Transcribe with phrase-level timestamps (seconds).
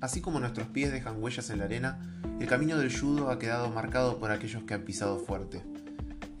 [0.00, 1.98] Así como nuestros pies dejan huellas en la arena,
[2.40, 5.62] el camino del judo ha quedado marcado por aquellos que han pisado fuerte.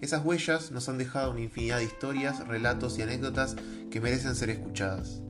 [0.00, 3.56] Esas huellas nos han dejado una infinidad de historias, relatos y anécdotas
[3.90, 5.20] que merecen ser escuchadas.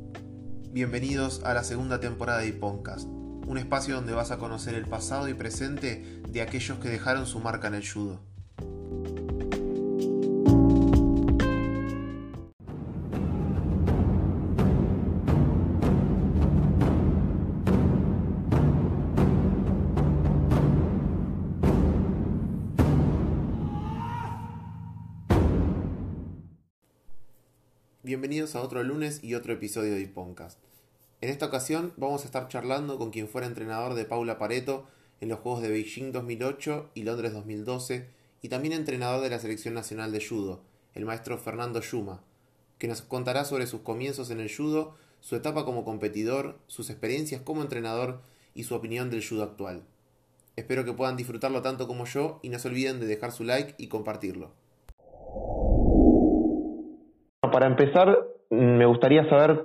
[0.70, 5.28] Bienvenidos a la segunda temporada de Iponcast, un espacio donde vas a conocer el pasado
[5.28, 8.29] y presente de aquellos que dejaron su marca en el judo.
[28.54, 30.58] A otro lunes y otro episodio de Iponcast.
[31.20, 34.88] En esta ocasión vamos a estar charlando con quien fuera entrenador de Paula Pareto
[35.20, 38.08] en los Juegos de Beijing 2008 y Londres 2012
[38.42, 40.62] y también entrenador de la Selección Nacional de Judo,
[40.94, 42.24] el maestro Fernando Yuma,
[42.78, 47.42] que nos contará sobre sus comienzos en el judo, su etapa como competidor, sus experiencias
[47.42, 48.20] como entrenador
[48.54, 49.84] y su opinión del judo actual.
[50.56, 53.74] Espero que puedan disfrutarlo tanto como yo y no se olviden de dejar su like
[53.78, 54.50] y compartirlo.
[57.52, 58.16] Para empezar,
[58.50, 59.64] me gustaría saber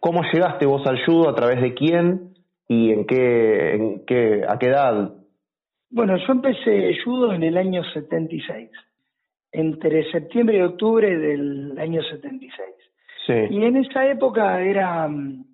[0.00, 2.34] cómo llegaste vos al judo, a través de quién
[2.68, 5.14] y en qué, en qué, a qué edad.
[5.90, 8.70] Bueno, yo empecé judo en el año 76,
[9.52, 12.68] entre septiembre y octubre del año 76.
[13.26, 13.32] Sí.
[13.50, 15.44] Y en esa época era, mm,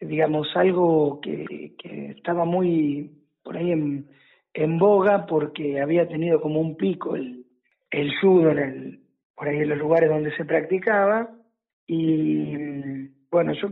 [0.00, 3.10] digamos, algo que, que estaba muy
[3.42, 4.06] por ahí en,
[4.54, 7.46] en boga porque había tenido como un pico el,
[7.90, 9.00] el judo en el,
[9.34, 11.30] por ahí en los lugares donde se practicaba
[11.92, 13.68] y bueno, yo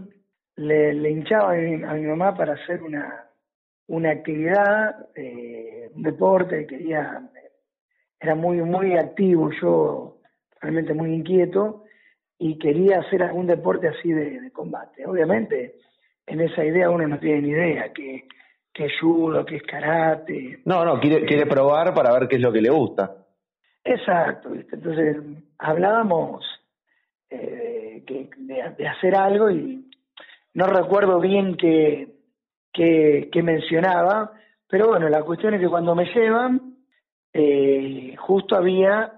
[0.57, 3.29] le, le hinchaba a mi, a mi mamá para hacer una,
[3.87, 7.31] una actividad, eh, un deporte, quería,
[8.19, 10.19] era muy, muy activo, yo
[10.61, 11.85] realmente muy inquieto
[12.39, 15.07] y quería hacer algún deporte así de, de combate.
[15.07, 15.77] Obviamente,
[16.27, 18.27] en esa idea uno no tiene ni idea que,
[18.75, 20.59] que es judo, que es karate.
[20.65, 23.15] No, no, quiere, quiere probar para ver qué es lo que le gusta.
[23.85, 24.75] Exacto, ¿viste?
[24.75, 25.19] entonces
[25.57, 26.45] hablábamos
[27.31, 27.68] eh,
[28.09, 29.85] que, de, de, hacer algo y
[30.55, 32.15] no recuerdo bien qué,
[32.73, 34.33] qué mencionaba,
[34.67, 36.77] pero bueno, la cuestión es que cuando me llevan,
[37.33, 39.13] eh, justo había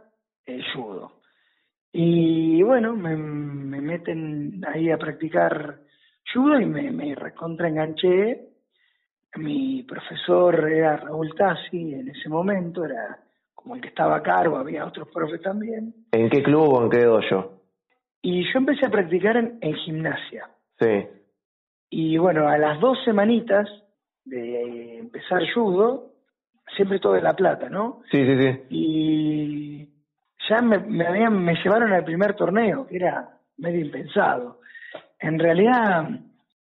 [0.44, 1.20] el judo.
[1.92, 5.80] Y bueno, me, me meten ahí a practicar
[6.32, 8.48] judo y me, me recontra enganché.
[9.36, 13.18] Mi profesor era Raúl Tassi en ese momento, era
[13.54, 15.94] como el que estaba a cargo, había otros profes también.
[16.12, 17.59] ¿En qué club o en qué dojo?
[18.22, 20.48] Y yo empecé a practicar en, en gimnasia.
[20.78, 21.06] Sí.
[21.90, 23.68] Y bueno, a las dos semanitas
[24.24, 26.12] de empezar judo,
[26.76, 28.02] siempre todo de La Plata, ¿no?
[28.10, 28.60] Sí, sí, sí.
[28.70, 29.88] Y
[30.48, 33.28] ya me, me, habían, me llevaron al primer torneo, que era
[33.58, 34.60] medio impensado.
[35.18, 36.08] En realidad,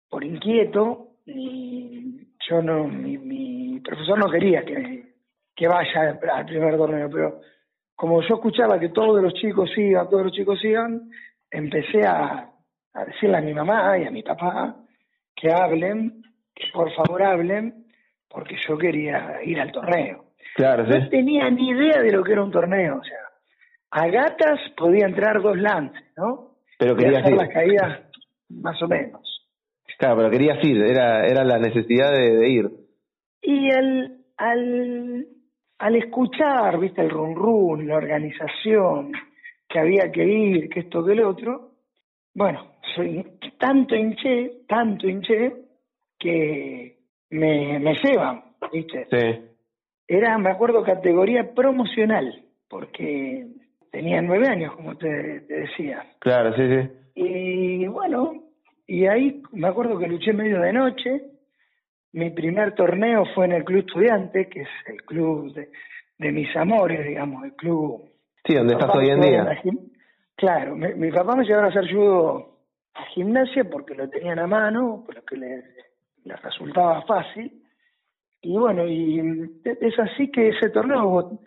[0.08, 5.14] por inquieto, y yo no, mi, mi profesor no quería que,
[5.54, 7.40] que vaya al primer torneo, pero
[7.94, 11.10] como yo escuchaba que todos los chicos iban, todos los chicos iban,
[11.54, 12.50] empecé a,
[12.94, 14.76] a decirle a mi mamá y a mi papá
[15.34, 16.22] que hablen,
[16.54, 17.86] que por favor hablen,
[18.28, 20.24] porque yo quería ir al torneo.
[20.56, 20.98] Claro, sí.
[20.98, 23.18] No tenía ni idea de lo que era un torneo, o sea,
[23.90, 26.50] a gatas podía entrar dos lances, ¿no?
[26.78, 27.38] Pero Y querías hacer ir.
[27.40, 28.00] las caídas
[28.48, 29.22] más o menos.
[29.98, 32.70] Claro, pero querías ir, era, era la necesidad de, de ir.
[33.42, 35.26] Y al, al,
[35.78, 39.12] al escuchar, viste, el run run, la organización,
[39.74, 41.72] que había que ir, que esto, que el otro,
[42.32, 43.26] bueno, soy
[43.58, 45.52] tanto hinché, tanto hinché,
[46.16, 46.96] que
[47.30, 49.08] me, me llevan, viste.
[49.10, 49.40] Sí.
[50.06, 53.48] Era, me acuerdo, categoría promocional, porque
[53.90, 56.06] tenía nueve años, como te, te decía.
[56.20, 56.90] Claro, sí, sí.
[57.16, 58.44] Y bueno,
[58.86, 61.22] y ahí me acuerdo que luché medio de noche.
[62.12, 65.68] Mi primer torneo fue en el Club Estudiante, que es el club de,
[66.18, 68.13] de mis amores, digamos, el club.
[68.44, 69.62] Sí, donde estás hoy en día.
[70.36, 72.58] Claro, mi, mi papá me llevaba a hacer judo
[72.94, 75.62] a gimnasia porque lo tenían a mano, porque le,
[76.24, 77.62] le resultaba fácil.
[78.42, 81.40] Y bueno, y es así que ese torneo,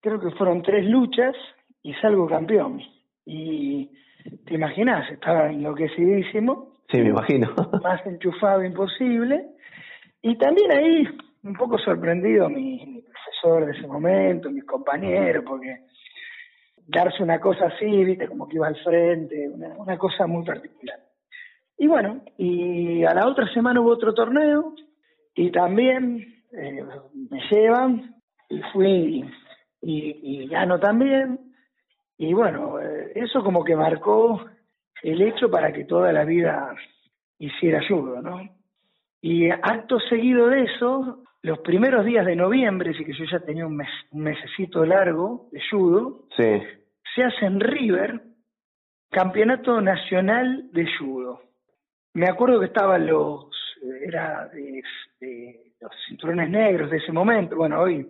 [0.00, 1.34] creo que fueron tres luchas
[1.82, 2.82] y salgo campeón.
[3.24, 3.90] Y
[4.44, 7.54] te imaginas, estaba enloquecidísimo, Sí, me imagino.
[7.82, 9.46] más enchufado imposible.
[10.22, 11.06] Y también ahí,
[11.42, 15.84] un poco sorprendido mi, mi profesor de ese momento, mis compañeros, porque
[16.88, 20.98] darse una cosa así, viste, como que iba al frente, una, una cosa muy particular.
[21.76, 24.74] Y bueno, y a la otra semana hubo otro torneo
[25.34, 26.84] y también eh,
[27.30, 28.16] me llevan
[28.48, 29.24] y fui
[29.82, 31.38] y, y gano también.
[32.16, 34.44] Y bueno, eh, eso como que marcó
[35.02, 36.74] el hecho para que toda la vida
[37.38, 38.40] hiciera judo, ¿no?
[39.20, 43.66] Y acto seguido de eso, los primeros días de noviembre, así que yo ya tenía
[43.66, 46.62] un, mes, un mesecito largo de judo, Sí.
[47.18, 48.20] Se hace en River
[49.10, 51.42] Campeonato Nacional de Judo.
[52.14, 53.50] Me acuerdo que estaban los,
[54.06, 54.82] era de,
[55.20, 58.08] de los cinturones negros de ese momento, bueno, hoy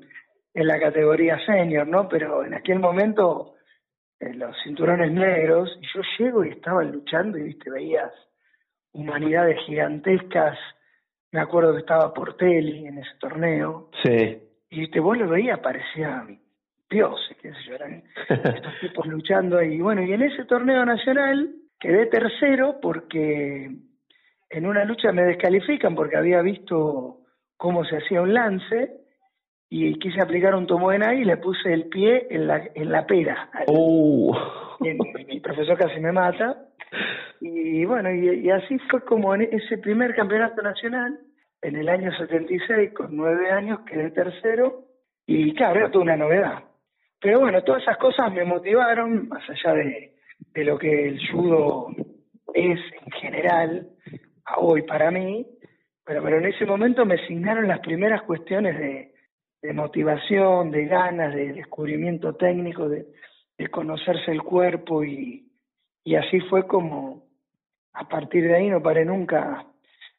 [0.52, 2.06] en la categoría senior, ¿no?
[2.08, 3.54] Pero en aquel momento
[4.20, 8.12] eh, los cinturones negros, y yo llego y estaban luchando y, viste, veías
[8.92, 10.58] humanidades gigantescas.
[11.32, 14.38] Me acuerdo que estaba Portelli en ese torneo, Sí.
[14.70, 16.40] y viste, vos lo veías, parecían
[16.90, 19.80] dioses, qué sé yo, eran estos tipos luchando ahí.
[19.80, 23.70] Bueno, y en ese torneo nacional quedé tercero porque
[24.50, 27.18] en una lucha me descalifican porque había visto
[27.56, 28.98] cómo se hacía un lance
[29.70, 33.50] y quise aplicar un tomoena y le puse el pie en la, en la pera.
[33.66, 34.34] Uh.
[34.80, 36.64] y mi, mi profesor casi me mata.
[37.40, 41.20] Y bueno, y, y así fue como en ese primer campeonato nacional,
[41.60, 44.84] en el año 76, con nueve años, quedé tercero.
[45.26, 46.64] Y claro, era toda una novedad.
[47.20, 50.14] Pero bueno, todas esas cosas me motivaron, más allá de,
[50.64, 51.88] lo que el judo
[52.54, 53.88] es en general,
[54.44, 55.46] a hoy para mí,
[56.04, 62.34] pero, en ese momento me asignaron las primeras cuestiones de, motivación, de ganas, de descubrimiento
[62.34, 63.06] técnico, de,
[63.70, 65.44] conocerse el cuerpo y,
[66.16, 67.26] así fue como
[67.92, 69.66] a partir de ahí no paré nunca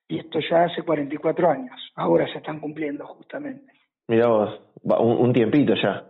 [0.08, 3.74] y esto ya hace 44 años, ahora se están cumpliendo justamente.
[4.08, 6.06] Mirá vos, un, un tiempito ya.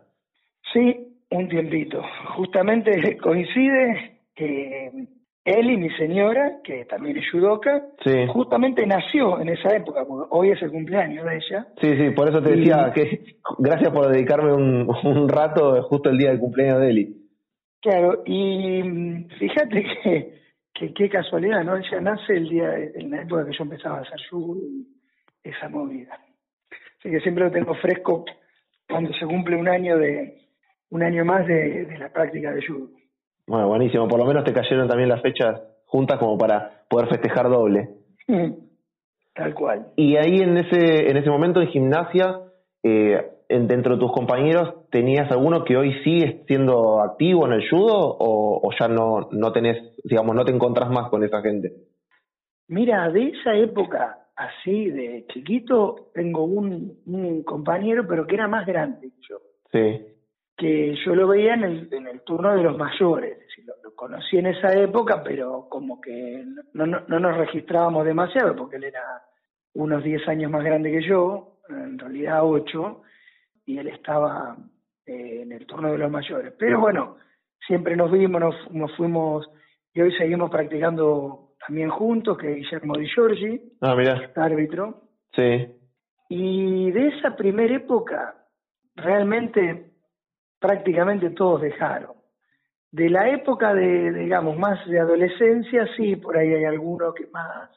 [0.74, 2.02] Sí, un tiempito.
[2.36, 4.92] Justamente coincide que
[5.46, 8.28] él y mi señora, que también es judoka, Sí.
[8.28, 11.68] justamente nació en esa época, porque hoy es el cumpleaños de ella.
[11.82, 16.10] Sí, sí, por eso te Y- decía que gracias por dedicarme un, un rato justo
[16.10, 17.16] el día del cumpleaños de Eli.
[17.82, 20.34] Claro, y mm, fíjate que,
[20.74, 21.78] que qué casualidad, ¿no?
[21.78, 24.86] Ella nace el día, en la época que yo empezaba a hacer judo y
[25.44, 26.20] esa movida.
[27.00, 28.26] Así que siempre lo tengo fresco
[28.88, 30.38] cuando se cumple un año de
[30.92, 32.90] un año más de, de la práctica de judo.
[33.48, 37.50] Bueno, buenísimo, por lo menos te cayeron también las fechas juntas como para poder festejar
[37.50, 37.90] doble.
[39.34, 39.88] Tal cual.
[39.96, 42.42] Y ahí en ese, en ese momento en gimnasia,
[42.84, 47.70] eh, en- dentro de tus compañeros, ¿tenías alguno que hoy sigue siendo activo en el
[47.70, 51.72] judo o, o ya no, no tenés, digamos, no te encontrás más con esa gente?
[52.68, 58.66] Mira, de esa época así de chiquito, tengo un, un compañero, pero que era más
[58.66, 59.38] grande que yo,
[59.72, 60.06] Sí,
[60.60, 63.74] que yo lo veía en el, en el turno de los mayores, es decir, lo,
[63.82, 68.76] lo conocí en esa época, pero como que no, no, no nos registrábamos demasiado, porque
[68.76, 69.24] él era
[69.74, 73.02] unos 10 años más grande que yo, en realidad 8,
[73.68, 74.58] y él estaba
[75.06, 76.54] eh, en el turno de los mayores.
[76.60, 77.16] Pero bueno,
[77.66, 79.50] siempre nos vimos, nos, nos fuimos,
[79.94, 83.96] y hoy seguimos practicando también juntos, que Guillermo Di Giorgi, ah,
[84.36, 85.04] árbitro,
[85.34, 85.74] sí,
[86.28, 88.36] y de esa primera época,
[88.96, 89.89] realmente
[90.60, 92.14] prácticamente todos dejaron.
[92.92, 97.70] De la época de, digamos, más de adolescencia, sí, por ahí hay alguno que más,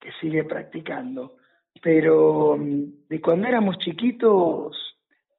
[0.00, 1.36] que sigue practicando.
[1.82, 4.96] Pero mm, de cuando éramos chiquitos,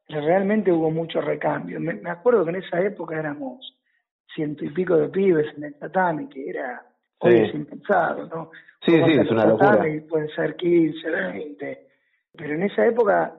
[0.07, 1.79] realmente hubo mucho recambio.
[1.79, 3.75] Me, me acuerdo que en esa época éramos
[4.33, 6.85] ciento y pico de pibes en el tatami, que era,
[7.19, 8.51] hoy es impensado, ¿no?
[8.85, 9.71] Sí, sí, es una locura.
[9.71, 11.87] tatami, Pueden ser 15, 20.
[12.37, 13.33] Pero en esa época,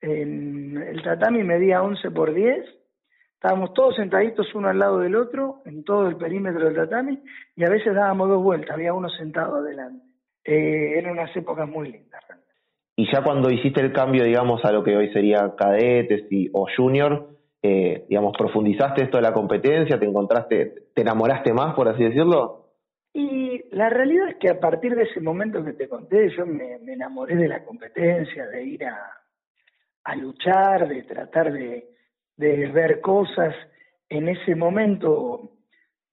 [0.00, 2.64] en el tatami medía 11 por 10.
[3.40, 7.20] Estábamos todos sentaditos uno al lado del otro, en todo el perímetro del tatami,
[7.54, 10.04] y a veces dábamos dos vueltas, había uno sentado adelante.
[10.44, 12.20] Eh, eran unas épocas muy lindas.
[12.26, 12.52] realmente.
[12.96, 16.66] Y ya cuando hiciste el cambio, digamos, a lo que hoy sería cadetes y, o
[16.76, 17.28] junior,
[17.62, 22.72] eh, digamos, profundizaste esto de la competencia, te encontraste, te enamoraste más, por así decirlo.
[23.14, 26.80] Y la realidad es que a partir de ese momento que te conté, yo me,
[26.80, 28.98] me enamoré de la competencia, de ir a,
[30.02, 31.97] a luchar, de tratar de,
[32.38, 33.54] de ver cosas.
[34.08, 35.50] En ese momento,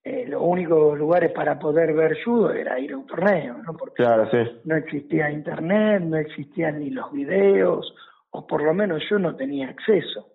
[0.04, 3.74] eh, los únicos lugares para poder ver judo era ir a un torneo, ¿no?
[3.78, 4.60] Porque Claro, sí.
[4.66, 7.96] no existía internet, no existían ni los videos,
[8.32, 10.28] o por lo menos yo no tenía acceso.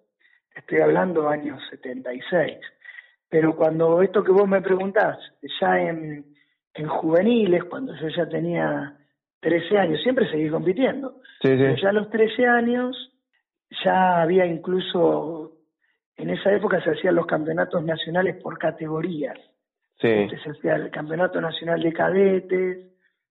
[0.54, 2.58] Estoy hablando años 76.
[3.28, 5.18] Pero cuando esto que vos me preguntás,
[5.60, 6.24] ya en,
[6.74, 8.96] en juveniles, cuando yo ya tenía
[9.40, 11.20] 13 años, siempre seguí compitiendo.
[11.40, 13.12] Sí, Pero ya a los 13 años
[13.84, 15.52] ya había incluso,
[16.20, 19.38] en esa época se hacían los campeonatos nacionales por categorías.
[20.00, 22.78] Sí, Este, se hacía el Campeonato Nacional de Cadetes,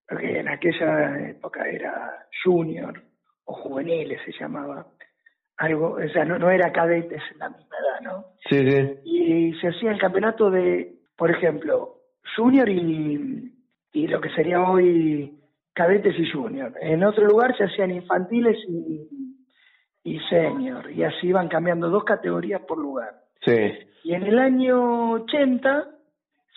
[0.08, 3.01] que en aquella época era junior
[3.46, 4.88] o juveniles se llamaba.
[5.58, 8.25] Algo, o sea, no, no era cadetes en la misma edad, ¿no?
[8.48, 9.00] sí, sí.
[9.03, 11.96] Y se hacía el campeonato de, por ejemplo,
[12.36, 13.51] junior y,
[13.91, 15.38] y lo que sería hoy
[15.74, 16.74] cadetes y junior.
[16.81, 19.28] En otro lugar se hacían infantiles y,
[20.10, 23.13] y senior, y así iban cambiando dos categorías por lugar.
[23.46, 23.72] Sí.
[24.04, 25.88] Y en el año 80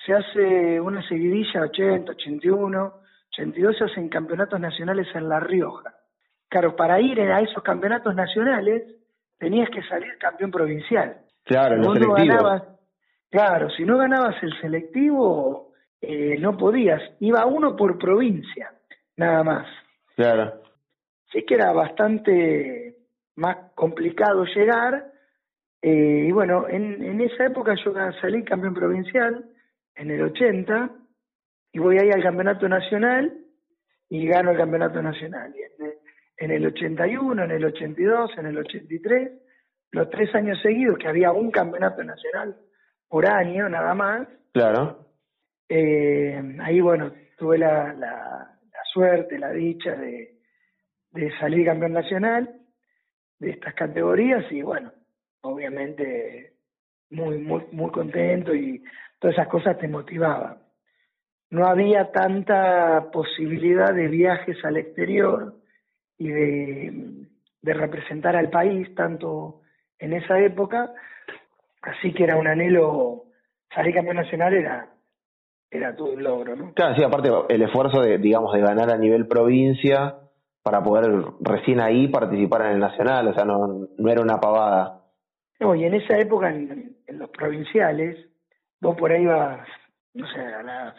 [0.07, 2.95] se hace una seguidilla, 80, 81,
[3.31, 5.95] 82 se hacen campeonatos nacionales en La Rioja.
[6.49, 8.85] Claro, para ir a esos campeonatos nacionales
[9.39, 11.19] tenías que salir campeón provincial.
[11.45, 12.63] Claro, Si no ganabas,
[13.31, 17.03] claro, si no ganabas el selectivo, eh, no podías.
[17.21, 18.73] Iba uno por provincia,
[19.17, 19.67] nada más.
[20.17, 20.63] Claro.
[21.33, 22.92] Sí que era bastante
[23.37, 25.13] más complicado llegar.
[25.83, 29.45] eh, y bueno, en, en esa época yo salí campeón provincial,
[29.95, 30.91] en el 80,
[31.73, 33.33] y voy ahí al campeonato nacional
[34.09, 35.53] y gano el campeonato nacional.
[35.57, 35.93] Y en,
[36.39, 39.33] en el 81, en el 82, en el 83,
[39.93, 42.57] los tres años seguidos que había un campeonato nacional
[43.09, 45.07] por año nada más, Claro.
[45.69, 48.09] eh, ahí bueno, tuve la, la,
[48.73, 50.39] la suerte, la dicha de,
[51.11, 52.62] de salir campeón nacional
[53.43, 54.93] de estas categorías y bueno,
[55.41, 56.53] obviamente
[57.11, 58.83] muy, muy, muy contento y
[59.19, 60.59] todas esas cosas te motivaban.
[61.51, 65.57] No había tanta posibilidad de viajes al exterior
[66.19, 67.27] y de,
[67.63, 69.63] representar al país tanto
[69.99, 70.93] en esa época,
[71.83, 73.25] así que era un anhelo,
[73.75, 74.89] salir campeón nacional era,
[75.69, 76.75] era todo un logro, ¿no?
[76.75, 80.22] Claro, sí, aparte el esfuerzo de, digamos, de ganar a nivel provincia
[80.63, 85.01] para poder recién ahí participar en el nacional, o sea, no, no era una pavada.
[85.61, 88.17] No, y en esa época, en, en los provinciales,
[88.81, 89.67] vos por ahí ibas,
[90.15, 90.95] no sé, a las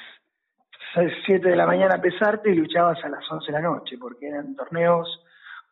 [1.25, 4.27] 7 de la mañana a pesarte y luchabas a las 11 de la noche, porque
[4.27, 5.07] eran torneos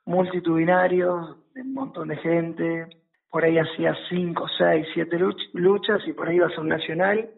[0.06, 2.88] multitudinarios, de un montón de gente,
[3.30, 5.18] por ahí hacías 5, 6, 7
[5.54, 7.30] luchas y por ahí ibas a un nacional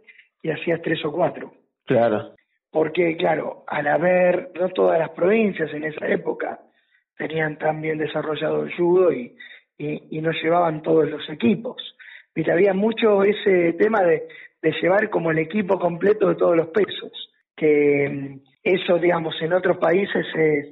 [0.41, 1.53] y hacías 3 o 4.
[1.85, 2.33] Claro.
[2.73, 6.59] Porque, claro, al haber, no todas las provincias en esa época
[7.15, 9.37] tenían tan bien desarrollado el judo y,
[9.77, 11.77] y, y no llevaban todos los equipos.
[12.33, 14.27] Viste, había mucho ese tema de,
[14.61, 17.11] de llevar como el equipo completo de todos los pesos,
[17.55, 20.67] que mm, eso, digamos, en otros países es,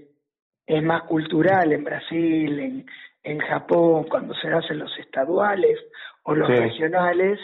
[0.66, 2.86] es más cultural, en Brasil, en,
[3.24, 5.78] en Japón, cuando se hacen los estaduales
[6.24, 6.56] o los Sí.
[6.56, 7.40] regionales,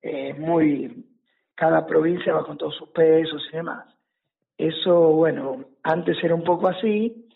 [0.00, 1.04] eh, muy
[1.54, 3.84] cada provincia va con todos sus pesos y demás.
[4.60, 7.26] Eso, bueno, antes era un poco así,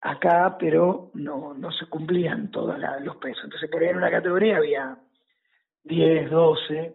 [0.00, 3.42] acá, pero no, no se cumplían todos los pesos.
[3.42, 4.96] Entonces, por ahí en una categoría había
[5.82, 6.92] 10, 12,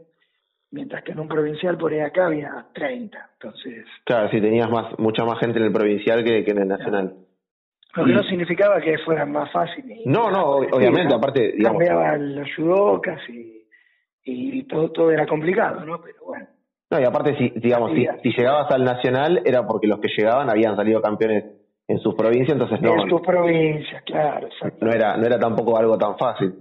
[0.71, 3.29] mientras que en un provincial por ahí acá había 30.
[3.33, 6.67] Entonces, Claro, sí, tenías más, mucha más gente en el provincial que, que en el
[6.69, 7.13] nacional.
[7.95, 9.85] lo que no significaba que fuera más fácil.
[9.85, 13.67] ni No, no, obviamente, aparte, digamos, Cambiaban los judocas y,
[14.23, 16.01] y todo, todo era complicado, ¿no?
[16.01, 16.47] Pero bueno.
[16.89, 20.75] No, y aparte, si, digamos, si, llegabas al nacional era porque los que llegaban habían
[20.75, 21.43] salido campeones
[21.87, 24.85] en sus provincias, entonces no, en tu provincia, claro, exacto.
[24.85, 26.53] no era, no era tampoco algo tan fácil.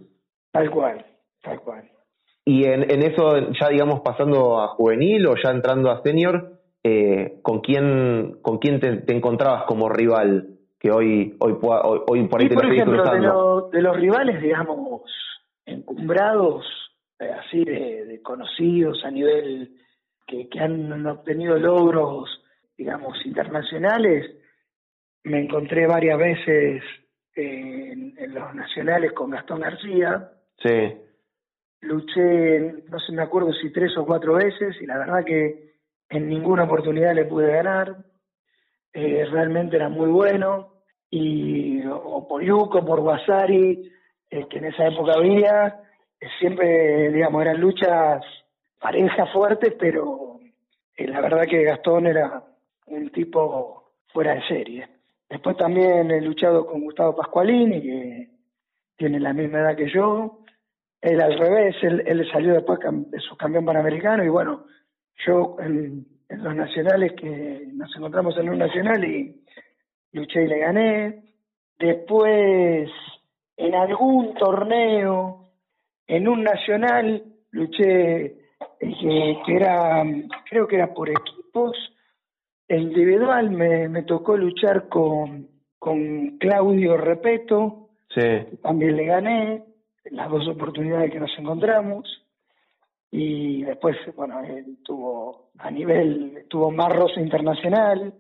[0.52, 1.04] Tal cual,
[1.42, 1.90] tal cual.
[2.45, 6.52] Y en, en eso, ya digamos, pasando a juvenil o ya entrando a senior,
[6.85, 12.00] eh, ¿con quién, con quién te, te encontrabas como rival que hoy, hoy, pueda- hoy,
[12.06, 15.02] hoy por ahí Y te por ejemplo, de, lo- de los rivales, digamos,
[15.64, 16.64] encumbrados,
[17.18, 19.71] eh, así de, de conocidos a nivel
[20.26, 22.28] que, que han obtenido logros,
[22.76, 24.30] digamos, internacionales,
[25.25, 26.83] me encontré varias veces
[27.35, 30.30] en, en los nacionales con Gastón García,
[30.62, 30.97] Sí,
[31.83, 35.75] luché, no sé, me acuerdo si tres o cuatro veces, y la verdad que
[36.09, 37.97] en ninguna oportunidad le pude ganar.
[38.92, 40.73] Eh, realmente era muy bueno.
[41.11, 43.92] Y o por Yuko, por Wasari,
[44.30, 45.80] eh, que en esa época había,
[46.21, 48.25] eh, siempre, digamos, eran luchas
[48.80, 50.38] parejas fuertes, pero
[50.97, 52.42] eh, la verdad que Gastón era
[52.87, 54.88] un tipo fuera de serie.
[55.28, 58.28] Después también he luchado con Gustavo Pascualini, que
[58.97, 60.40] tiene la misma edad que yo.
[61.00, 64.66] Él al revés, él, él salió después de su campeón panamericano y bueno,
[65.25, 69.45] yo en, los nacionales que nos encontramos en un nacional y
[70.12, 71.23] luché y le gané.
[71.78, 72.90] Después,
[73.56, 75.50] en algún torneo,
[76.06, 78.45] en un nacional, luché
[78.78, 80.04] que, que era,
[80.49, 81.76] creo que era por equipos,
[82.68, 89.64] e individual me, me tocó luchar con, con Claudio Repeto, sí, también le gané
[90.11, 92.23] las dos oportunidades que nos encontramos.
[93.11, 98.14] Y después bueno él tuvo a nivel tuvo más rosa internacional.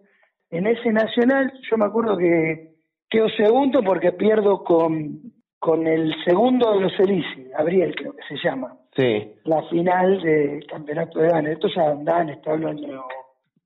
[0.50, 2.76] En ese nacional yo me acuerdo que
[3.10, 5.32] quedo segundo porque pierdo con
[5.66, 10.64] con el segundo de los Elisi Gabriel creo que se llama sí, la final del
[10.64, 13.04] campeonato de Dan esto ya andaban está hablando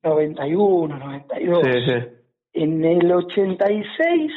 [0.02, 2.16] 91 92 sí, sí.
[2.54, 4.32] En el 86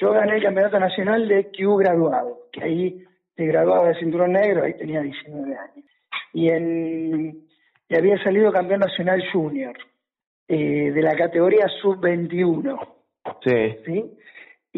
[0.00, 3.04] yo gané el campeonato nacional de Q graduado, que ahí
[3.34, 5.84] te graduaba de cinturón negro, ahí tenía 19 años.
[6.32, 7.46] Y, en,
[7.88, 9.76] y había salido campeón nacional junior,
[10.46, 12.78] eh, de la categoría sub-21.
[13.44, 13.76] Sí.
[13.84, 14.18] ¿sí?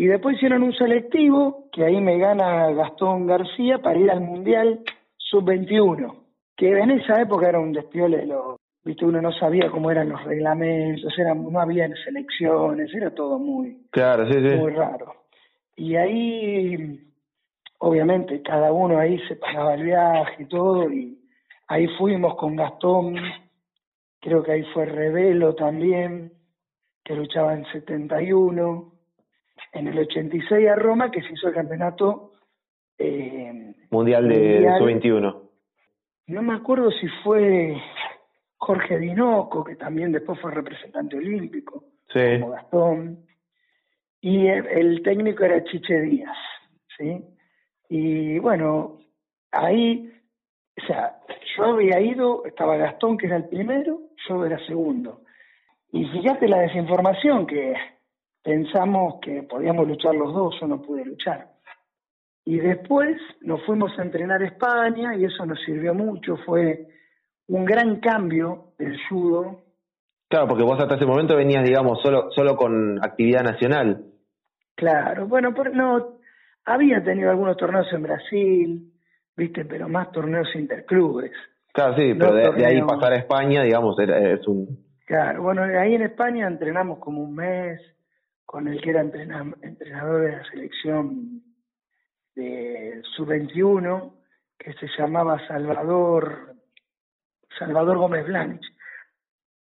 [0.00, 4.80] Y después hicieron un selectivo, que ahí me gana Gastón García para ir al Mundial
[5.18, 6.14] sub-21,
[6.56, 8.56] que en esa época era un despiole de los...
[8.82, 13.76] Viste, uno no sabía cómo eran los reglamentos, era, no había selecciones, era todo muy,
[13.90, 14.56] Claro, sí, sí.
[14.56, 15.16] muy raro.
[15.76, 16.98] Y ahí,
[17.80, 21.18] obviamente, cada uno ahí se pagaba el viaje y todo, y
[21.68, 23.16] ahí fuimos con Gastón,
[24.18, 26.32] creo que ahí fue Revelo también,
[27.04, 28.89] que luchaba en 71,
[29.72, 32.32] en el 86 a Roma, que se hizo el campeonato,
[32.98, 34.78] eh, Mundial de, Mundial.
[34.78, 35.42] Sub-21.
[36.28, 37.76] no me acuerdo si fue
[38.56, 42.40] Jorge Dinoco, que también después fue representante olímpico, Sí.
[42.40, 43.24] como Gastón,
[44.20, 46.36] y el, el técnico era Chiche Díaz,
[46.98, 47.24] ¿sí?
[47.88, 48.98] Y bueno,
[49.50, 50.12] ahí,
[50.82, 51.18] o sea,
[51.56, 55.22] yo había ido, estaba Gastón, que era el primero, yo era segundo.
[55.92, 57.74] Y fíjate la desinformación que
[58.42, 61.48] pensamos que podíamos luchar los dos, yo no pude luchar.
[62.44, 66.88] Y después nos fuimos a entrenar a España y eso nos sirvió mucho, fue
[67.48, 69.70] un gran cambio del judo
[70.30, 74.04] Claro, porque vos hasta ese momento venías, digamos, solo, solo con actividad nacional.
[74.76, 76.20] Claro, bueno, por, no,
[76.64, 78.92] había tenido algunos torneos en Brasil,
[79.36, 81.32] viste, pero más torneos interclubes.
[81.72, 84.68] Claro, sí, pero de, de ahí pasar a España, digamos, es un...
[85.04, 87.80] Claro, bueno, ahí en España entrenamos como un mes
[88.50, 91.40] con el que era entrena- entrenador de la selección
[92.34, 94.12] de sub-21,
[94.58, 96.56] que se llamaba Salvador,
[97.56, 98.66] Salvador Gómez Blanch,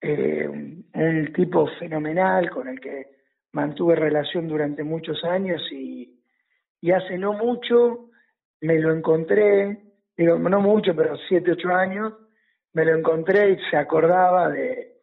[0.00, 3.09] eh, un, un tipo fenomenal con el que
[3.50, 6.20] mantuve relación durante muchos años y,
[6.81, 8.11] y hace no mucho
[8.61, 9.83] me lo encontré,
[10.16, 12.14] digo, no mucho, pero siete, ocho años,
[12.72, 14.94] me lo encontré y se acordaba de,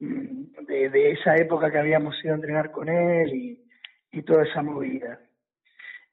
[0.00, 3.64] mm, de, de esa época que habíamos ido a entrenar con él y,
[4.12, 5.20] y toda esa movida.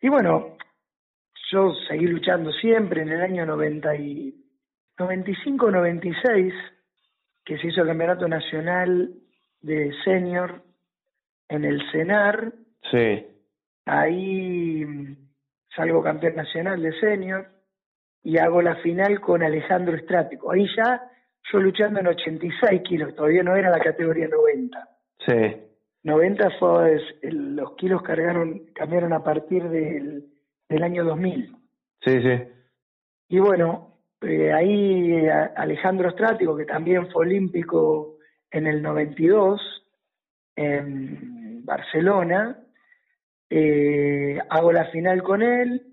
[0.01, 0.57] Y bueno,
[1.51, 4.35] yo seguí luchando siempre en el año 90 y
[4.97, 6.53] 95-96,
[7.43, 9.13] que se hizo el Campeonato Nacional
[9.61, 10.61] de Senior
[11.49, 12.53] en el CENAR,
[12.91, 13.25] Sí.
[13.85, 15.15] ahí mm,
[15.75, 17.47] salgo campeón nacional de senior
[18.23, 20.51] y hago la final con Alejandro Estrático.
[20.51, 21.01] Ahí ya
[21.51, 24.89] yo luchando en 86 kilos, todavía no era la categoría 90.
[25.25, 25.57] Sí.
[26.03, 30.25] 90 fue, el- los kilos cargaron, cambiaron a partir del,
[30.69, 31.55] del año 2000.
[32.01, 32.43] Sí, sí.
[33.29, 38.17] Y bueno, eh, ahí eh, Alejandro Estrático, que también fue olímpico
[38.51, 39.61] en el 92
[40.55, 42.59] en Barcelona,
[43.49, 45.85] eh, hago la final con él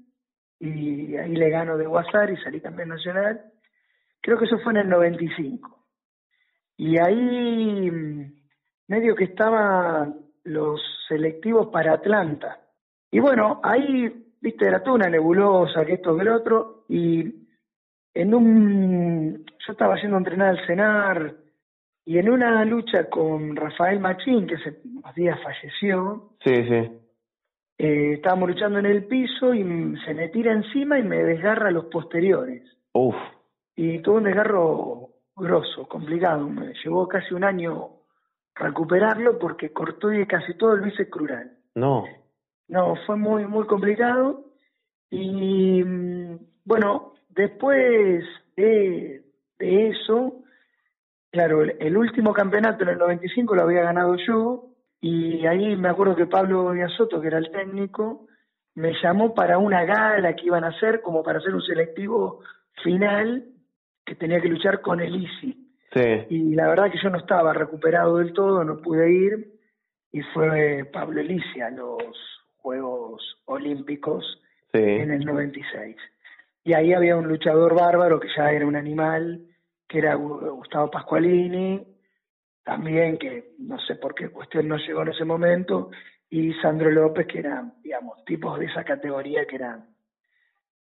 [0.61, 3.52] y ahí le gano de Guasar y salí campeón nacional.
[4.23, 5.85] Creo que eso fue en el 95.
[6.79, 8.33] Y ahí mm,
[8.89, 12.61] medio que estaban los selectivos para Atlanta.
[13.11, 17.47] Y bueno, ahí, viste, era toda una nebulosa, que esto, que lo otro, y
[18.15, 21.37] en un, yo estaba yendo a entrenar al Cenar,
[22.05, 26.99] y en una lucha con Rafael Machín, que hace unos días falleció, Sí, sí.
[27.79, 29.63] eh, estábamos luchando en el piso y
[30.05, 32.63] se me tira encima y me desgarra los posteriores.
[32.93, 33.15] Uf.
[33.75, 36.49] Y tuvo un desgarro grosso, complicado.
[36.49, 37.91] Me llevó casi un año
[38.55, 41.53] recuperarlo porque cortó casi todo el bíceps crural.
[41.75, 42.05] No.
[42.69, 44.45] No, fue muy, muy complicado.
[45.11, 48.25] Y mm, bueno, después
[48.57, 49.23] de,
[49.59, 50.43] de eso,
[51.31, 54.69] claro, el, el último campeonato en el 95 lo había ganado yo.
[55.01, 58.29] Y ahí me acuerdo que Pablo Soto, que era el técnico,
[58.75, 62.41] me llamó para una gala que iban a hacer, como para hacer un selectivo
[62.83, 63.52] final,
[64.13, 65.27] que tenía que luchar con el
[65.95, 66.27] Sí.
[66.29, 69.55] y la verdad que yo no estaba recuperado del todo, no pude ir,
[70.11, 72.03] y fue Pablo Elicia a los
[72.59, 74.39] Juegos Olímpicos
[74.73, 74.79] Sí.
[74.83, 75.97] en el 96.
[76.65, 79.41] Y ahí había un luchador bárbaro que ya era un animal,
[79.89, 81.83] que era Gu- Gustavo Pascualini,
[82.65, 85.91] también que no sé por qué cuestión no llegó en ese momento,
[86.29, 89.87] y Sandro López, que eran, digamos, tipos de esa categoría que eran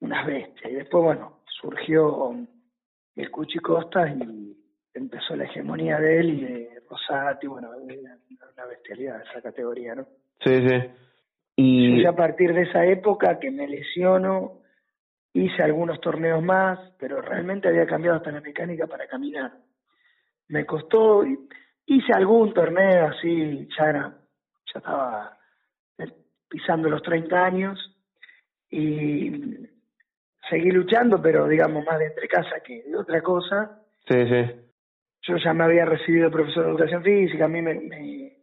[0.00, 0.70] unas bestias.
[0.70, 2.34] Y después, bueno, surgió
[3.16, 4.56] el Cuchi Costa y
[4.94, 10.06] empezó la hegemonía de él y de Rosati, bueno, una bestialidad esa categoría, ¿no?
[10.44, 10.76] Sí, sí.
[11.56, 12.04] Y...
[12.04, 14.60] a partir de esa época que me lesiono,
[15.32, 19.52] hice algunos torneos más, pero realmente había cambiado hasta la mecánica para caminar.
[20.48, 21.24] Me costó,
[21.86, 24.18] hice algún torneo así, ya era
[24.72, 25.38] ya estaba
[25.98, 26.12] eh,
[26.48, 27.78] pisando los 30 años
[28.70, 29.30] y
[30.48, 33.82] seguí luchando, pero digamos más de entre casa que de otra cosa.
[34.08, 34.44] Sí, sí.
[35.22, 38.36] Yo ya me había recibido profesor de educación física, a mí me, me,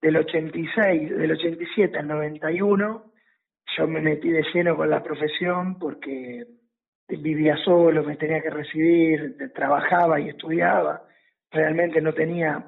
[0.00, 3.12] del 86, del 87 al 91,
[3.76, 6.46] yo me metí de lleno con la profesión porque
[7.08, 11.02] vivía solo, me tenía que recibir, trabajaba y estudiaba,
[11.50, 12.64] realmente no tenía,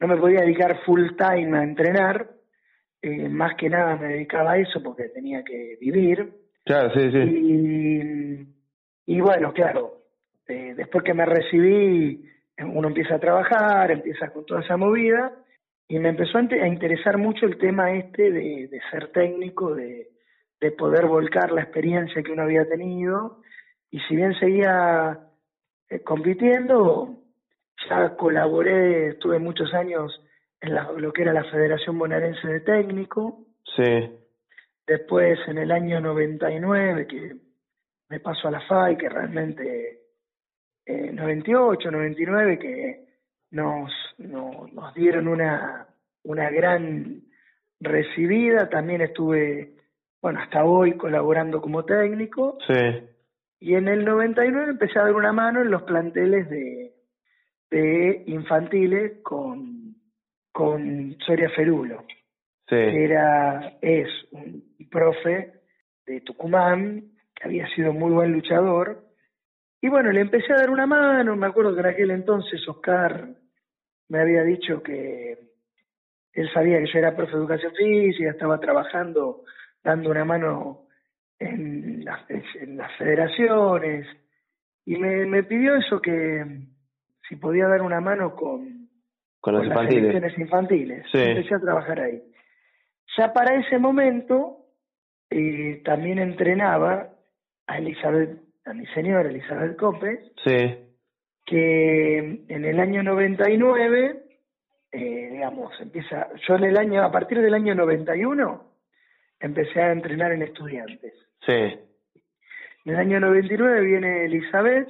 [0.00, 2.28] no me podía dedicar full time a entrenar,
[3.00, 6.43] eh, más que nada me dedicaba a eso porque tenía que vivir.
[6.64, 7.18] Claro, sí, sí.
[9.06, 10.02] Y, y bueno, claro,
[10.48, 12.24] eh, después que me recibí,
[12.58, 15.32] uno empieza a trabajar, empieza con toda esa movida,
[15.88, 20.08] y me empezó a interesar mucho el tema este de, de ser técnico, de,
[20.60, 23.42] de poder volcar la experiencia que uno había tenido
[23.90, 25.20] y si bien seguía
[25.88, 27.18] eh, compitiendo,
[27.88, 30.20] ya colaboré, estuve muchos años
[30.60, 33.44] en lo que era la Federación Bonaerense de Técnico.
[33.76, 34.10] Sí.
[34.86, 37.36] Después, en el año 99, que
[38.10, 40.00] me pasó a la FAI, que realmente,
[40.84, 43.04] eh, 98, 99, que
[43.50, 45.86] nos, no, nos dieron una,
[46.24, 47.22] una gran
[47.80, 48.68] recibida.
[48.68, 49.74] También estuve,
[50.20, 52.58] bueno, hasta hoy colaborando como técnico.
[52.66, 53.08] Sí.
[53.60, 56.92] Y en el 99 empecé a dar una mano en los planteles de,
[57.70, 59.96] de infantiles con,
[60.52, 62.04] con Soria Ferulo,
[62.68, 62.76] sí.
[62.76, 65.52] era, es un profe
[66.06, 67.02] de Tucumán,
[67.34, 69.04] que había sido muy buen luchador.
[69.80, 73.28] Y bueno, le empecé a dar una mano, me acuerdo que en aquel entonces Oscar
[74.08, 75.38] me había dicho que
[76.32, 79.42] él sabía que yo era profe de educación física, estaba trabajando,
[79.82, 80.86] dando una mano
[81.38, 84.06] en las, en las federaciones
[84.84, 86.44] y me, me pidió eso que
[87.28, 88.88] si podía dar una mano con,
[89.40, 91.06] con, las, las selecciones infantiles.
[91.10, 91.18] Sí.
[91.18, 92.22] Empecé a trabajar ahí.
[93.16, 94.64] Ya para ese momento
[95.30, 97.10] eh, también entrenaba
[97.66, 100.76] a Elizabeth, a mi señora Elizabeth Copes, sí.
[101.44, 104.22] que en el año 99,
[104.92, 108.74] eh, digamos, empieza, yo en el año, a partir del año 91,
[109.40, 111.14] empecé a entrenar en estudiantes.
[111.44, 111.52] Sí.
[112.84, 114.88] En el año 99 viene Elizabeth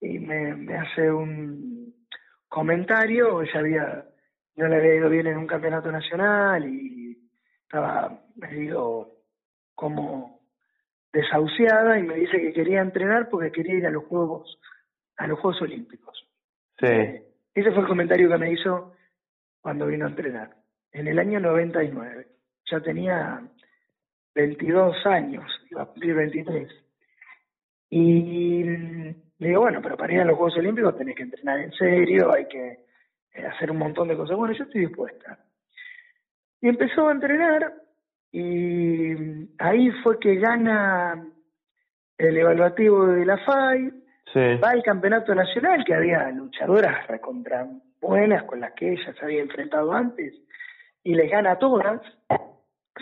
[0.00, 1.94] y me, me hace un
[2.48, 4.04] comentario, ella había,
[4.56, 7.09] no le había ido bien en un campeonato nacional y
[7.70, 9.12] estaba medio
[9.76, 10.40] como
[11.12, 14.58] desahuciada y me dice que quería entrenar porque quería ir a los Juegos,
[15.16, 16.28] a los Juegos Olímpicos.
[16.80, 17.22] Sí.
[17.54, 18.92] Ese fue el comentario que me hizo
[19.60, 20.56] cuando vino a entrenar,
[20.90, 22.26] en el año 99.
[22.68, 23.40] Ya tenía
[24.34, 26.68] 22 años, iba a cumplir 23.
[27.90, 31.72] Y le digo, bueno, pero para ir a los Juegos Olímpicos tenés que entrenar en
[31.72, 32.84] serio, hay que
[33.32, 34.36] eh, hacer un montón de cosas.
[34.36, 35.38] Bueno, yo estoy dispuesta.
[36.60, 37.74] Y empezó a entrenar
[38.32, 39.14] y
[39.58, 41.26] ahí fue que gana
[42.16, 43.90] el evaluativo de la FAI,
[44.32, 44.60] sí.
[44.62, 47.66] va al campeonato nacional, que había luchadoras recontra
[48.00, 50.34] buenas con las que ella se había enfrentado antes,
[51.02, 52.00] y les gana a todas,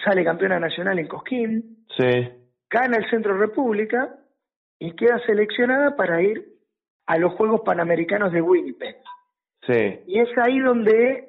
[0.05, 2.31] sale campeona nacional en Cosquín, sí.
[2.71, 4.15] gana el Centro República
[4.79, 6.47] y queda seleccionada para ir
[7.07, 8.97] a los Juegos Panamericanos de Winnipeg.
[9.67, 10.01] Sí.
[10.07, 11.28] Y es ahí donde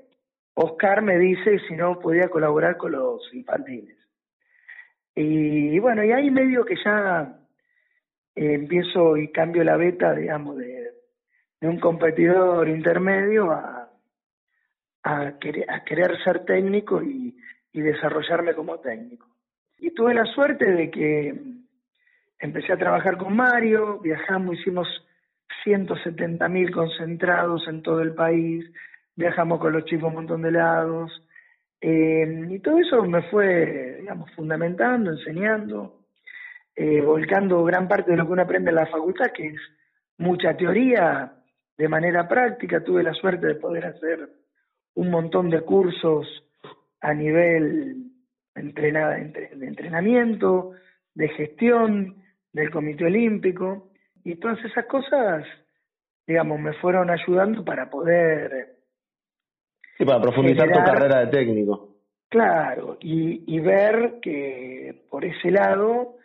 [0.53, 3.97] Oscar me dice si no podía colaborar con los infantiles.
[5.15, 7.39] Y bueno, y ahí medio que ya
[8.35, 10.91] eh, empiezo y cambio la beta, digamos, de,
[11.61, 13.85] un competidor intermedio a,
[15.39, 17.35] querer, ser técnico y,
[17.73, 19.27] y desarrollarme como técnico.
[19.77, 21.35] Y tuve la suerte de que
[22.39, 24.87] empecé a trabajar con Mario, viajamos, hicimos
[25.63, 28.65] 170 mil concentrados en todo el país,
[29.19, 31.11] viajamos con los chicos un montón de lados,
[31.81, 36.05] eh, y todo eso me fue, digamos, fundamentando, enseñando,
[36.73, 39.61] eh, volcando gran parte de lo que uno aprende en la facultad, que es
[40.17, 41.33] mucha teoría
[41.77, 42.81] de manera práctica.
[42.81, 44.29] Tuve la suerte de poder hacer
[44.95, 46.25] un montón de cursos
[47.01, 48.11] a nivel
[48.55, 50.71] entrenada, de entrenamiento,
[51.13, 53.91] de gestión del Comité Olímpico
[54.23, 55.45] y todas esas cosas,
[56.25, 58.78] digamos, me fueron ayudando para poder...
[59.99, 61.89] Sí, para profundizar generar, tu carrera de técnico.
[62.29, 66.15] Claro, y, y ver que por ese lado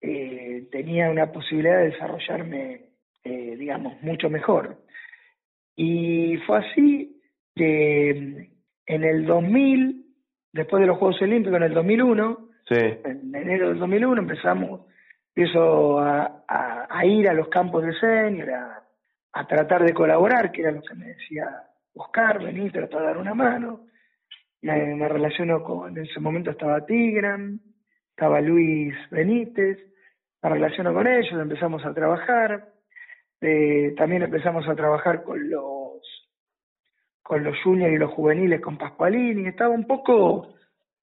[0.00, 2.86] eh, tenía una posibilidad de desarrollarme,
[3.24, 4.78] eh, digamos, mucho mejor.
[5.76, 7.20] Y fue así
[7.54, 8.48] que
[8.86, 10.06] en el 2000
[10.52, 12.74] después de los Juegos Olímpicos en el 2001, sí.
[12.76, 14.80] en enero del 2001 empezamos,
[15.34, 18.82] empiezo a, a, a ir a los campos de senior, a,
[19.32, 21.67] a, tratar de colaborar, que era lo que me decía
[21.98, 23.80] Oscar, vení, tratar de dar una mano.
[24.62, 27.60] me, me relaciono con, en ese momento estaba Tigran,
[28.10, 29.78] estaba Luis Benítez,
[30.42, 32.68] me relaciono con ellos, empezamos a trabajar,
[33.40, 36.02] eh, también empezamos a trabajar con los
[37.22, 40.54] con los juniors y los juveniles con Pascualini, estaba un poco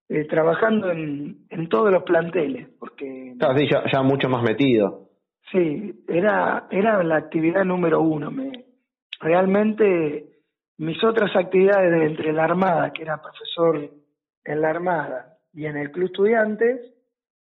[0.09, 3.33] eh, trabajando en, en todos los planteles, porque...
[3.33, 5.09] Estaba ya, ya mucho más metido.
[5.51, 8.31] Sí, era, era la actividad número uno.
[8.31, 8.65] Me,
[9.19, 10.34] realmente
[10.77, 13.89] mis otras actividades de entre la Armada, que era profesor
[14.43, 16.81] en la Armada y en el Club Estudiantes,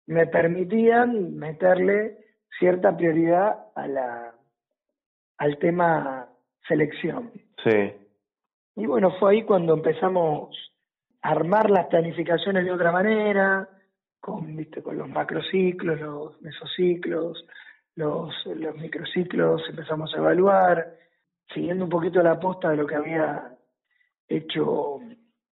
[0.06, 2.18] me permitían meterle
[2.58, 4.34] cierta prioridad a la,
[5.36, 6.28] al tema
[6.66, 7.30] selección.
[7.62, 7.92] Sí.
[8.76, 10.56] Y bueno, fue ahí cuando empezamos
[11.22, 13.68] a armar las planificaciones de otra manera,
[14.20, 14.82] con, ¿viste?
[14.82, 17.44] con los macrociclos, los mesociclos,
[17.96, 20.94] los, los microciclos, empezamos a evaluar,
[21.52, 23.56] siguiendo un poquito la posta de lo que había
[24.28, 25.00] hecho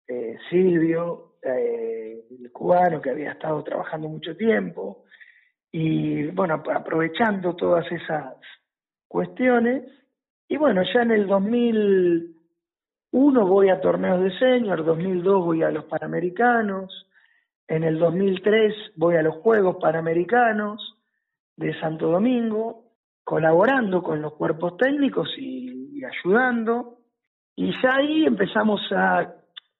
[0.07, 5.03] eh, Silvio, eh, el cubano, que había estado trabajando mucho tiempo,
[5.71, 8.35] y bueno, aprovechando todas esas
[9.07, 9.83] cuestiones,
[10.47, 12.35] y bueno, ya en el 2000
[13.11, 17.07] uno voy a torneos de senior, 2002 voy a los Panamericanos,
[17.67, 20.97] en el 2003 voy a los Juegos Panamericanos
[21.55, 22.85] de Santo Domingo,
[23.23, 26.97] colaborando con los cuerpos técnicos y, ayudando.
[27.55, 29.33] Y ya ahí empezamos a,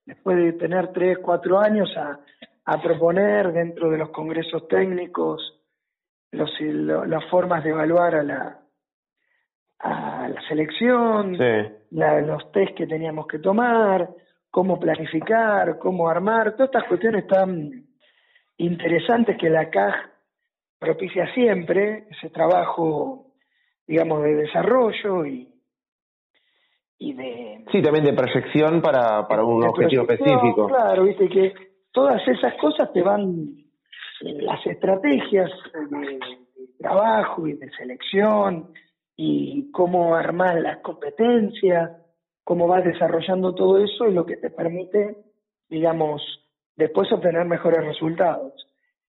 [0.05, 2.19] después de tener tres, cuatro años, a,
[2.65, 5.55] a proponer dentro de los congresos técnicos
[6.31, 8.59] los, lo, las formas de evaluar a la,
[9.79, 11.73] a la selección, Sí.
[11.91, 14.09] la- los test que teníamos que tomar,
[14.51, 17.85] cómo planificar, cómo armar, todas estas cuestiones tan
[18.57, 19.95] interesantes que la CAJ
[20.79, 23.33] propicia siempre, ese trabajo,
[23.87, 25.48] digamos, de desarrollo y,
[26.99, 30.67] y de, Sí, también de proyección para, para un objetivo específico.
[30.67, 31.53] Claro, viste que
[31.91, 33.55] todas esas cosas te van,
[34.21, 35.49] eh, las estrategias
[35.89, 38.73] de, de trabajo y de selección
[39.15, 41.91] y cómo armar las competencias,
[42.43, 45.15] cómo vas desarrollando todo eso es lo que te permite,
[45.69, 46.21] digamos,
[46.75, 48.53] después obtener mejores resultados.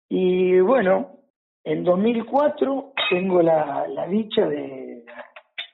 [0.10, 1.20] Y bueno,
[1.64, 4.89] en 2004 tengo la, la dicha de,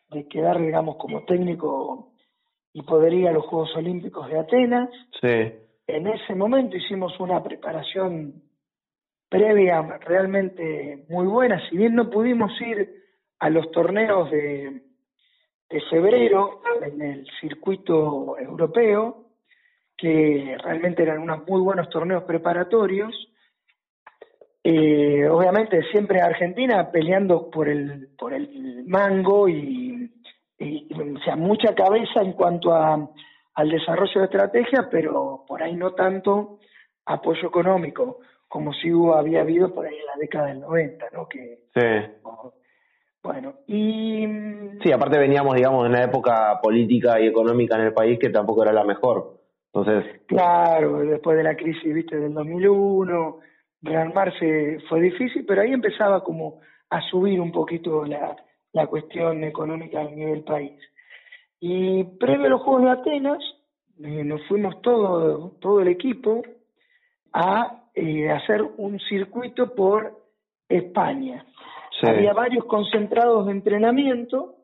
[0.09, 2.11] de quedar, digamos, como técnico
[2.73, 4.89] y poder ir a los Juegos Olímpicos de Atenas.
[5.21, 5.53] Sí.
[5.87, 8.41] En ese momento hicimos una preparación
[9.29, 13.03] previa realmente muy buena, si bien no pudimos ir
[13.39, 14.81] a los torneos de,
[15.69, 19.25] de febrero en el circuito europeo,
[19.97, 23.13] que realmente eran unos muy buenos torneos preparatorios,
[24.63, 29.94] eh, obviamente siempre Argentina peleando por el, por el mango y,
[30.57, 33.09] y, o sea, mucha cabeza en cuanto a,
[33.55, 36.59] al desarrollo de estrategias, pero por ahí no tanto
[37.05, 41.27] apoyo económico como si hubo, había habido por ahí en la década del 90, ¿no?
[41.27, 42.21] Que, Sí.
[43.21, 44.25] bueno, y...
[44.83, 48.63] Sí, aparte veníamos, digamos, de una época política y económica en el país que tampoco
[48.63, 49.39] era la mejor.
[49.73, 53.39] Entonces, Claro, después de la crisis, viste, del 2001,
[53.81, 58.35] rearmarse fue difícil, pero ahí empezaba como a subir un poquito la,
[58.75, 60.73] la cuestión económica a nivel país.
[61.61, 63.39] Y previo a los Juegos de Atenas,
[64.03, 66.41] eh, nos fuimos todo, todo el equipo
[67.31, 70.11] a eh, hacer un circuito por
[70.67, 71.45] España.
[72.01, 72.07] sí.
[72.07, 74.55] Había varios concentrados de entrenamiento,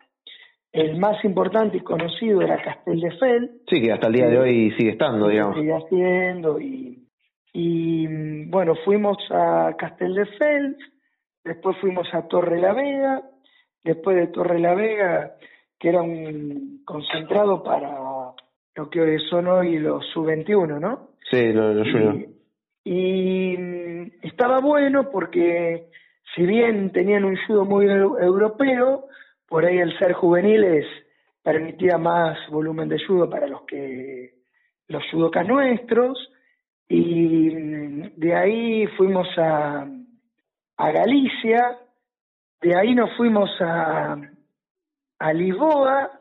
[0.73, 4.91] el más importante y conocido era Castelldefels, Sí, que hasta el día de hoy sigue
[4.91, 5.55] estando, digamos.
[5.55, 7.07] sigue haciendo y,
[7.53, 10.77] y bueno, fuimos a Castelldefels,
[11.45, 13.21] después fuimos a Torre la Vega,
[13.83, 15.35] después de Torre la Vega,
[15.79, 17.89] que era un concentrado para
[18.75, 21.09] lo que son hoy los sub-21, ¿no?
[21.29, 21.83] Sí, lo, lo.
[21.83, 25.87] Y, y, mm, estaba bueno porque
[26.35, 29.05] si bien tenían un judo muy eu- europeo,
[29.47, 30.85] por ahí el ser juveniles
[31.43, 34.35] permitía más volumen de judo para los que
[34.87, 36.17] los judocas nuestros
[36.87, 39.87] y mm, de ahí fuimos a,
[40.77, 41.77] a Galicia,
[42.61, 44.17] de ahí nos fuimos a,
[45.19, 46.11] a Lisboa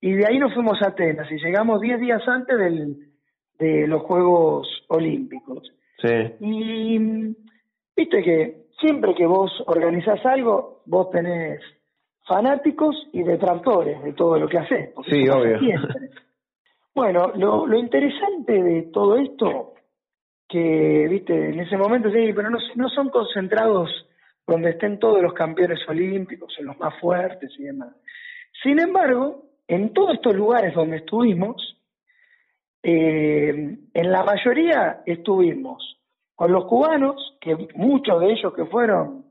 [0.00, 2.96] y de ahí nos fuimos a Atenas y llegamos 10 días antes del,
[3.58, 5.72] de los Juegos Olímpicos.
[5.98, 6.34] Sí.
[6.40, 6.98] Y
[7.96, 11.60] viste que siempre que vos organizás algo, vos tenés
[12.26, 14.90] fanáticos y detractores de todo lo que haces.
[15.08, 15.58] Sí, obvio.
[16.92, 19.74] Bueno, lo, lo interesante de todo esto,
[20.48, 23.88] que viste, en ese momento sí, pero no, no son concentrados
[24.46, 27.94] donde estén todos los campeones olímpicos, en los más fuertes y demás.
[28.62, 31.76] Sin embargo, en todos estos lugares donde estuvimos,
[32.82, 36.00] eh, en la mayoría estuvimos
[36.34, 39.26] con los cubanos, que muchos de ellos que fueron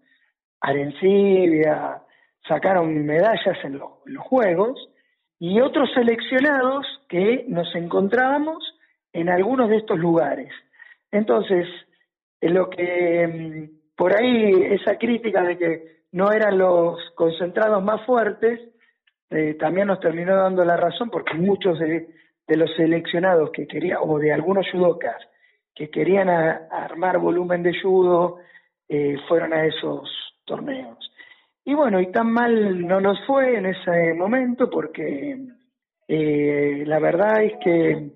[0.62, 2.04] Arencibia,
[2.48, 4.90] sacaron medallas en los, Juegos,
[5.40, 8.64] y otros seleccionados que nos encontrábamos
[9.14, 10.52] en algunos de estos lugares.
[11.12, 11.68] Entonces,
[12.42, 15.84] en lo que mm, por ahí esa crítica de que
[16.14, 18.58] no eran los concentrados más fuertes,
[19.30, 22.08] eh, también nos terminó dando la razón porque muchos de,
[22.48, 25.18] los seleccionados que querían, o de algunos judokas
[25.76, 28.38] que querían armar volumen de judo,
[28.88, 30.10] eh, fueron a esos
[30.46, 30.98] torneos.
[31.66, 35.38] Y bueno, y tan mal no nos fue en ese momento porque
[36.08, 38.12] eh, la verdad es que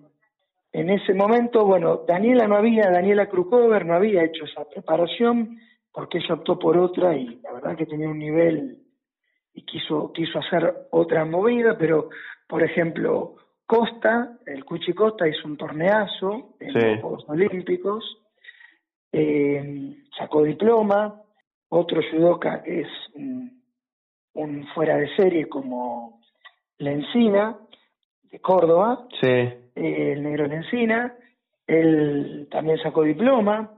[0.72, 5.60] en ese momento, bueno, Daniela no había, Daniela Krukover no había hecho esa preparación
[5.94, 8.80] porque ella optó por otra y la verdad que tenía un nivel
[9.54, 12.10] y quiso, quiso hacer otra movida, pero
[12.48, 18.18] por ejemplo, Costa, el Cuchi Costa hizo un torneazo en los Juegos Olímpicos,
[19.12, 21.22] eh, sacó diploma,
[21.70, 23.62] otro judoka es un,
[24.74, 26.20] fuera de serie como
[26.80, 27.58] Lencina,
[28.24, 29.54] de Córdoba, sí.
[29.76, 31.16] el negro Lencina,
[31.68, 33.72] él también sacó diploma,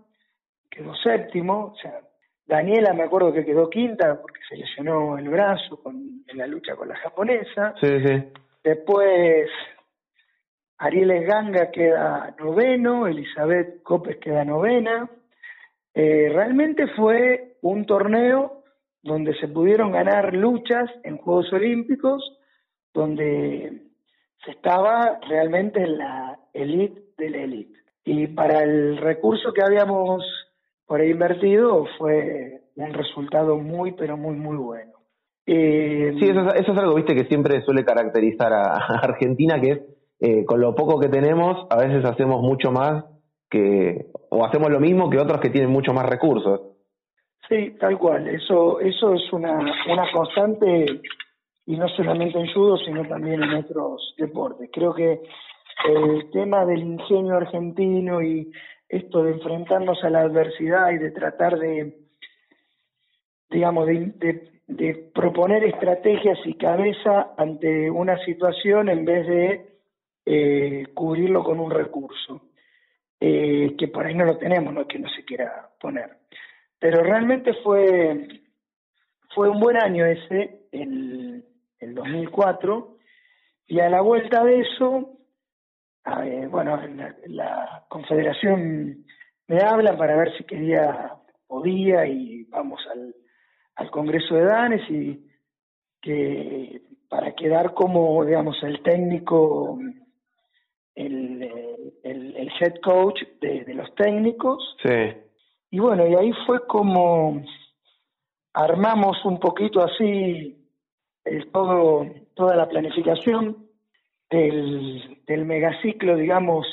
[0.69, 1.99] quedó séptimo, o sea,
[2.47, 6.75] Daniela me acuerdo que quedó quinta porque se lesionó el brazo con, en la lucha
[6.75, 7.73] con la japonesa.
[7.81, 8.23] Sí, sí.
[8.63, 9.49] Después
[10.77, 15.09] Ariel Ganga queda noveno, Elizabeth Copes queda novena.
[15.93, 18.63] Eh, realmente fue un torneo
[19.01, 22.21] donde se pudieron ganar luchas en Juegos Olímpicos,
[22.93, 23.83] donde
[24.43, 27.79] se estaba realmente en la elite de la elite.
[28.03, 30.23] Y para el recurso que habíamos
[30.87, 34.91] por ahí invertido fue un resultado muy, pero muy, muy bueno.
[35.47, 39.71] Eh, sí, eso es, eso es, algo, viste, que siempre suele caracterizar a, Argentina, que
[39.71, 39.81] es,
[40.19, 43.05] eh, con lo poco que tenemos, a veces hacemos mucho más
[43.49, 46.61] que, o hacemos lo mismo que otros que tienen mucho más recursos.
[47.47, 48.27] Sí, tal cual.
[48.27, 51.01] Eso, eso es una, una constante
[51.67, 54.69] y no solamente en judo, sino también en otros deportes.
[54.73, 55.21] Creo que
[55.87, 58.51] el tema del ingenio argentino y
[58.89, 61.97] esto de enfrentarnos a la adversidad y de tratar de,
[63.49, 64.51] digamos, de,
[65.13, 69.65] proponer estrategias y cabeza ante una situación en vez de
[70.25, 72.49] eh, cubrirlo con un recurso,
[73.19, 76.17] eh, que por ahí no lo tenemos, no es que no se quiera poner.
[76.79, 78.27] Pero realmente fue,
[79.33, 81.45] fue un buen año ese, el,
[81.79, 82.97] el 2004,
[83.67, 85.14] y a la vuelta de eso,
[86.49, 89.05] bueno, la, la, Confederación
[89.47, 91.13] me habla para ver si quería,
[91.47, 93.15] podía, y vamos al,
[93.75, 95.27] al Congreso de Danes y
[96.01, 99.79] que para quedar como, digamos, el técnico,
[100.93, 101.43] el,
[102.03, 104.77] el, el head coach de, de los técnicos.
[104.83, 105.21] Sí
[105.75, 107.43] y bueno, y ahí fue como
[108.53, 110.57] armamos un poquito así
[111.25, 113.64] el todo, toda la planificación
[114.29, 116.65] del, del megaciclo, digamos,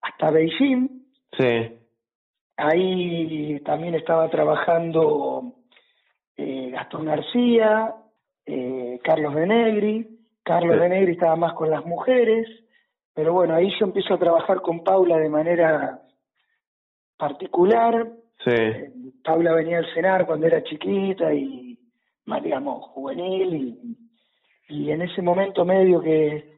[0.00, 0.88] hasta Beijing.
[1.36, 1.78] Sí.
[2.56, 5.54] Ahí también estaba trabajando
[6.36, 7.94] eh, Gastón García,
[8.44, 10.16] eh, Carlos Benegri.
[10.42, 12.46] Carlos de Negri estaba más con las mujeres,
[13.12, 16.02] pero bueno, ahí yo empiezo a trabajar con Paula de manera
[17.16, 18.12] particular.
[18.44, 18.52] Sí.
[18.52, 18.92] Eh,
[19.24, 21.76] Paula venía al cenar cuando era chiquita y
[22.26, 23.96] más digamos juvenil
[24.68, 26.55] y, en ese momento medio que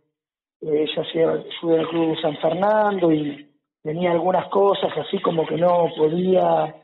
[0.61, 3.49] ella hacía ayuda del club San Fernando y
[3.83, 6.75] tenía algunas cosas así como que no podía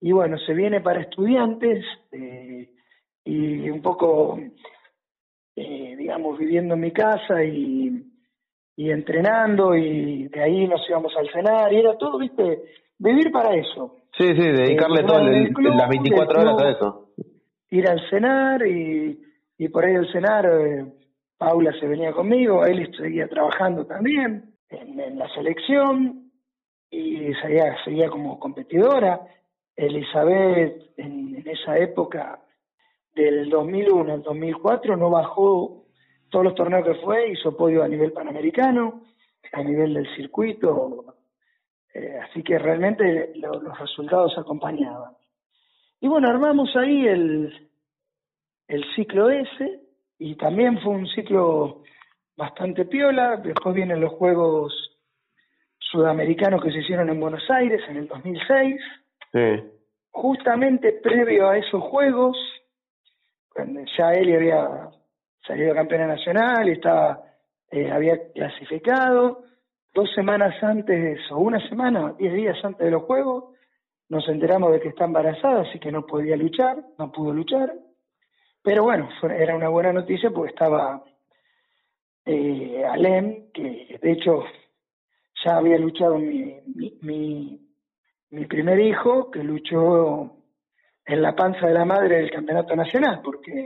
[0.00, 2.70] y bueno se viene para estudiantes eh,
[3.24, 4.38] y un poco
[5.56, 8.06] eh, digamos viviendo en mi casa y
[8.76, 12.62] y entrenando y de ahí nos íbamos al cenar y era todo viste
[12.98, 17.06] vivir para eso Sí, sí, dedicarle todo las 24 horas a eso.
[17.70, 19.18] Ir al cenar y,
[19.56, 20.86] y por ahí al cenar eh,
[21.40, 26.30] Paula se venía conmigo, él seguía trabajando también en, la selección
[26.90, 29.26] y seguía, como competidora.
[29.74, 32.42] Elizabeth en, esa época
[33.14, 35.86] del 2001 al 2004 no bajó
[36.28, 39.04] todos los torneos que fue, hizo podio a nivel panamericano,
[39.54, 41.16] a nivel del circuito,
[41.94, 45.14] eh, así que realmente los resultados acompañaban.
[46.00, 47.70] Y bueno, armamos ahí el,
[48.68, 49.89] el ciclo S
[50.20, 51.82] y también fue un ciclo
[52.36, 53.38] bastante piola.
[53.38, 54.72] Después vienen los Juegos
[55.78, 58.80] Sudamericanos que se hicieron en Buenos Aires en el 2006.
[59.32, 59.64] Sí.
[60.10, 62.36] Justamente previo a esos Juegos,
[63.48, 64.90] cuando ya él había
[65.46, 67.22] salido campeona nacional y estaba,
[67.70, 69.44] eh, había clasificado,
[69.94, 73.56] dos semanas antes o una semana, diez días antes de los Juegos,
[74.10, 77.72] nos enteramos de que está embarazada, así que no podía luchar, no pudo luchar.
[78.62, 81.02] Pero bueno, era una buena noticia porque estaba
[82.24, 84.44] eh, Alem, que de hecho
[85.44, 86.60] ya había luchado mi,
[87.00, 87.58] mi,
[88.30, 90.36] mi, primer hijo, que luchó
[91.06, 93.64] en la panza de la madre del campeonato nacional, porque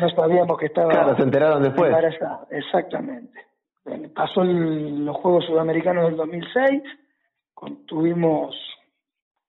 [0.00, 1.88] no sabíamos que estaba claro, se enteraron después.
[1.88, 2.46] embarazada.
[2.50, 3.46] Exactamente.
[4.14, 6.82] Pasó los Juegos Sudamericanos del 2006,
[7.86, 8.54] tuvimos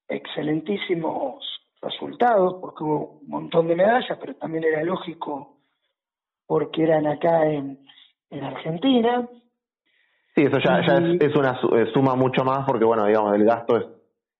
[0.07, 5.57] excelentísimos resultados, porque hubo un montón de medallas, pero también era lógico
[6.45, 7.79] porque eran acá en,
[8.29, 9.27] en Argentina.
[10.35, 13.77] Sí, eso ya, ya es, una eh, suma mucho más porque, bueno, digamos, el gasto
[13.77, 13.85] es,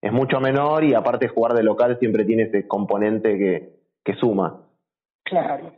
[0.02, 3.70] es mucho menor y aparte jugar de local siempre tiene ese componente que,
[4.04, 4.62] que suma.
[5.24, 5.74] Claro.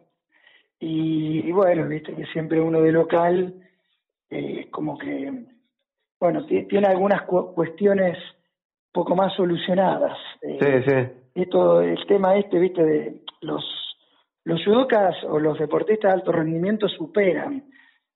[0.79, 3.53] Y, bueno, viste que siempre uno de local,
[4.29, 5.45] eh, como que,
[6.19, 8.17] bueno, tiene algunas cuestiones
[8.91, 10.17] poco más solucionadas.
[10.41, 11.22] Eh, sí, sí.
[11.35, 13.63] Esto, el tema este, viste, de los,
[14.43, 17.63] los judokas o los deportistas de alto rendimiento superan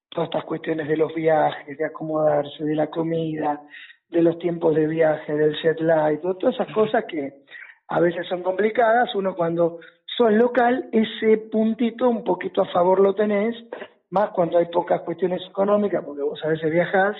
[0.09, 3.61] todas estas cuestiones de los viajes, de acomodarse, de la comida,
[4.09, 7.43] de los tiempos de viaje, del jet lag, todas esas cosas que
[7.89, 13.15] a veces son complicadas, uno cuando sos local, ese puntito un poquito a favor lo
[13.15, 13.55] tenés,
[14.09, 17.15] más cuando hay pocas cuestiones económicas, porque vos a veces viajás,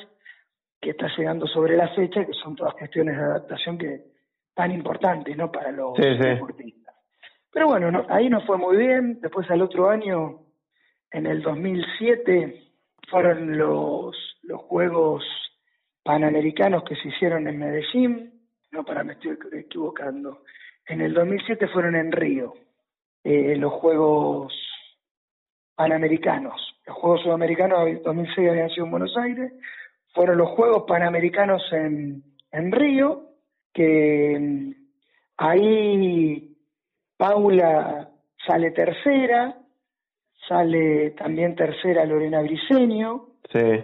[0.79, 4.16] que estás llegando sobre la fecha, que son todas cuestiones de adaptación que
[4.57, 5.51] tan importantes, ¿no?
[5.51, 6.95] Para los deportistas.
[7.53, 10.39] Pero bueno, ahí nos fue muy bien, después al otro año,
[11.11, 12.63] en el 2007,
[13.07, 15.23] fueron los, los Juegos
[16.03, 18.33] Panamericanos que se hicieron en Medellín,
[18.71, 20.41] no para me estoy equivocando,
[20.87, 22.55] en el 2007 fueron en Río,
[23.23, 24.53] eh, los Juegos
[25.75, 26.59] Panamericanos.
[26.87, 29.53] Los Juegos Sudamericanos en 2006 habían sido en Buenos Aires,
[30.15, 33.27] fueron los Juegos Panamericanos en, en Río,
[33.73, 34.71] que mm,
[35.37, 36.57] ahí
[37.17, 38.09] Paula
[38.45, 39.57] sale tercera,
[40.47, 43.29] sale también tercera Lorena Briceño.
[43.51, 43.83] Sí.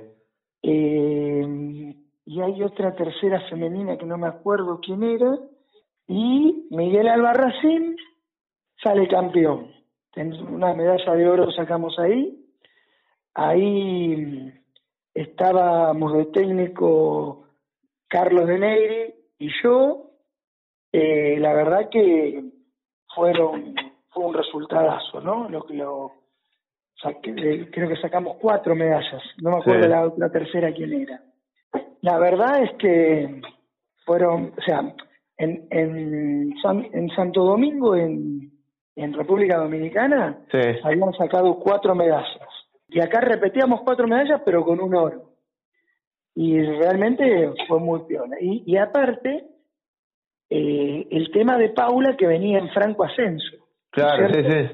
[0.62, 5.38] Eh, y hay otra tercera femenina que no me acuerdo quién era.
[6.08, 7.98] Y Miguel Albarracín
[8.82, 9.72] sale campeón.
[10.16, 12.40] Una medalla de oro sacamos ahí.
[13.34, 14.54] Ahí
[15.14, 17.48] estábamos de técnico
[18.08, 20.10] Carlos de Neyri y yo.
[20.92, 22.44] Eh, la verdad que
[23.16, 23.74] fueron
[24.10, 25.50] fue un resultadazo, ¿no?
[25.50, 26.12] Lo, lo,
[27.22, 31.22] creo que sacamos cuatro medallas, no me acuerdo la, la, tercera quién era.
[32.02, 33.42] La verdad es que
[34.06, 34.82] fueron, o sea,
[35.38, 38.52] en, en, en Santo Domingo, en,
[38.96, 40.46] en República Dominicana,
[40.84, 42.48] habíamos sacado cuatro medallas.
[42.88, 45.33] Y acá repetíamos cuatro medallas, pero con un oro.
[46.36, 48.38] Y realmente fue muy piola.
[48.42, 49.46] Y, y aparte,
[50.50, 53.58] eh, el tema de Paula que venía en franco ascenso.
[53.92, 54.70] Claro, sí, sí.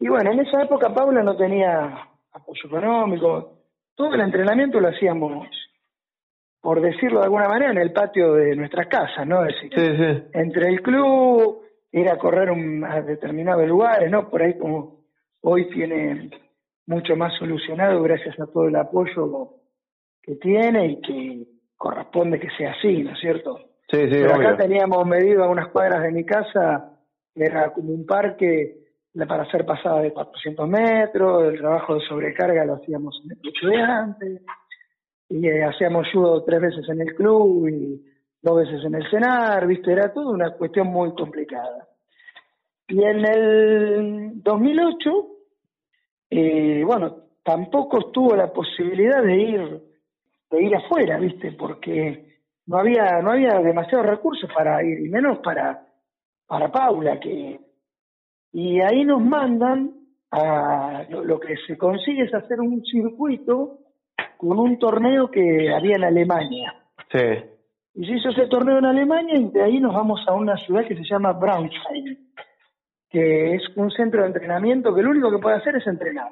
[0.00, 3.58] Y bueno, en esa época Paula no tenía apoyo económico,
[3.94, 5.48] todo el entrenamiento lo hacíamos,
[6.60, 9.44] por decirlo de alguna manera, en el patio de nuestras casas, ¿no?
[9.44, 11.62] Es decir, entre el club,
[11.92, 14.28] ir a correr un, a determinados lugares, ¿no?
[14.28, 15.04] Por ahí como
[15.42, 16.30] hoy tiene
[16.86, 19.61] mucho más solucionado gracias a todo el apoyo
[20.22, 21.46] que tiene y que
[21.76, 23.58] corresponde que sea así, ¿no es cierto?
[23.90, 26.98] Sí, sí, Pero acá teníamos medido a unas cuadras de mi casa,
[27.34, 28.82] era como un parque
[29.28, 34.40] para hacer pasada de 400 metros, el trabajo de sobrecarga lo hacíamos en el estudiante,
[35.28, 38.02] y eh, hacíamos judo tres veces en el club y
[38.40, 41.88] dos veces en el cenar, viste, era todo una cuestión muy complicada.
[42.88, 45.10] Y en el 2008,
[46.30, 49.82] eh, bueno, tampoco estuvo la posibilidad de ir,
[50.52, 52.36] de ir afuera, viste, porque
[52.66, 55.84] no había, no había demasiados recursos para ir, y menos para,
[56.46, 57.58] para Paula, que
[58.52, 59.94] y ahí nos mandan
[60.30, 63.78] a lo, que se consigue es hacer un circuito
[64.36, 66.74] con un torneo que había en Alemania.
[67.10, 67.44] Sí.
[67.94, 70.86] Y se hizo ese torneo en Alemania y de ahí nos vamos a una ciudad
[70.86, 72.18] que se llama Braunschweig,
[73.08, 76.30] que es un centro de entrenamiento que lo único que puede hacer es entrenar.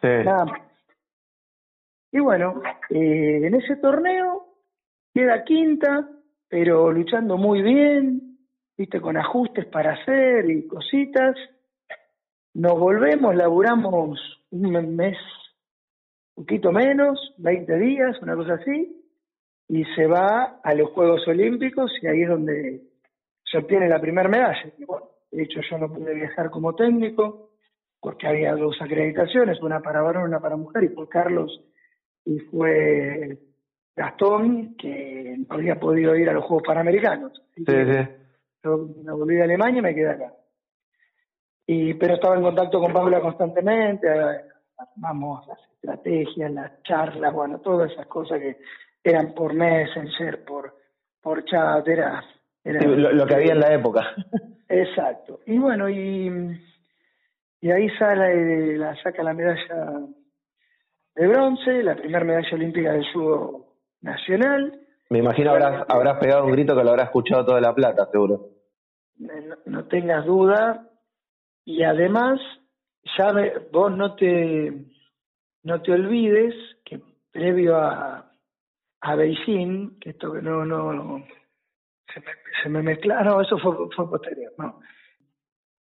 [0.00, 0.08] Sí.
[0.24, 0.71] Nada más.
[2.12, 4.46] Y bueno, eh, en ese torneo
[5.14, 6.06] queda quinta,
[6.46, 8.38] pero luchando muy bien,
[8.76, 11.34] viste, con ajustes para hacer y cositas.
[12.52, 15.16] Nos volvemos, laburamos un mes,
[16.36, 18.94] un poquito menos, 20 días, una cosa así,
[19.68, 22.82] y se va a los Juegos Olímpicos y ahí es donde
[23.42, 24.70] se obtiene la primera medalla.
[25.30, 27.52] de hecho, yo no pude viajar como técnico
[28.00, 31.71] porque había dos acreditaciones, una para varón, una para mujer, y fue Carlos
[32.24, 33.38] y fue
[33.96, 37.32] Gastón, que no había podido ir a los Juegos Panamericanos.
[37.56, 38.08] Sí, sí.
[38.64, 40.32] Yo me volví de Alemania y me quedé acá.
[41.66, 44.08] Y, pero estaba en contacto con Paula constantemente,
[44.76, 48.58] armamos las estrategias, las charlas, bueno, todas esas cosas que
[49.04, 50.74] eran por Messenger, por,
[51.20, 52.24] por chat, era...
[52.64, 54.06] era lo, que había en la época.
[54.68, 55.40] Exacto.
[55.46, 56.58] Y bueno, y,
[57.60, 60.06] y ahí sale, la saca la medalla
[61.14, 64.80] de bronce, la primera medalla olímpica del judo nacional.
[65.10, 68.48] Me imagino habrás, habrás pegado un grito que lo habrá escuchado toda la plata, seguro.
[69.66, 70.88] No, tengas duda.
[71.64, 72.40] Y además,
[73.16, 73.32] ya
[73.70, 74.86] vos no te,
[75.62, 76.54] no te olvides
[76.84, 77.00] que
[77.30, 78.32] previo a,
[79.00, 81.24] a Beijing, que esto que no, no,
[82.12, 82.26] se me,
[82.62, 84.80] se me mezcla, no, eso fue, fue posterior, no,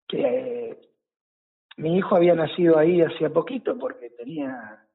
[0.08, 0.78] que
[1.78, 4.86] mi hijo había nacido ahí hacía poquito porque tenía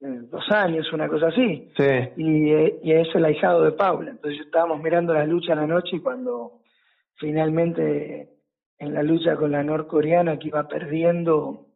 [0.00, 1.70] dos años, una cosa así.
[1.76, 2.08] Sí.
[2.16, 4.10] Y, eh, y es el ahijado de Paula.
[4.10, 6.60] Entonces estábamos mirando la lucha en la noche y cuando
[7.16, 8.28] finalmente
[8.78, 11.66] en la lucha con la norcoreana que iba perdiendo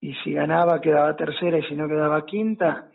[0.00, 2.88] y si ganaba quedaba tercera y si no quedaba quinta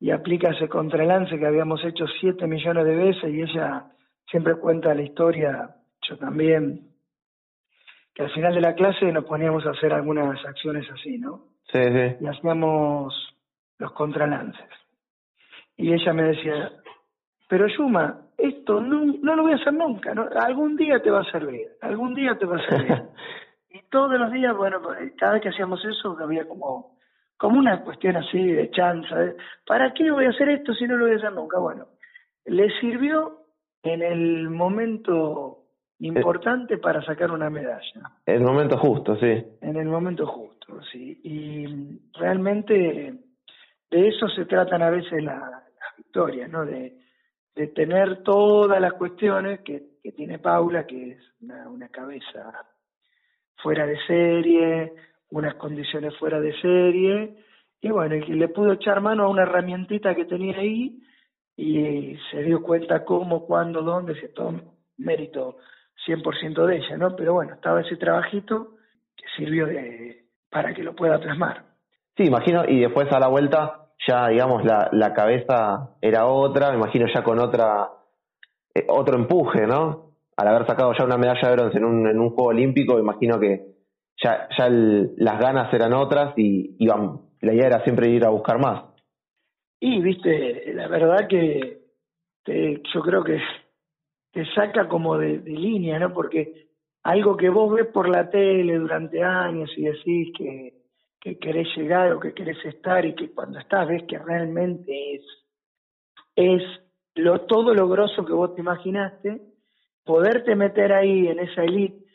[0.00, 3.86] y aplica ese contralance que habíamos hecho siete millones de veces y ella
[4.30, 6.88] siempre cuenta la historia, yo también,
[8.14, 11.44] que al final de la clase nos poníamos a hacer algunas acciones así, ¿no?
[11.72, 12.16] Sí, sí.
[12.20, 13.35] Y hacíamos
[13.78, 14.68] los contralances.
[15.76, 16.72] Y ella me decía,
[17.48, 20.28] pero Yuma, esto no, no lo voy a hacer nunca, ¿no?
[20.40, 23.02] algún día te va a servir, algún día te va a servir.
[23.70, 26.96] y todos los días, bueno, pues, cada vez que hacíamos eso había como,
[27.36, 29.16] como una cuestión así de chanza,
[29.66, 31.58] ¿para qué voy a hacer esto si no lo voy a hacer nunca?
[31.58, 31.86] Bueno,
[32.46, 33.42] le sirvió
[33.82, 35.62] en el momento
[35.98, 38.12] importante para sacar una medalla.
[38.26, 39.44] En el momento justo, sí.
[39.60, 41.20] En el momento justo, sí.
[41.22, 43.14] Y realmente
[43.90, 45.40] de eso se tratan a veces las
[45.96, 46.64] victorias, ¿no?
[46.64, 46.94] De,
[47.74, 52.52] tener todas las cuestiones que, tiene Paula, que es una, cabeza
[53.56, 54.92] fuera de serie,
[55.30, 57.44] unas condiciones fuera de serie,
[57.80, 61.02] y bueno, y le pudo echar mano a una herramientita que tenía ahí
[61.56, 65.56] y se dio cuenta cómo, cuándo, dónde, se todo mérito
[66.06, 67.16] 100% de ella, ¿no?
[67.16, 68.76] Pero bueno, estaba ese trabajito
[69.16, 71.75] que sirvió de, para que lo pueda plasmar.
[72.16, 76.78] Sí, imagino, y después a la vuelta ya, digamos, la, la cabeza era otra, me
[76.78, 77.90] imagino ya con otra,
[78.74, 80.12] eh, otro empuje, ¿no?
[80.36, 83.38] Al haber sacado ya una medalla de bronce en un, en un juego olímpico, imagino
[83.38, 83.76] que
[84.22, 88.58] ya, ya las ganas eran otras y iban, la idea era siempre ir a buscar
[88.58, 88.84] más.
[89.80, 91.82] Y, viste, la verdad que
[92.46, 93.40] yo creo que
[94.32, 96.12] te saca como de, de línea, ¿no?
[96.14, 96.68] Porque
[97.02, 100.85] algo que vos ves por la tele durante años y decís que
[101.20, 105.22] que querés llegar o que querés estar y que cuando estás ves que realmente es,
[106.36, 106.62] es
[107.14, 109.40] lo, todo lo grosso que vos te imaginaste,
[110.04, 112.06] poderte meter ahí en esa elite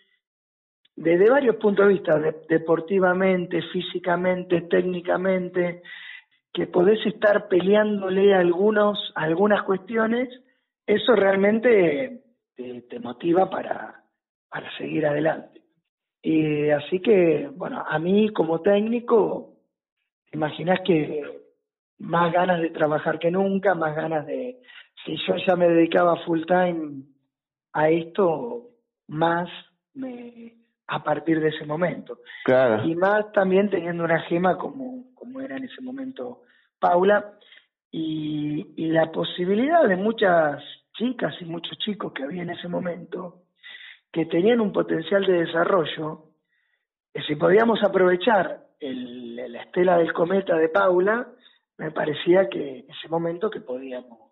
[0.95, 5.81] desde varios puntos de vista, deportivamente, físicamente, técnicamente,
[6.53, 10.29] que podés estar peleándole algunos, algunas cuestiones,
[10.85, 12.21] eso realmente
[12.55, 14.03] te, te motiva para,
[14.49, 15.60] para seguir adelante.
[16.21, 19.55] Y así que, bueno, a mí como técnico,
[20.31, 21.23] imaginas que
[21.99, 24.59] más ganas de trabajar que nunca, más ganas de,
[25.05, 27.03] si yo ya me dedicaba full time
[27.73, 28.69] a esto,
[29.07, 29.49] más
[29.93, 30.53] me,
[30.87, 32.19] a partir de ese momento.
[32.45, 32.85] Claro.
[32.85, 36.41] Y más también teniendo una gema como, como era en ese momento
[36.79, 37.33] Paula,
[37.91, 40.63] y, y la posibilidad de muchas
[40.93, 43.43] chicas y muchos chicos que había en ese momento,
[44.11, 46.25] que tenían un potencial de desarrollo,
[47.13, 51.27] que si podíamos aprovechar el, la estela del cometa de Paula,
[51.77, 54.31] me parecía que en ese momento que podíamos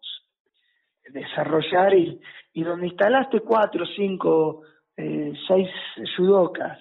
[1.11, 2.21] desarrollar y,
[2.53, 4.63] y donde instalaste cuatro, cinco,
[4.95, 5.69] eh, seis
[6.15, 6.77] judocas,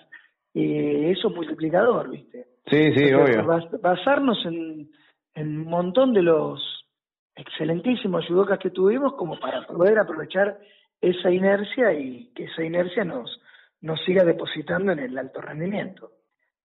[0.54, 2.46] eh, eso es multiplicador, ¿viste?
[2.66, 3.46] Sí, sí, obvio.
[3.80, 4.90] Basarnos en,
[5.34, 6.60] en un montón de los
[7.34, 10.58] excelentísimos judocas que tuvimos como para poder aprovechar
[11.00, 13.40] esa inercia y que esa inercia nos,
[13.80, 16.12] nos siga depositando en el alto rendimiento.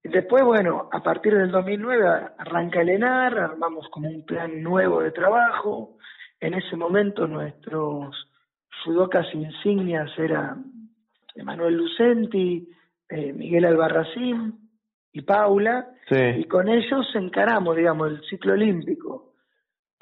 [0.04, 2.06] Después, bueno, a partir del 2009
[2.38, 5.98] arranca el ENAR, armamos como un plan nuevo de trabajo.
[6.42, 8.14] En ese momento nuestros
[8.84, 10.66] judocas insignias eran
[11.36, 12.68] Emanuel Lucenti,
[13.08, 14.60] eh, Miguel Albarracín
[15.14, 16.20] y Paula, sí.
[16.38, 19.36] y con ellos encaramos, digamos, el ciclo olímpico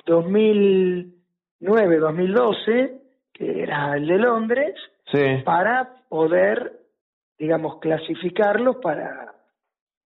[0.07, 3.00] 2009-2012
[3.41, 4.75] que era el de Londres,
[5.11, 5.41] sí.
[5.43, 6.79] para poder,
[7.39, 9.33] digamos, clasificarlos para,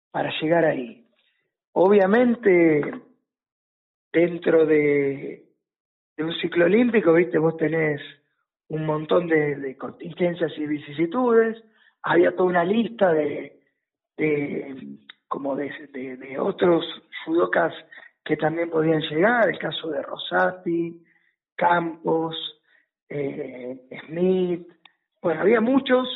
[0.10, 1.06] para llegar ahí.
[1.74, 2.82] Obviamente,
[4.14, 5.44] dentro de,
[6.16, 8.02] de un ciclo olímpico, viste, vos tenés
[8.70, 11.62] un montón de, contingencias y vicisitudes,
[12.04, 13.60] había toda una lista de,
[14.16, 16.86] de como de, de, otros
[17.26, 17.74] judokas
[18.24, 21.02] que también podían llegar, el caso de Rosati,
[21.58, 22.55] Campos,
[23.10, 24.68] eh, Smith,
[25.22, 26.08] bueno, había muchos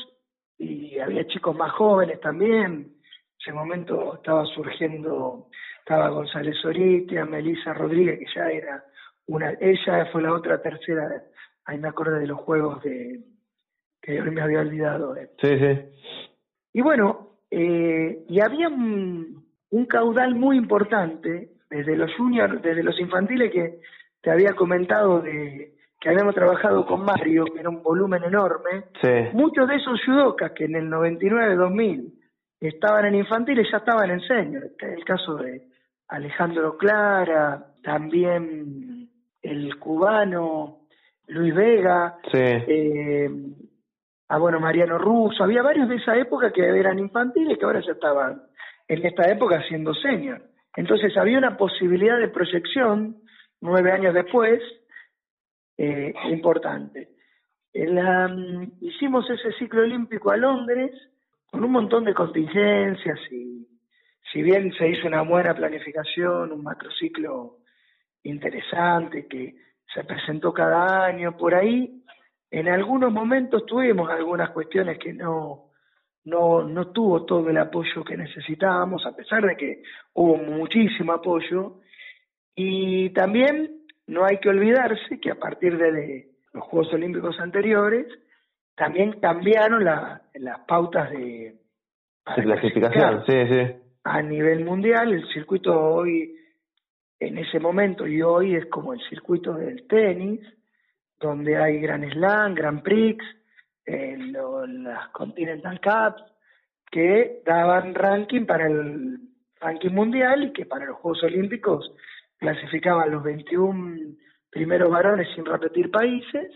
[0.57, 2.65] y había chicos más jóvenes también.
[2.65, 2.93] En
[3.39, 5.47] ese momento estaba surgiendo,
[5.79, 8.83] estaba González Oritia, Melissa Rodríguez, que ya era
[9.27, 11.23] una, ella fue la otra tercera,
[11.65, 13.23] ahí me acuerdo de los juegos de
[14.01, 15.15] que hoy me había olvidado.
[15.39, 15.79] Sí, sí.
[16.73, 19.47] Y bueno, eh, y había un,
[19.87, 23.79] caudal muy importante desde los juniors, desde los infantiles que
[24.21, 28.85] te había comentado de que habíamos trabajado con Mario, que era un volumen enorme.
[29.33, 32.13] Muchos de esos judokas que en el 99-2000
[32.61, 34.71] estaban en infantiles ya estaban en senior.
[34.79, 35.63] El caso de
[36.07, 39.09] Alejandro Clara, también
[39.41, 40.79] el cubano
[41.27, 43.29] Luis Vega, eh,
[44.29, 47.91] a bueno Mariano Russo, había varios de esa época que eran infantiles que ahora ya
[47.91, 48.41] estaban
[48.87, 50.41] en esta época siendo senior.
[50.75, 53.17] Entonces había una posibilidad de proyección
[53.61, 54.61] nueve años después
[55.82, 57.07] eh, importante.
[58.82, 60.91] hicimos ese ciclo olímpico a Londres
[61.49, 63.65] con un montón de contingencias y
[64.32, 67.59] si bien se hizo una buena planificación, un macrociclo
[68.23, 69.55] interesante que
[69.93, 72.03] se presentó cada año por ahí.
[72.51, 75.71] En algunos momentos tuvimos algunas cuestiones que no,
[76.25, 79.82] no, no tuvo todo el apoyo que necesitábamos, a pesar de que
[80.13, 81.80] hubo muchísimo apoyo.
[82.53, 83.78] Y también
[84.10, 88.07] no hay que olvidarse que a partir de los Juegos Olímpicos anteriores,
[88.76, 91.55] también cambiaron las pautas de,
[92.36, 93.76] clasificación, sí, sí.
[94.03, 96.36] A nivel mundial, el circuito hoy
[97.20, 100.41] en ese momento y hoy es como el circuito del tenis,
[101.20, 103.24] donde hay Grand Slam, Grand Prix,
[103.86, 106.24] eh, las Continental Cups,
[106.89, 109.20] que daban ranking para el
[109.60, 111.91] ranking mundial y que para los Juegos Olímpicos
[112.39, 114.15] clasificaban los 21
[114.49, 116.51] primeros varones sin repetir países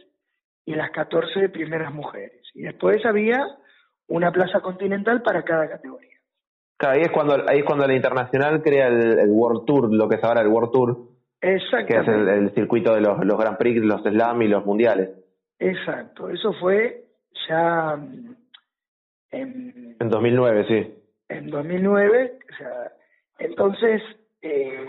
[0.65, 2.41] y las 14 primeras mujeres.
[2.53, 3.45] Y después había
[4.07, 6.13] una plaza continental para cada categoría
[6.89, 10.23] ahí es cuando ahí es cuando la internacional crea el, World Tour, lo que es
[10.23, 10.97] ahora el World Tour.
[11.41, 11.87] Exacto.
[11.87, 15.09] Que es el, circuito de los, los Grand Prix, los Slam y los mundiales.
[15.59, 17.05] Exacto, eso fue
[17.47, 17.97] ya
[19.31, 20.95] en, en 2009, sí.
[21.29, 22.91] En 2009, o sea,
[23.39, 24.01] entonces
[24.41, 24.85] eh,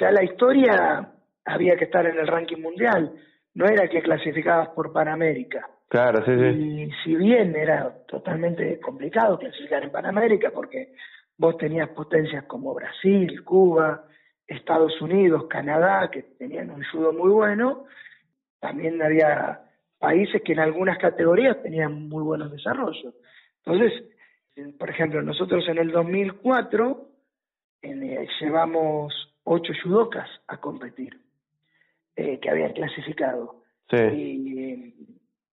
[0.00, 1.12] ya la historia
[1.44, 3.12] había que estar en el ranking mundial,
[3.54, 5.68] no era que clasificabas por Panamérica.
[5.88, 6.82] Claro, sí, sí.
[6.82, 10.94] Y si bien era totalmente complicado clasificar en Panamérica, porque
[11.36, 14.04] vos tenías potencias como Brasil, Cuba,
[14.46, 17.84] Estados Unidos, Canadá, que tenían un judo muy bueno,
[18.60, 19.62] también había
[19.98, 23.14] países que en algunas categorías tenían muy buenos desarrollos.
[23.64, 24.04] Entonces,
[24.78, 27.08] por ejemplo, nosotros en el 2004
[27.82, 31.20] eh, llevamos ocho judokas a competir,
[32.16, 33.62] eh, que habían clasificado.
[33.88, 33.96] Sí.
[33.96, 34.94] Y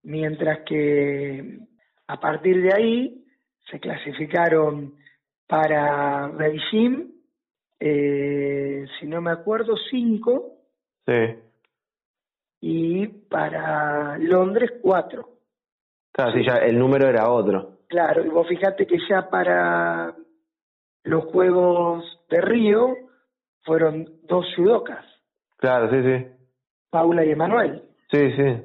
[0.04, 1.60] mientras que
[2.08, 3.26] a partir de ahí
[3.70, 4.96] se clasificaron
[5.48, 7.12] para Beijing,
[7.80, 10.58] eh, si no me acuerdo, cinco.
[11.06, 11.36] Sí.
[12.62, 15.30] Y para Londres, cuatro.
[16.12, 17.78] Claro, sí, ya el número era otro.
[17.88, 20.16] Claro, y vos fíjate que ya para
[21.04, 23.07] los Juegos de Río
[23.68, 25.06] fueron dos judocas.
[25.58, 26.26] Claro, sí, sí.
[26.90, 27.84] Paula y Emanuel.
[28.10, 28.64] Sí, sí.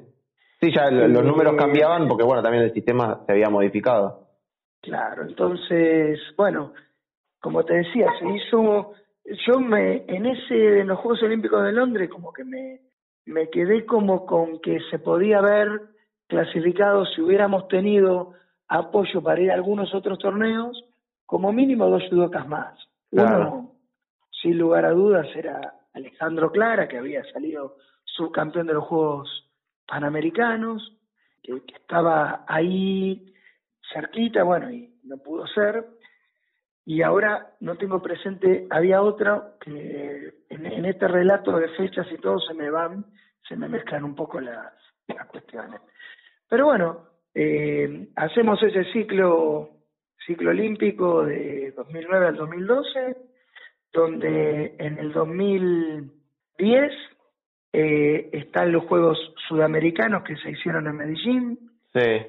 [0.60, 4.28] Sí, ya los números cambiaban porque, bueno, también el sistema se había modificado.
[4.80, 6.72] Claro, entonces, bueno,
[7.40, 8.92] como te decía, se hizo,
[9.46, 12.80] yo me, en ese, en los Juegos Olímpicos de Londres, como que me,
[13.26, 15.80] me quedé como con que se podía haber
[16.28, 18.34] clasificado si hubiéramos tenido
[18.68, 20.84] apoyo para ir a algunos otros torneos,
[21.26, 22.78] como mínimo dos judocas más.
[23.10, 23.71] Uno,
[24.42, 29.48] sin lugar a dudas, era Alejandro Clara, que había salido subcampeón de los Juegos
[29.86, 30.98] panamericanos,
[31.42, 33.32] que, estaba ahí
[33.92, 35.86] cerquita, bueno, y no pudo ser.
[36.84, 42.40] Y ahora no tengo presente, había otra que en, este relato de fechas y todo
[42.40, 43.06] se me van,
[43.48, 44.72] se me mezclan un poco las,
[45.06, 45.80] las cuestiones.
[46.48, 49.70] Pero bueno, eh, hacemos ese ciclo,
[50.26, 53.16] ciclo olímpico de 2009 al 2012,
[53.92, 56.92] donde en el 2010
[57.74, 59.18] eh, están los Juegos
[59.48, 61.58] Sudamericanos que se hicieron en Medellín.
[61.92, 62.26] Sí.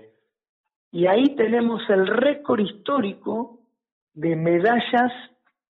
[0.91, 3.59] Y ahí tenemos el récord histórico
[4.14, 5.11] de medallas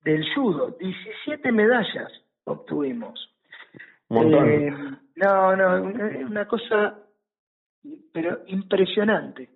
[0.03, 0.75] del judo.
[0.79, 2.11] 17 medallas
[2.43, 3.29] obtuvimos.
[4.09, 4.49] montón.
[4.49, 4.71] Eh,
[5.15, 6.99] no, no, una, una cosa,
[8.11, 9.49] pero impresionante.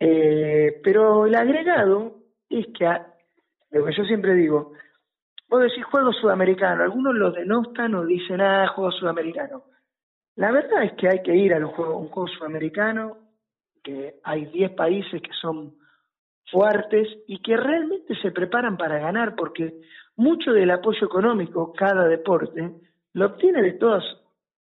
[0.00, 2.16] Eh, pero el agregado
[2.48, 3.06] es que, a-
[3.70, 4.72] lo que yo siempre digo,
[5.52, 9.64] vos decís juego sudamericano, algunos lo denostan o dicen, ah, juego sudamericano.
[10.36, 13.18] La verdad es que hay que ir a los juegos, un juego sudamericano,
[13.84, 15.74] que hay 10 países que son
[16.50, 19.74] fuertes y que realmente se preparan para ganar, porque
[20.16, 22.72] mucho del apoyo económico, cada deporte,
[23.12, 24.04] lo obtiene de todas,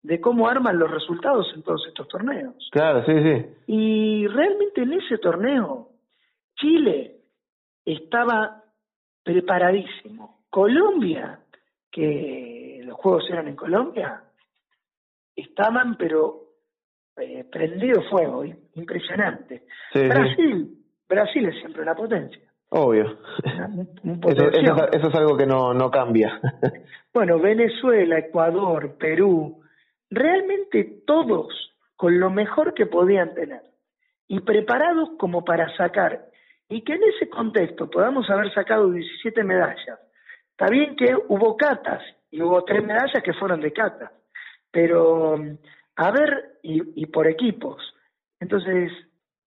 [0.03, 2.67] de cómo arman los resultados en todos estos torneos.
[2.69, 3.45] Claro, sí, sí.
[3.67, 5.87] Y realmente en ese torneo,
[6.55, 7.15] Chile
[7.85, 8.61] estaba
[9.23, 10.40] preparadísimo.
[10.51, 11.39] Colombia,
[11.89, 14.21] que los juegos eran en Colombia,
[15.35, 16.43] estaban pero
[17.17, 19.63] eh, prendido fuego, im- impresionante.
[19.93, 20.07] Sí, sí.
[20.07, 20.77] Brasil,
[21.09, 22.41] Brasil es siempre una potencia.
[22.69, 23.17] Obvio.
[24.03, 24.49] un- Eso,
[24.91, 26.39] eso es algo que no, no cambia.
[27.13, 29.61] Bueno, Venezuela, Ecuador, Perú,
[30.09, 33.63] realmente todos con lo mejor que podían tener
[34.29, 36.29] y preparados como para sacar
[36.69, 39.99] y que en ese contexto podamos haber sacado 17 medallas.
[40.51, 44.11] Está bien que hubo catas y hubo tres medallas que fueron de catas,
[44.71, 45.57] pero mm,
[45.97, 47.81] a ver, y, y por equipos.
[48.39, 48.91] Entonces,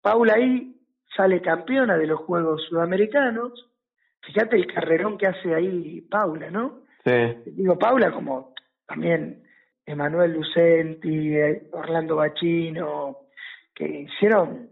[0.00, 0.74] Paula ahí
[1.16, 3.70] sale campeona de los Juegos Sudamericanos.
[4.22, 6.82] Fíjate el carrerón que hace ahí Paula, ¿no?
[7.04, 7.12] Sí,
[7.46, 8.54] digo Paula como
[8.86, 9.42] también
[9.86, 13.26] Emanuel Lucenti, eh, Orlando Bachino,
[13.74, 14.70] que hicieron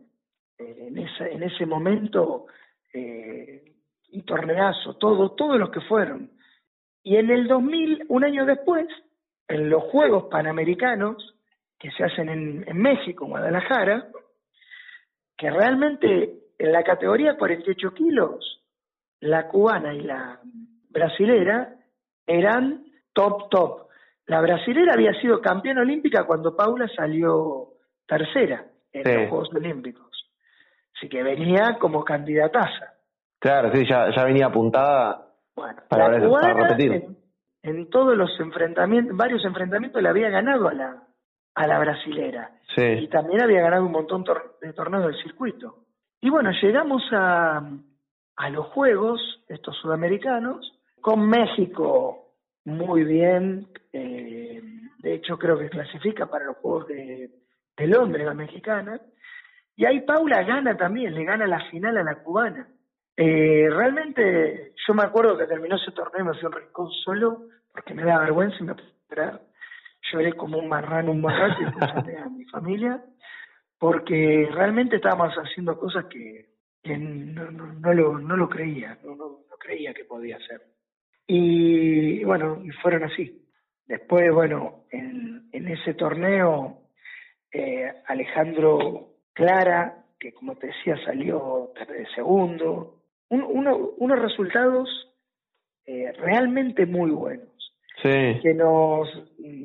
[0.58, 2.46] eh, en, esa, en ese momento
[2.92, 3.71] eh,
[4.12, 6.30] un torneazo, todo, todos los que fueron.
[7.02, 8.86] Y en el 2000, un año después,
[9.48, 11.34] en los Juegos Panamericanos,
[11.78, 14.06] que se hacen en, en México, en Guadalajara,
[15.36, 18.60] que realmente en la categoría 48 kilos,
[19.20, 20.40] la cubana y la
[20.90, 21.74] brasilera
[22.26, 23.88] eran top, top.
[24.26, 27.70] La brasilera había sido campeona olímpica cuando Paula salió
[28.06, 29.12] tercera en Sí.
[29.12, 30.30] los Juegos Olímpicos.
[30.96, 32.94] Así que venía como candidataza.
[33.42, 35.26] Claro, sí, ya, ya venía apuntada.
[35.54, 36.92] Bueno, Para la repetir.
[36.92, 37.16] en,
[37.62, 41.02] en todos los enfrentamientos, varios enfrentamientos le había ganado a la,
[41.54, 42.52] a la brasilera.
[42.76, 45.84] Y Sí, también había ganado un montón tor- de torneos del circuito.
[46.22, 47.60] Y bueno, llegamos a,
[48.36, 50.72] a los Juegos, estos sudamericanos,
[51.02, 53.66] con México muy bien.
[53.92, 54.62] eh,
[55.00, 57.28] de hecho, creo que clasifica para los Juegos de,
[57.76, 59.00] de Londres, la mexicana.
[59.76, 62.68] Y ahí Paula gana también, le gana la final a la cubana.
[63.16, 67.48] Eh, realmente, yo me acuerdo que terminó ese torneo y me fui un rincón solo,
[67.72, 69.40] porque me da vergüenza y me puse a llorar.
[70.10, 73.04] Lloré como un marrano un buen rato y llamé a mi familia,
[73.78, 76.50] porque realmente estábamos haciendo cosas que,
[76.84, 80.62] no, no, no lo, no lo creía, no, no, no creía que podía hacer.
[81.26, 83.46] Y bueno, y fueron así.
[83.86, 86.82] Después, bueno, en, en ese torneo,
[87.52, 93.01] eh, Alejandro Clara, que como te decía salió de segundo,
[93.34, 94.88] un- uno- unos resultados
[95.86, 97.48] eh, realmente muy buenos,
[98.02, 99.08] sí, que nos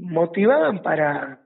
[0.02, 1.42] motivaban para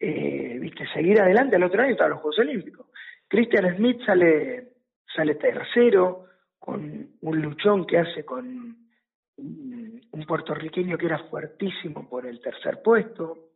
[0.00, 1.56] eh, viste seguir adelante.
[1.56, 2.86] El otro año estaban los Juegos Olímpicos.
[3.28, 4.68] Christian Smith sale,
[5.14, 6.24] sale tercero,
[6.58, 8.46] con un luchón que hace con
[9.38, 13.50] un un puertorriqueño que era fuertísimo por el tercer puesto.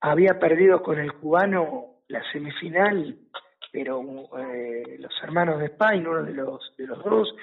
[0.00, 3.16] Había perdido con el cubano la semifinal,
[3.72, 4.02] pero
[4.38, 7.34] eh, los hermanos de Spain, uno de los, de los dos,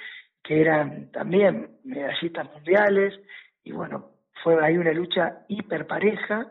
[0.44, 3.20] que eran también medallistas mundiales,
[3.64, 4.12] y bueno,
[4.44, 6.48] fue ahí una lucha hiper pareja.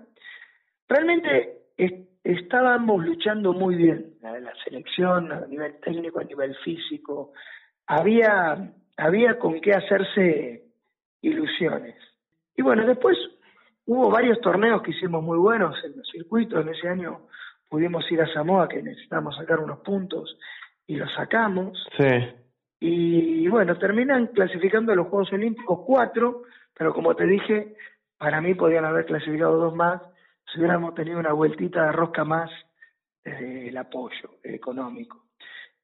[0.89, 7.33] Realmente es- estábamos luchando muy bien, la, la selección a nivel técnico, a nivel físico,
[7.87, 10.65] había, había con qué hacerse
[11.23, 11.97] ilusiones.
[12.57, 13.17] Y bueno, después
[13.87, 16.61] hubo varios torneos que hicimos muy buenos en los circuitos.
[16.61, 17.29] En ese año
[17.69, 20.39] pudimos ir a Samoa, que necesitábamos sacar unos puntos,
[20.87, 21.87] y los sacamos.
[21.97, 22.07] sí,
[22.81, 26.43] Y bueno, terminan clasificando a los Juegos Olímpicos cuatro,
[26.75, 27.75] pero como te dije,
[28.17, 30.01] para mí podían haber clasificado dos más
[30.47, 32.51] si hubiéramos tenido una vueltita de rosca más
[33.25, 35.25] desde el apoyo económico.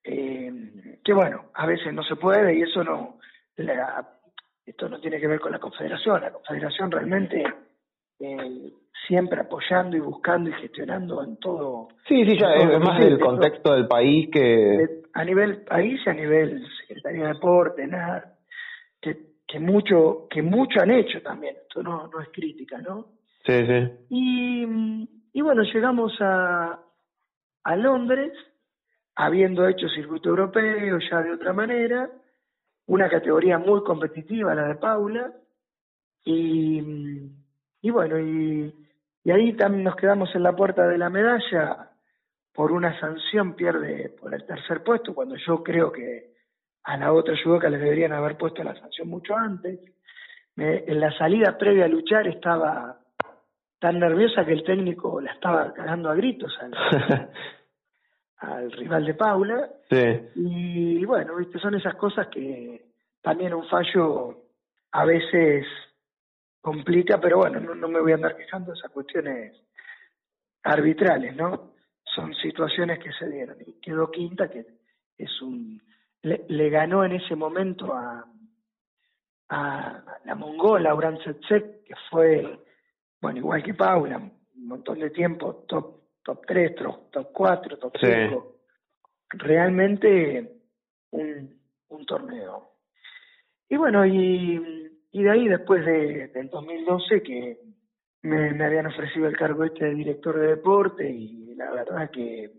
[0.02, 3.18] Eh, que bueno, a veces no se puede y eso no,
[3.56, 4.08] la-
[4.64, 7.44] esto no tiene que ver con la Confederación, la Confederación realmente
[8.20, 8.72] eh,
[9.06, 13.18] siempre apoyando y buscando y gestionando en todo, sí, sí, ya es, es más del
[13.18, 14.40] contexto del país que...
[14.40, 18.36] de- a nivel país y a nivel Secretaría de Deporte, nada,
[19.00, 23.06] que, que mucho, que mucho han hecho también, esto no, no es crítica, ¿no?
[23.46, 24.64] Sí, sí, Y,
[25.32, 26.80] y bueno, llegamos a,
[27.64, 28.32] a Londres,
[29.14, 32.10] habiendo hecho circuito europeo ya de otra manera,
[32.86, 35.32] una categoría muy competitiva, la de Paula,
[36.24, 36.80] y,
[37.84, 38.74] y bueno, y,
[39.24, 41.90] y ahí también nos quedamos en la puerta de la medalla
[42.54, 46.32] por una sanción, pierde por el tercer puesto, cuando yo creo que
[46.84, 49.80] a la otra judoka le deberían haber puesto la sanción mucho antes.
[50.56, 53.00] en la salida previa a luchar estaba
[53.78, 56.72] tan nerviosa que el técnico la estaba cagando a gritos al,
[58.38, 59.68] al rival de Paula.
[59.90, 60.20] Sí.
[60.36, 62.80] Y bueno, viste, son esas cosas que
[63.20, 64.38] también un fallo
[64.92, 65.66] a veces
[66.64, 69.54] complica, pero bueno, no, me voy a andar quejando esas cuestiones
[70.62, 71.74] arbitrales, ¿no?
[72.02, 73.58] Son situaciones que se dieron.
[73.66, 74.64] Y quedó quinta, que
[75.18, 75.82] es un.
[76.22, 78.24] Le, ganó en ese momento a,
[79.50, 82.58] a la mongola Uran Setsek, que fue,
[83.20, 86.74] bueno, igual que Paula, un montón de tiempo top top 3,
[87.10, 88.56] top, 4, top 5.
[89.28, 90.52] Realmente
[91.10, 92.70] un, un torneo.
[93.68, 97.58] Y bueno, y, y de ahí después de, del 2012 que
[98.22, 102.50] me, habían ofrecido el cargo este de director de deporte y la verdad que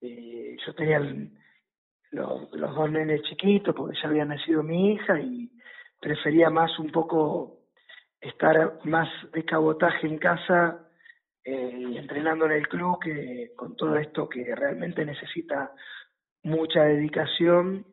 [0.00, 5.50] eh, yo tenía los, los dos nenes chiquitos porque ya había nacido mi hija y
[6.00, 7.58] prefería más un poco
[8.18, 10.88] estar más de cabotaje en casa
[11.44, 15.72] eh, y entrenando en el club que con todo esto que realmente necesita
[16.42, 17.84] mucha dedicación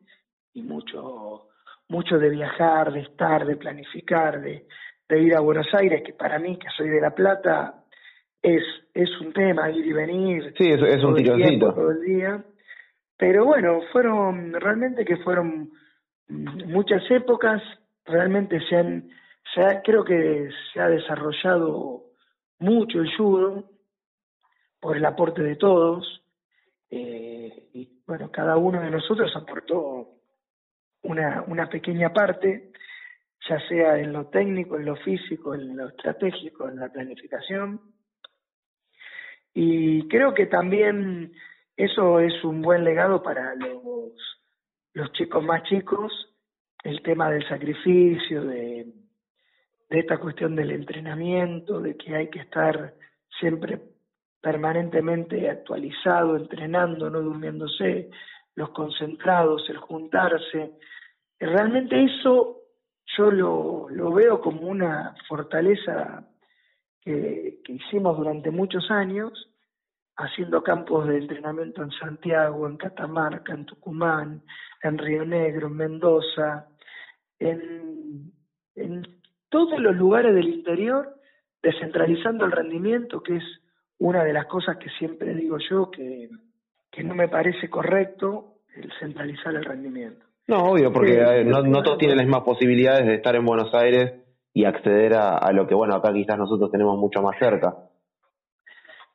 [0.54, 1.49] y mucho
[1.90, 4.66] mucho de viajar, de estar, de planificar, de,
[5.08, 7.84] de ir a Buenos Aires, que para mí, que soy de La Plata,
[8.40, 8.62] es,
[8.94, 10.54] es un tema, ir y venir.
[10.56, 11.74] Sí, es, es un tironcito.
[11.74, 12.44] Todo el día.
[13.18, 15.70] Pero bueno, fueron, realmente que fueron
[16.28, 17.60] muchas épocas,
[18.06, 19.10] realmente se han,
[19.54, 22.04] se ha, creo que se ha desarrollado
[22.60, 23.64] mucho el judo
[24.80, 26.22] por el aporte de todos
[26.90, 30.19] eh, y bueno cada uno de nosotros aportó
[31.02, 32.70] una, una pequeña parte
[33.48, 37.80] ya sea en lo técnico, en lo físico, en lo estratégico, en la planificación.
[39.54, 41.32] Y creo que también
[41.76, 44.12] eso es un buen legado para los,
[44.92, 46.12] los chicos más chicos,
[46.84, 48.86] el tema del sacrificio, de,
[49.88, 52.94] de esta cuestión del entrenamiento, de que hay que estar
[53.38, 53.80] siempre
[54.40, 58.10] permanentemente actualizado, entrenando, no durmiéndose,
[58.60, 60.72] los concentrados, el juntarse.
[61.38, 62.58] Realmente eso
[63.16, 66.28] yo lo, lo veo como una fortaleza
[67.00, 69.32] que, que hicimos durante muchos años,
[70.16, 74.42] haciendo campos de entrenamiento en Santiago, en Catamarca, en Tucumán,
[74.82, 76.68] en Río Negro, en Mendoza,
[77.38, 78.30] en,
[78.74, 81.16] en todos los lugares del interior,
[81.62, 83.44] descentralizando el rendimiento, que es
[83.98, 86.28] una de las cosas que siempre digo yo, que,
[86.90, 90.26] que no me parece correcto el centralizar el rendimiento.
[90.46, 94.14] No, obvio, porque no, no todos tienen las mismas posibilidades de estar en Buenos Aires
[94.52, 97.74] y acceder a, a lo que, bueno, acá quizás nosotros tenemos mucho más cerca.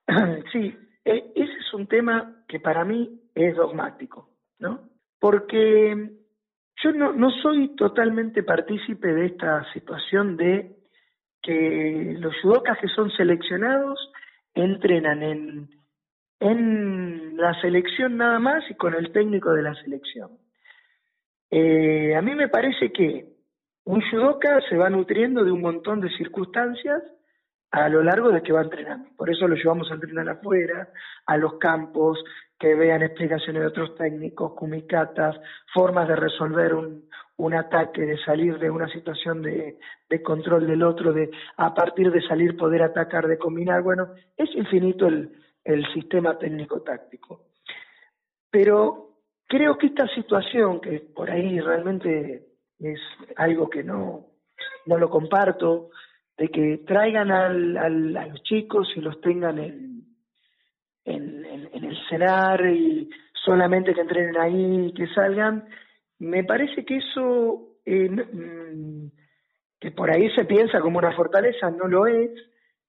[0.52, 0.74] Sí,
[1.04, 4.80] e, ese es un tema que para mí es dogmático, ¿no?
[5.20, 6.12] Porque
[6.84, 10.76] yo no, no soy totalmente partícipe de esta situación de
[11.42, 14.00] que los judokas que son seleccionados
[14.54, 15.70] entrenan en,
[16.40, 20.32] en la selección nada más y con el técnico de la selección.
[21.50, 23.36] Eh, a mí me parece que
[23.86, 27.04] un judoka se va nutriendo de un montón de circunstancias
[27.72, 29.10] a lo largo de que va entrenando.
[29.18, 30.90] Por eso lo llevamos a entrenar afuera,
[31.26, 32.24] a los campos,
[32.58, 35.36] que vean explicaciones de otros técnicos, cumicatas,
[35.74, 39.78] formas de resolver un, un ataque, de salir de una situación de,
[40.10, 43.82] de, control del otro, de a partir de salir poder atacar, de combinar.
[43.82, 44.08] Bueno,
[44.38, 45.32] es infinito el,
[45.66, 47.48] el sistema técnico-táctico.
[48.50, 52.46] Pero creo que esta situación, que por ahí realmente
[52.80, 53.00] es
[53.36, 54.28] algo que no,
[54.86, 55.90] no lo comparto,
[56.38, 60.06] de que traigan al, al, a los chicos y los tengan en,
[61.06, 63.10] en, el cenar y
[63.44, 65.68] solamente que entrenen ahí y que salgan,
[66.20, 69.08] me parece que eso, eh, mm,
[69.80, 72.32] que por ahí se piensa como una fortaleza, no lo es.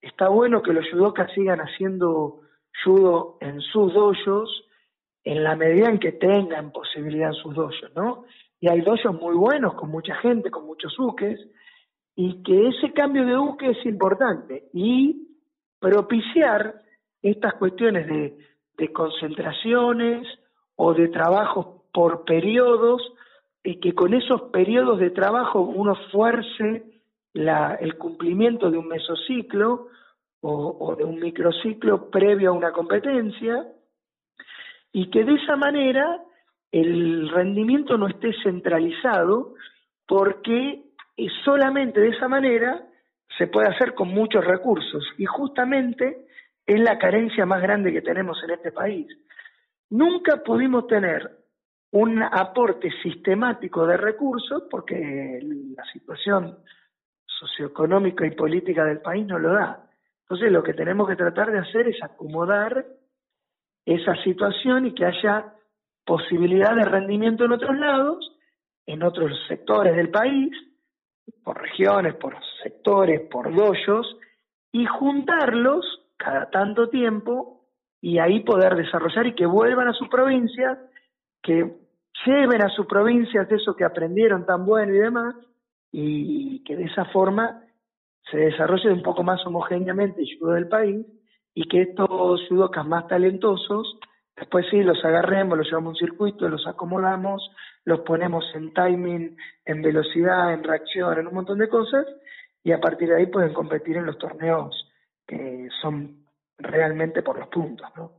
[0.01, 2.46] Está bueno que los judokas sigan haciendo
[2.85, 4.65] judo en sus dojos,
[5.25, 8.25] en la medida en que tengan posibilidad en sus dojos, ¿no?
[8.61, 11.39] Y hay dojos muy buenos, con mucha gente, con muchos buques,
[12.15, 15.27] y que ese cambio de buque es importante y
[15.79, 16.83] propiciar
[17.23, 20.27] estas cuestiones de, concentraciones
[20.77, 23.03] o de trabajos por periodos
[23.65, 26.85] y que con esos periodos de trabajo uno fuerce
[27.35, 29.89] el cumplimiento de un mesociclo
[30.49, 33.67] o, de un microciclo previo a una competencia
[34.93, 36.23] y que de esa manera
[36.71, 39.55] el rendimiento no esté centralizado
[40.07, 40.83] porque
[41.45, 42.87] solamente de esa manera
[43.37, 46.27] se puede hacer con muchos recursos y justamente
[46.65, 49.07] es la carencia más grande que tenemos en este país.
[49.91, 51.31] Nunca pudimos tener
[51.93, 55.41] un aporte sistemático de recursos porque
[55.77, 56.59] la situación
[57.25, 59.86] socioeconómica y política del país no lo da.
[60.29, 62.85] Entonces lo que tenemos que tratar de hacer es acomodar
[63.85, 65.55] esa situación y que haya
[66.05, 68.37] posibilidad de rendimiento en otros lados,
[68.87, 70.51] en otros sectores del país,
[71.45, 74.17] por regiones, por sectores, por doyos,
[74.73, 75.85] y juntarlos
[76.17, 77.65] cada tanto tiempo
[78.01, 80.77] y ahí poder desarrollar y que vuelvan a sus provincias,
[81.41, 81.73] que
[82.27, 85.37] lleven a sus provincias eso que aprendieron tan bueno y demás,
[85.93, 87.63] y que de esa forma
[88.31, 91.07] se desarrolle un poco más homogéneamente el judo del país
[91.55, 93.99] y que estos judocas más talentosos,
[94.37, 97.51] después sí los agarremos, los llevamos a un circuito, los acomodamos,
[97.85, 102.05] los ponemos en timing, en velocidad, en reacción, en un montón de cosas,
[102.63, 104.91] y a partir de ahí pueden competir en los torneos
[105.27, 106.27] que son
[106.59, 108.13] realmente por los puntos, ¿no?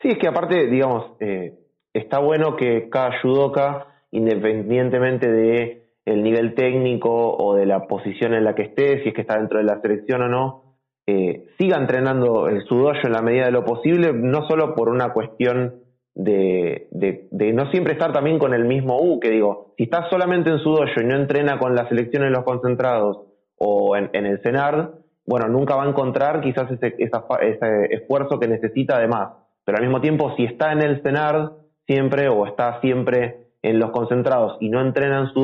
[0.00, 1.58] Sí, es que aparte, digamos, eh,
[1.92, 8.44] está bueno que cada judoka, independientemente de el nivel técnico o de la posición en
[8.44, 10.62] la que esté, si es que está dentro de la selección o no,
[11.06, 15.12] eh, siga entrenando el sudoyo en la medida de lo posible, no solo por una
[15.12, 15.82] cuestión
[16.14, 16.88] de,
[17.54, 20.92] no siempre estar también con el mismo U, que digo, si está solamente en sudoyo
[21.00, 23.26] y no entrena con la selección en los concentrados
[23.56, 24.90] o en, el CENARD,
[25.24, 29.34] bueno, nunca va a encontrar quizás ese, ese esfuerzo que necesita además.
[29.64, 31.52] Pero al mismo tiempo, si está en el CENARD
[31.86, 35.42] siempre o está siempre en los concentrados y no entrena en su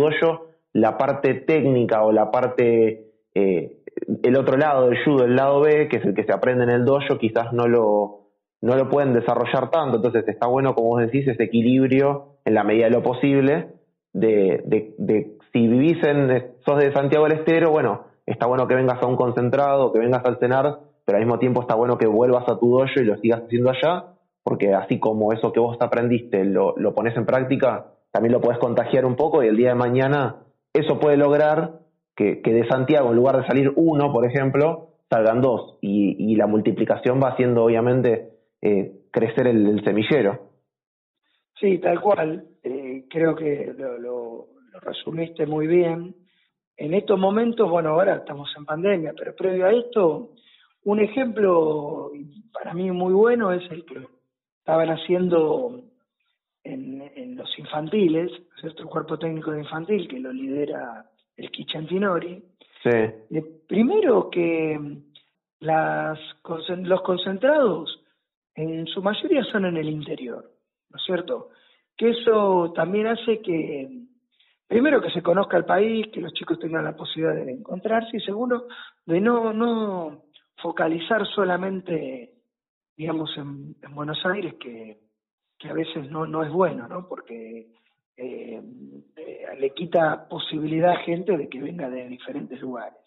[0.73, 3.79] la parte técnica o la parte, eh,
[4.23, 6.71] el otro lado del judo, el lado B, que es el que se aprende en
[6.71, 8.29] el dojo, quizás no lo,
[8.61, 9.97] no lo pueden desarrollar tanto.
[9.97, 13.69] Entonces está bueno, como vos decís, ese equilibrio en la medida de lo posible
[14.13, 18.75] de, de, de si vivís en, sos de Santiago del Estero, bueno, está bueno que
[18.75, 22.07] vengas a un concentrado, que vengas al cenar, pero al mismo tiempo está bueno que
[22.07, 24.07] vuelvas a tu dojo y lo sigas haciendo allá,
[24.43, 28.59] porque así como eso que vos aprendiste lo, lo pones en práctica, también lo puedes
[28.59, 30.37] contagiar un poco y el día de mañana
[30.73, 31.81] eso puede lograr
[32.17, 35.79] que, que, de Santiago, en lugar de salir uno, por ejemplo, salgan dos.
[35.81, 38.31] Y, y la multiplicación va haciendo, obviamente,
[38.61, 40.51] eh, crecer el, semillero.
[41.61, 42.45] Sí, tal cual.
[42.63, 44.47] Eh, creo que lo, lo,
[44.81, 46.15] resumiste muy bien.
[46.77, 50.31] En estos momentos, bueno, ahora estamos en pandemia, pero previo a esto,
[50.85, 52.13] un ejemplo
[52.53, 54.07] para mí muy bueno es el que
[54.61, 55.83] estaban haciendo
[56.69, 58.83] en, en los infantiles, ¿cierto?
[58.83, 61.07] El cuerpo técnico de infantil que lo lidera
[61.37, 62.43] el Kichantinori.
[62.83, 63.41] Sí.
[63.67, 64.79] primero que
[65.61, 66.19] las,
[66.85, 68.05] los concentrados
[68.55, 70.49] en su mayoría son en el interior,
[70.91, 71.51] ¿no es cierto?
[71.97, 73.89] Que eso también hace que,
[74.69, 78.21] primero que se conozca el país, que los chicos tengan la posibilidad de encontrarse y
[78.21, 78.69] segundo,
[79.07, 80.25] de no, no
[80.57, 82.35] focalizar solamente,
[82.97, 85.08] digamos, en Buenos Aires, que
[85.59, 87.09] que a veces no, no es bueno, ¿no?
[87.09, 87.69] Porque
[88.17, 88.63] eh,
[89.17, 92.99] eh, le quita posibilidad a gente de que venga de diferentes lugares.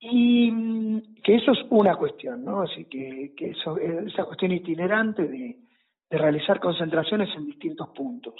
[0.00, 2.62] Y mm, que eso es una cuestión, ¿no?
[2.62, 5.58] Así que, que eso, esa cuestión itinerante de,
[6.10, 8.34] de realizar concentraciones en distintos puntos.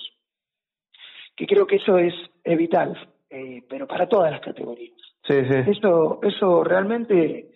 [1.36, 2.14] Que creo que eso es,
[2.44, 2.96] vital,
[3.30, 4.96] eh, pero para todas las categorías.
[5.26, 5.70] Sí, sí.
[5.70, 7.50] Eso, eso realmente,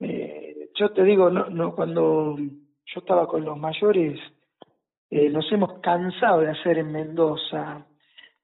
[0.00, 4.20] eh, yo te digo, no, no, cuando yo estaba con los mayores,
[5.14, 7.84] eh, nos hemos cansado de hacer en Mendoza,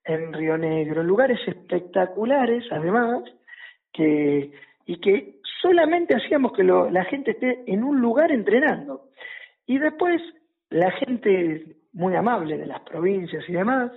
[0.05, 3.23] en Río Negro, lugares espectaculares además,
[3.91, 4.53] que,
[4.85, 9.09] y que solamente hacíamos que la gente esté en un lugar entrenando.
[9.65, 10.21] Y después
[10.69, 13.91] la gente muy amable de las provincias y demás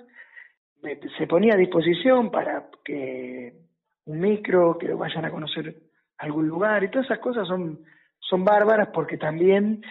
[1.17, 3.53] se ponía a disposición para que
[4.05, 5.75] un micro, que vayan a conocer
[6.19, 7.81] algún lugar y todas esas cosas son,
[8.17, 9.83] son bárbaras porque también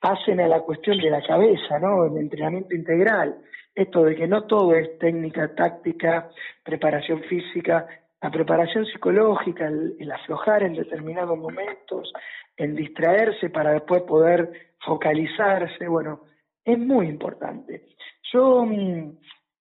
[0.00, 2.06] hacen a la cuestión de la cabeza, ¿no?
[2.06, 3.36] El entrenamiento integral.
[3.74, 6.30] Esto de que no todo es técnica, táctica,
[6.64, 7.86] preparación física,
[8.22, 12.12] la preparación psicológica, el, aflojar en determinados momentos,
[12.56, 14.50] en distraerse para después poder
[14.84, 16.22] focalizarse, bueno,
[16.64, 17.88] es muy importante.
[18.32, 19.18] Yo mm,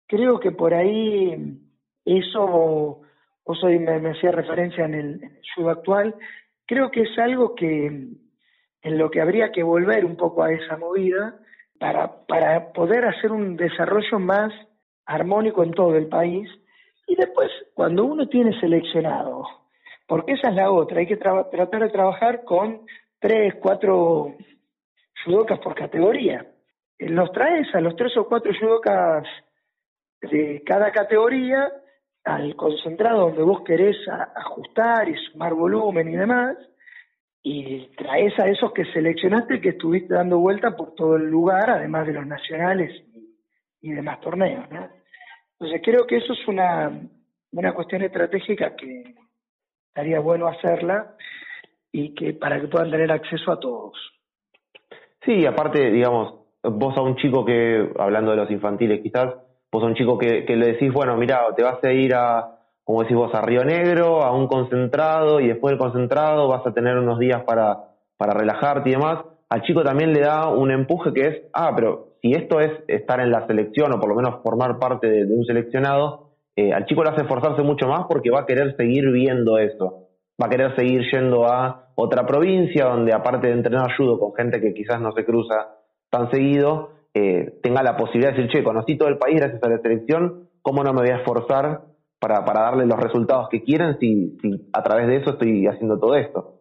[0.08, 1.60] creo que por ahí
[2.06, 3.02] eso,
[3.46, 6.16] vos hoy me, hacía referencia en el, en actual,
[6.66, 8.08] creo que es algo que
[8.82, 11.40] en lo que habría que volver un poco a esa movida
[11.80, 14.54] para, para poder hacer un desarrollo más
[15.06, 16.50] armónico en todo el país.
[17.08, 19.44] Y después, cuando uno tiene seleccionado,
[20.08, 22.82] porque esa es la otra, hay que tratar de trabajar con
[23.20, 24.36] tres, cuatro
[25.26, 26.46] judocas por categoría.
[27.00, 29.24] Los traes a los tres o cuatro judocas
[30.22, 31.72] de cada categoría
[32.24, 33.98] al concentrado donde vos querés
[34.36, 36.58] ajustar y sumar volumen y demás,
[37.42, 42.06] y traes a esos que seleccionaste que estuviste dando vuelta por todo el lugar, además
[42.08, 42.92] de los nacionales
[43.82, 44.70] y, demás torneos.
[44.70, 44.90] ¿no?
[45.54, 46.92] Entonces creo que eso es una,
[47.52, 49.16] una cuestión estratégica que
[49.88, 51.16] estaría bueno hacerla
[51.92, 53.94] y que para que puedan tener acceso a todos.
[55.24, 59.34] Sí, aparte, digamos, vos a un chico que, hablando de los infantiles quizás,
[59.72, 62.59] vos a un chico que, que le decís, bueno, mira, te vas a ir a,
[62.90, 66.74] como decís vos, a Río Negro, a un concentrado, y después del concentrado vas a
[66.74, 71.14] tener unos días para, para relajarte y demás, al chico también le da un empuje
[71.14, 74.42] que es, ah, pero si esto es estar en la selección o por lo menos
[74.42, 78.40] formar parte de, un seleccionado, eh, al chico le hace esforzarse mucho más porque va
[78.40, 80.08] a querer seguir viendo eso,
[80.42, 84.60] va a querer seguir yendo a otra provincia donde aparte de entrenar ayudo con gente
[84.60, 85.76] que quizás no se cruza
[86.10, 89.70] tan seguido, eh, tenga la posibilidad de decir, che, conocí todo el país gracias a
[89.70, 91.89] la selección, ¿cómo no me voy a esforzar
[92.20, 96.00] para, para darle los resultados que quieren si, si a través de eso estoy haciendo
[96.00, 96.60] todo esto?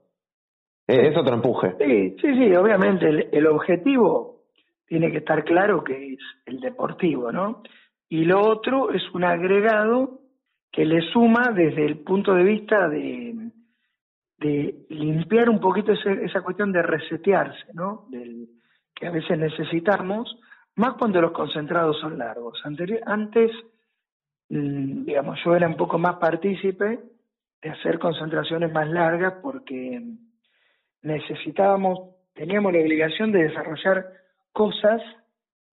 [0.87, 1.75] Es otro empuje.
[1.79, 4.45] Sí, sí, sí, obviamente el, objetivo
[4.87, 7.63] tiene que estar claro que es el deportivo, ¿no?
[8.09, 10.21] Y lo otro es un agregado
[10.73, 13.51] que le suma desde el punto de vista de,
[14.39, 18.07] de limpiar un poquito esa cuestión de resetearse, ¿no?
[18.09, 18.49] Del,
[18.99, 20.39] que a veces necesitamos,
[20.77, 22.61] más cuando los concentrados son largos.
[22.65, 23.59] antes, mm,
[24.49, 27.01] digamos, yo era un poco más partícipe
[27.63, 30.03] de hacer concentraciones más largas porque
[31.03, 34.07] necesitábamos, teníamos la obligación de desarrollar
[34.53, 35.03] cosas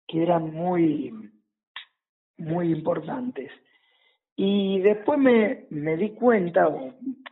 [0.08, 1.32] que eran muy,
[2.38, 3.52] muy importantes.
[4.36, 6.68] Y después me, me di cuenta,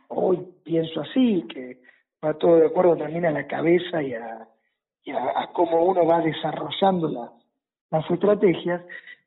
[0.08, 1.80] hoy pienso así, que
[2.24, 4.48] va todo de acuerdo también a la cabeza y a,
[5.36, 7.30] a, cómo uno va desarrollando las,
[7.90, 8.82] las estrategias,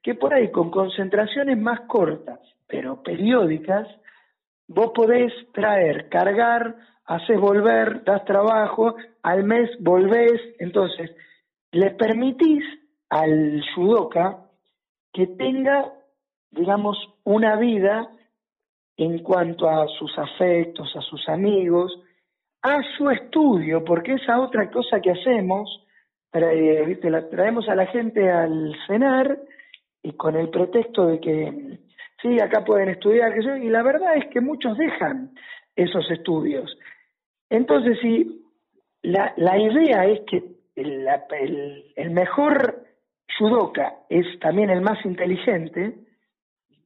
[0.07, 3.85] que por ahí con concentraciones más cortas, pero periódicas,
[4.65, 11.13] vos podés traer, cargar haces volver, das trabajo, al mes volvés, entonces
[11.73, 12.63] le permitís
[13.09, 14.45] al judoka
[15.11, 15.91] que tenga,
[16.51, 18.09] digamos, una vida
[18.95, 21.91] en cuanto a sus afectos, a sus amigos,
[22.61, 25.85] a su estudio, porque esa otra cosa que hacemos,
[26.31, 27.09] ¿viste?
[27.09, 29.37] La traemos a la gente al cenar
[30.07, 31.79] y con el pretexto de que
[32.21, 35.31] sí, acá pueden estudiar, y la verdad es que muchos dejan
[35.75, 36.77] esos estudios.
[37.49, 38.41] Entonces, si
[39.01, 40.43] la, la idea es que
[40.75, 41.05] el,
[41.97, 42.85] el, mejor
[43.37, 45.95] judoka es también el más inteligente,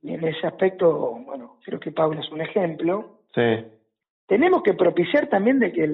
[0.01, 3.65] y en ese aspecto, bueno, creo que Pablo es un ejemplo, sí.
[4.25, 5.87] tenemos que propiciar también de que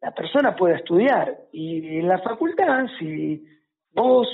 [0.00, 1.36] la persona pueda estudiar.
[1.50, 3.44] Y en la facultad, si
[3.92, 4.28] vos,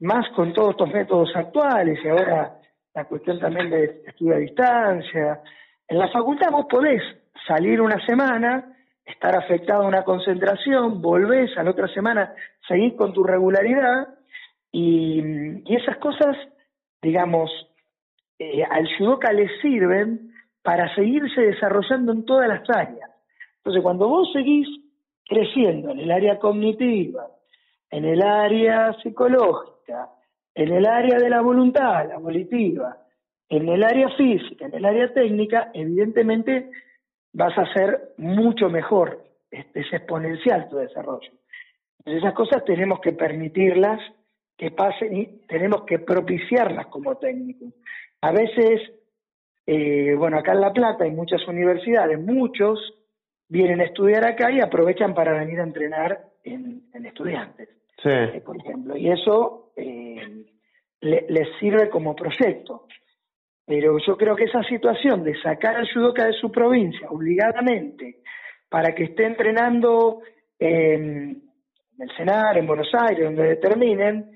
[0.00, 2.58] más con todos estos métodos actuales, y ahora
[2.94, 5.40] la cuestión también de estudio a distancia,
[5.86, 7.02] en la facultad vos podés
[7.46, 12.34] salir una semana, estar afectado a una concentración, volvés a la otra semana,
[12.66, 14.08] seguís con tu regularidad
[14.70, 15.22] y,
[15.74, 16.36] esas cosas,
[17.00, 17.50] digamos,
[18.38, 20.32] eh, al judoka le sirven
[20.62, 23.10] para seguirse desarrollando en todas las áreas.
[23.58, 24.68] Entonces, cuando vos seguís
[25.26, 27.28] creciendo en el área cognitiva,
[27.90, 30.10] en el área psicológica,
[30.54, 32.96] en el área de la voluntad, la volitiva,
[33.48, 36.70] en el área física, en el área técnica, evidentemente
[37.32, 41.30] vas a ser mucho mejor, es, exponencial tu desarrollo.
[41.98, 44.00] Entonces esas cosas tenemos que permitirlas
[44.56, 47.72] que pasen y tenemos que propiciarlas como técnicos.
[48.20, 48.80] A veces,
[49.66, 52.94] eh, bueno, acá en La Plata hay muchas universidades, muchos
[53.48, 57.68] vienen a estudiar acá y aprovechan para venir a entrenar en, estudiantes,
[58.04, 58.96] eh, por ejemplo.
[58.96, 60.44] Y eso eh,
[61.00, 62.86] les sirve como proyecto.
[63.66, 68.22] Pero yo creo que esa situación de sacar al judoka de su provincia obligadamente
[68.68, 70.22] para que esté entrenando
[70.58, 71.42] en
[71.98, 74.30] el Senar, en Buenos Aires, donde determinen,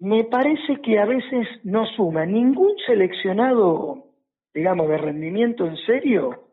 [0.00, 4.04] me parece que a veces no suma ningún seleccionado,
[4.52, 6.48] digamos, de rendimiento en serio,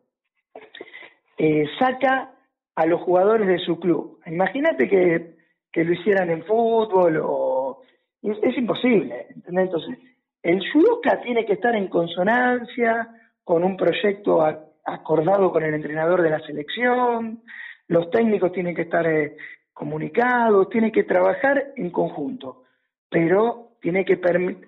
[1.38, 2.31] eh, saca
[2.76, 4.20] a los jugadores de su club.
[4.26, 5.36] Imagínate que,
[5.72, 7.82] que lo hicieran en fútbol o...
[8.22, 9.66] Es, imposible, ¿entendés?
[9.66, 9.98] Entonces,
[10.44, 13.10] el judoka tiene que estar en consonancia
[13.44, 14.44] con un proyecto
[14.86, 17.42] acordado con el entrenador de la selección,
[17.88, 19.36] los técnicos tienen que estar eh,
[19.74, 22.64] comunicados, tienen que trabajar en conjunto,
[23.10, 24.20] pero tiene que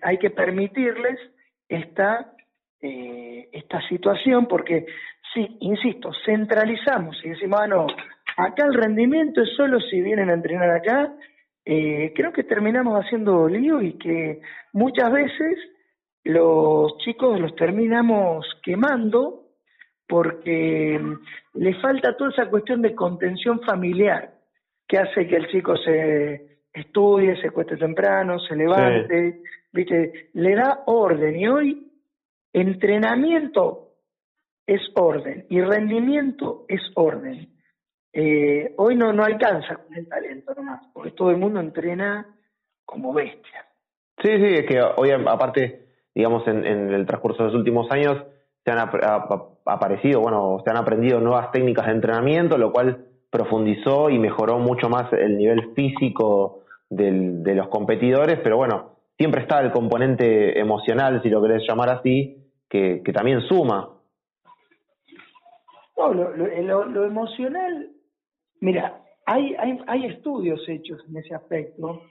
[0.02, 1.20] hay que permitirles
[1.70, 2.34] esta,
[2.82, 4.88] eh, esta situación porque,
[5.34, 7.88] sí, insisto, centralizamos y decimos, ah, no,
[8.38, 11.14] acá el rendimiento es solo si vienen a entrenar acá
[11.66, 14.42] eh, creo que terminamos haciendo lío y que
[14.74, 15.58] muchas veces
[16.26, 19.46] los chicos los terminamos quemando
[20.08, 21.00] porque
[21.54, 24.34] le falta toda esa cuestión de contención familiar
[24.86, 29.40] que hace que el chico se estudie, se cueste temprano, se levante,
[29.72, 30.30] ¿viste?
[30.34, 31.92] Le da orden y hoy
[32.52, 33.83] entrenamiento
[34.66, 37.50] es orden y rendimiento es orden.
[38.14, 42.28] Eh, hoy no, no alcanza con el talento nomás, porque todo el mundo entrena
[42.86, 43.66] como bestia.
[44.22, 48.24] Sí, sí, es que hoy aparte, digamos, en, el transcurso de los últimos años
[48.64, 48.80] se han
[49.66, 54.90] aparecido, bueno, se han aprendido nuevas técnicas de entrenamiento, lo cual profundizó y mejoró mucho
[54.90, 56.60] más el nivel físico
[56.90, 62.38] de los competidores, pero bueno, siempre está el componente emocional, si lo querés llamar así,
[62.70, 63.93] que, que también suma.
[65.98, 67.92] No, lo, lo, emocional
[68.64, 69.56] Mira, hay,
[69.88, 72.02] hay, estudios hechos en ese aspecto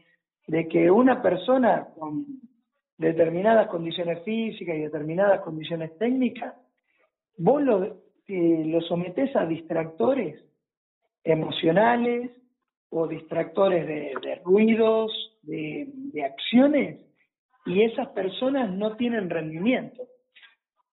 [0.46, 2.26] de que una persona con
[2.98, 6.54] determinadas condiciones físicas y determinadas condiciones técnicas,
[7.38, 7.84] vos lo,
[8.28, 8.80] eh, lo
[9.34, 10.44] a distractores
[11.24, 12.30] emocionales
[12.90, 15.10] o distractores de, ruidos,
[15.42, 15.88] de,
[16.22, 17.00] acciones,
[17.64, 20.02] y esas personas no tienen rendimiento.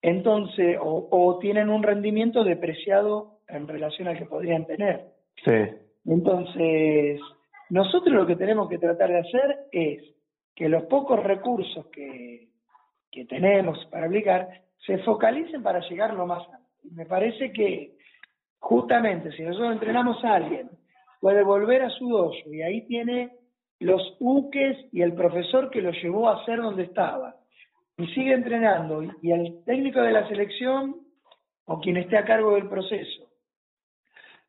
[0.02, 5.06] Entonces, o, o tienen un rendimiento depreciado en relación al que podrían tener.
[5.44, 5.76] Sí.
[6.06, 7.20] Entonces,
[7.70, 10.04] nosotros lo que tenemos que tratar de hacer es
[10.56, 12.50] que los pocos recursos que,
[13.12, 14.48] que tenemos para aplicar
[14.86, 16.68] se focalicen para llegar lo más alto.
[16.96, 17.98] Me parece que
[18.60, 20.70] justamente si nosotros entrenamos a alguien,
[21.20, 23.32] puede volver a su dojo y ahí tiene
[23.80, 27.36] los uques y el profesor que lo llevó a ser donde estaba
[28.00, 30.96] y sigue entrenando y el técnico de la selección
[31.66, 33.30] o quien esté a cargo del proceso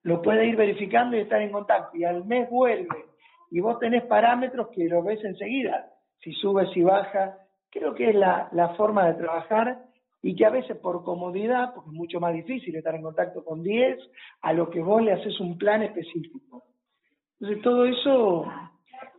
[0.02, 1.96] lo puede ir verificando y estar en contacto.
[1.96, 3.06] Y al mes vuelve
[3.50, 5.90] y vos tenés parámetros que lo ves enseguida,
[6.20, 7.36] si sube, si baja.
[7.70, 9.78] Creo que es la, la forma de trabajar
[10.22, 13.62] y que a veces por comodidad, porque es mucho más difícil estar en contacto con
[13.62, 13.98] 10,
[14.42, 16.64] a lo que vos le haces un plan específico.
[17.38, 18.46] Entonces todo eso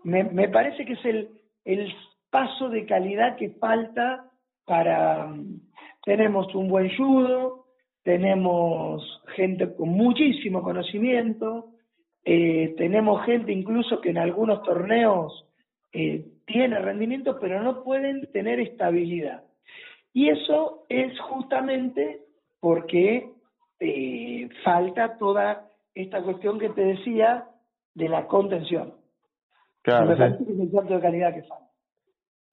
[0.04, 1.30] me, me parece que es el,
[1.66, 1.94] el
[2.32, 4.26] paso de calidad que falta
[4.66, 5.32] para...
[6.04, 7.66] Tenemos un buen judo,
[8.02, 11.68] tenemos gente con muchísimo conocimiento,
[12.26, 15.46] eh, tenemos gente incluso que en algunos torneos
[15.94, 19.44] eh, tiene rendimiento, pero no pueden tener estabilidad.
[20.14, 22.22] Y eso es justamente
[22.60, 23.30] porque
[23.80, 27.46] eh, falta toda esta cuestión que te decía
[27.94, 28.94] de la contención.
[29.82, 31.71] Claro, Me es el salto de calidad que falta.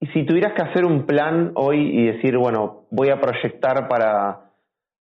[0.01, 4.49] Y si tuvieras que hacer un plan hoy y decir, bueno, voy a proyectar para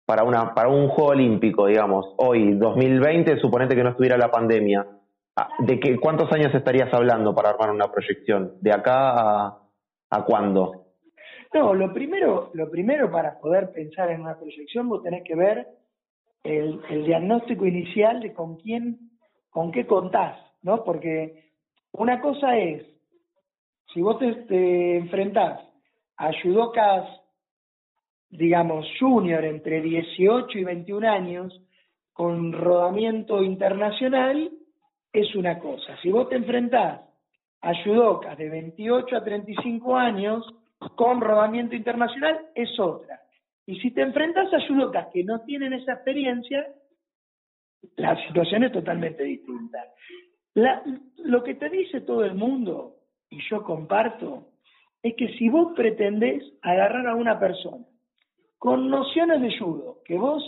[0.06, 4.86] para, una, para un juego olímpico, digamos, hoy, 2020, suponete que no estuviera la pandemia,
[5.34, 8.54] ah, ¿de qué, cuántos años estarías hablando para armar una proyección?
[8.60, 9.58] ¿De acá a,
[10.10, 10.86] a cuándo?
[11.52, 15.66] No, lo primero, lo primero para poder pensar en una proyección, vos tenés que ver
[16.44, 19.10] el, el diagnóstico inicial de con quién,
[19.50, 20.84] con qué contás, ¿no?
[20.84, 21.50] Porque
[21.92, 22.84] una cosa es,
[23.92, 25.60] si vos te, te enfrentás
[26.16, 27.08] a judocas
[28.30, 31.62] digamos, junior entre 18 y 21 años,
[32.12, 34.50] con rodamiento internacional,
[35.12, 35.96] es una cosa.
[36.02, 37.00] Si vos te enfrentás
[37.62, 40.44] a judocas de 28 a 35 años
[40.94, 43.20] con rodamiento internacional, es otra.
[43.66, 46.66] Y si te enfrentas a judocas que no tienen esa experiencia,
[47.96, 49.78] la situación es totalmente distinta.
[51.18, 52.95] Lo que te dice todo el mundo,
[53.30, 54.46] y yo comparto,
[55.02, 57.84] es que si vos pretendés agarrar a una persona
[58.58, 60.42] con nociones de judo, que vos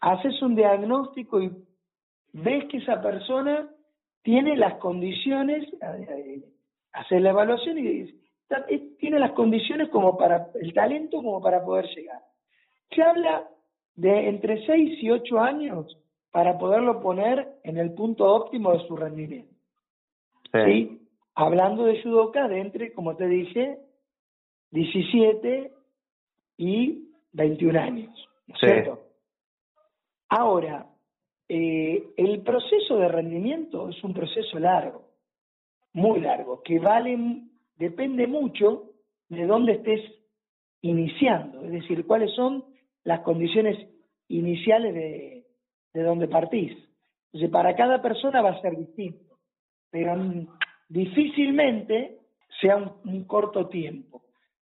[0.00, 1.50] haces un diagnóstico y
[2.32, 3.68] ves que esa persona
[4.22, 6.42] tiene las condiciones, eh,
[6.92, 8.14] haces la evaluación y dices,
[8.98, 12.20] tiene las condiciones como para, el talento como para poder llegar.
[12.90, 13.48] Se habla
[13.94, 15.98] de entre 6 y 8 años
[16.30, 19.54] para poderlo poner en el punto óptimo de su rendimiento.
[20.52, 21.01] Sí.
[21.34, 23.78] Hablando de judoka de entre, como te dije,
[24.70, 25.72] 17
[26.58, 29.00] y 21 años, ¿no es cierto?
[30.28, 30.86] Ahora,
[31.48, 35.08] eh, el proceso de rendimiento es un proceso largo,
[35.92, 37.18] muy largo, que vale,
[37.76, 38.90] depende mucho
[39.28, 40.00] de dónde estés
[40.80, 42.64] iniciando, es decir, cuáles son
[43.04, 43.76] las condiciones
[44.28, 45.46] iniciales de,
[45.92, 46.72] de donde partís.
[47.26, 49.36] Entonces, para cada persona va a ser distinto,
[49.90, 50.14] pero
[50.92, 52.18] difícilmente
[52.60, 54.22] sea un, corto tiempo.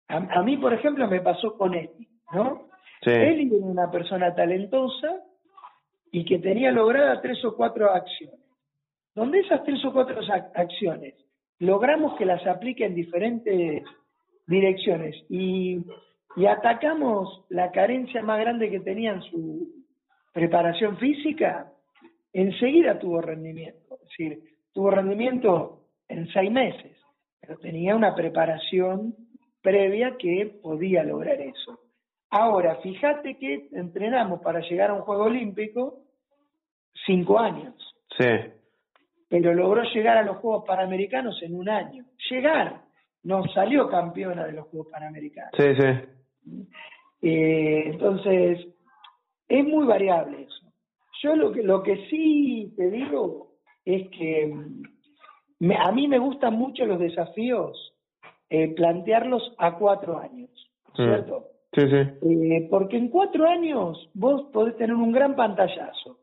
[0.09, 2.09] A, a, mí, por ejemplo, me pasó con Eti.
[2.32, 2.68] ¿no?
[3.02, 5.22] Él era una persona talentosa
[6.10, 8.40] y que tenía lograda tres o cuatro acciones.
[9.14, 10.20] Donde esas tres o cuatro
[10.55, 11.14] acciones
[11.59, 13.82] logramos que las aplique en diferentes
[14.46, 15.82] direcciones y
[16.38, 19.68] y atacamos la carencia más grande que tenía en su
[20.32, 21.72] preparación física,
[22.32, 23.96] enseguida tuvo rendimiento.
[23.96, 24.42] Es decir,
[24.72, 25.77] tuvo rendimiento
[26.09, 26.97] en seis meses,
[27.40, 29.14] pero tenía una preparación
[29.62, 31.80] previa que podía lograr eso.
[32.30, 36.02] Ahora, fíjate que entrenamos para llegar a un Juego Olímpico
[37.06, 37.74] cinco años.
[38.18, 38.26] Sí.
[39.28, 42.05] Pero logró llegar a los Juegos Panamericanos en un año.
[42.30, 42.82] Llegar.
[43.22, 45.51] No salió campeona de los Juegos Panamericanos.
[45.56, 46.66] Sí, sí.
[47.22, 48.66] Eh, entonces,
[49.48, 50.72] es muy variable eso.
[51.22, 53.55] Yo lo que, lo que sí te digo
[53.85, 54.55] es que
[55.60, 57.94] a mí me gustan mucho los desafíos,
[58.51, 60.51] eh, plantearlos a cuatro años,
[60.97, 61.05] mm.
[61.05, 61.47] ¿cierto?
[61.72, 62.55] Sí, sí.
[62.56, 66.18] Eh, porque en cuatro años vos podés tener un gran pantallazo.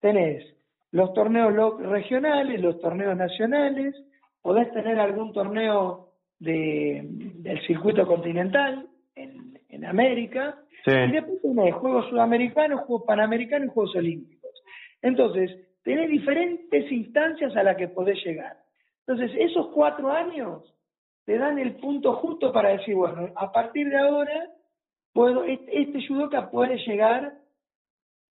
[0.00, 0.44] Tenés
[0.90, 1.52] los torneos
[1.82, 3.94] regionales, los torneos nacionales,
[4.42, 6.08] podés tener algún torneo
[6.38, 13.70] de, del circuito continental en, en América, y después tenés Juegos Sudamericanos, Juegos Panamericanos y
[13.72, 14.50] Juegos Olímpicos.
[15.02, 15.50] Entonces,
[15.82, 18.56] tenés diferentes instancias a las que podés llegar.
[19.08, 20.62] Entonces, esos cuatro años
[21.24, 24.50] te dan el punto justo para decir, bueno, a partir de ahora,
[25.14, 27.38] puedo, este, judoka puede llegar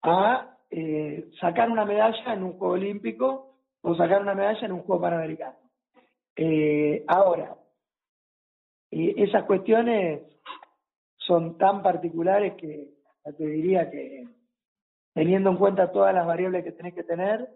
[0.03, 4.83] a eh, sacar una medalla en un Juego Olímpico o sacar una medalla en un
[4.83, 5.57] Juego Panamericano.
[6.35, 7.55] Eh, ahora,
[8.91, 10.21] esas cuestiones
[11.15, 12.93] son tan particulares que
[13.35, 14.25] te diría que
[15.15, 17.49] teniendo en cuenta todas las variables que tenés que tener,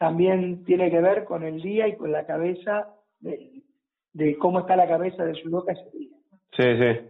[0.00, 3.62] también tiene que ver con el día y con la cabeza de,
[4.14, 6.16] de cómo está la cabeza de judoka ese día.
[6.56, 7.06] Sí, sí.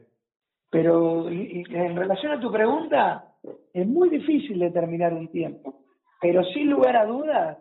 [0.70, 3.36] Pero en relación a tu pregunta,
[3.72, 5.84] es muy difícil determinar un tiempo,
[6.20, 7.58] pero sin lugar a dudas,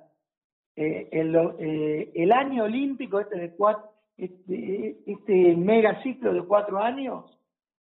[0.75, 6.79] eh, el, eh, el, año olímpico este de cuatro, este, este mega ciclo de cuatro
[6.79, 7.25] años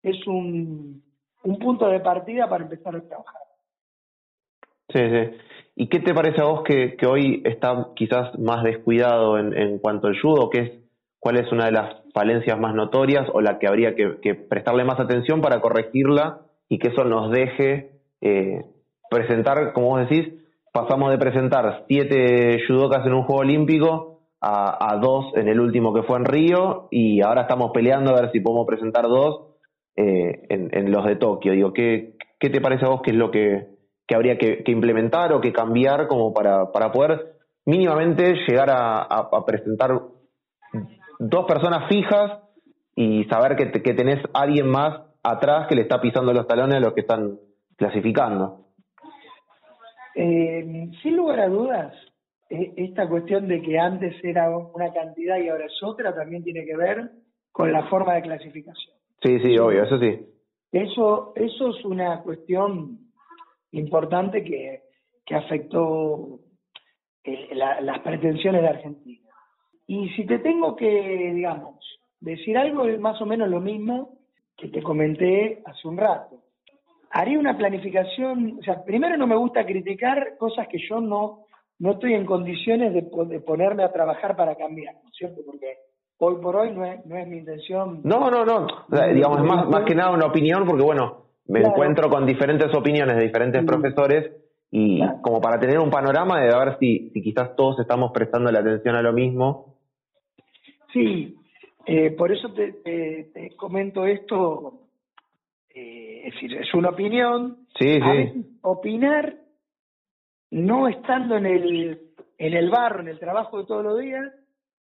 [0.03, 1.01] es un,
[1.45, 3.43] un punto de partida para empezar a trabajar.
[4.89, 5.39] Sí, sí.
[5.79, 10.19] ¿Y qué te parece a vos que, hoy está quizás más descuidado en, cuanto al
[10.19, 10.49] judo?
[10.49, 10.73] ¿Qué es,
[11.21, 14.99] ¿Cuál es una de las falencias más notorias o la que habría que, prestarle más
[14.99, 16.41] atención para corregirla
[16.71, 17.91] y que eso nos deje
[18.23, 18.65] eh,
[19.11, 20.33] presentar, como vos decís,
[20.73, 26.05] pasamos de presentar siete judokas en un juego olímpico a, dos en el último que
[26.05, 29.57] fue en Río y ahora estamos peleando a ver si podemos presentar dos
[29.97, 31.53] eh, en, en, los de Tokio.
[31.53, 33.76] Digo, ¿qué, ¿qué te parece a vos que es lo que,
[34.07, 39.03] que habría que, que, implementar o que cambiar como para, para poder mínimamente llegar a,
[39.03, 39.91] a, a presentar
[41.19, 42.41] dos personas fijas
[42.95, 46.81] y saber que, que tenés alguien más atrás que le está pisando los talones a
[46.81, 47.39] los que están
[47.77, 48.67] clasificando.
[50.15, 51.95] Eh, sin lugar a dudas,
[52.49, 56.65] eh, esta cuestión de que antes era una cantidad y ahora es otra también tiene
[56.65, 57.11] que ver
[57.53, 58.95] con la forma de clasificación.
[59.23, 60.27] Sí, sí, obvio, eso sí.
[60.73, 63.06] Eso, eso es una cuestión
[63.73, 64.83] importante que,
[65.25, 66.41] que afectó
[67.25, 69.31] eh, la, las pretensiones de Argentina.
[69.87, 71.77] Y si te tengo que, digamos,
[72.21, 74.19] decir algo, es más o menos lo mismo
[74.57, 76.43] que te comenté hace un rato.
[77.11, 81.47] Haría una planificación, o sea, primero no me gusta criticar cosas que yo no,
[81.79, 85.41] no estoy en condiciones de, de ponerme a trabajar para cambiar, ¿no es cierto?
[85.47, 85.77] Porque
[86.19, 88.01] hoy por hoy no es, no es mi intención.
[88.03, 88.67] No, no, no.
[89.13, 91.75] digamos, es más, más que nada una opinión, porque bueno, me claro.
[91.75, 94.33] encuentro con diferentes opiniones de diferentes profesores
[94.71, 95.21] y claro.
[95.23, 98.97] como para tener un panorama de ver si, si quizás todos estamos prestando la atención
[98.97, 99.77] a lo mismo.
[100.93, 101.37] Sí,
[101.87, 104.81] eh, por eso te, te, te, comento esto,
[105.75, 107.67] eh, es decir, es una opinión.
[107.79, 108.59] Sí, sí.
[108.63, 109.37] opinar
[110.51, 112.01] no estando en el,
[112.39, 114.33] en el barro, en el trabajo de todos los días,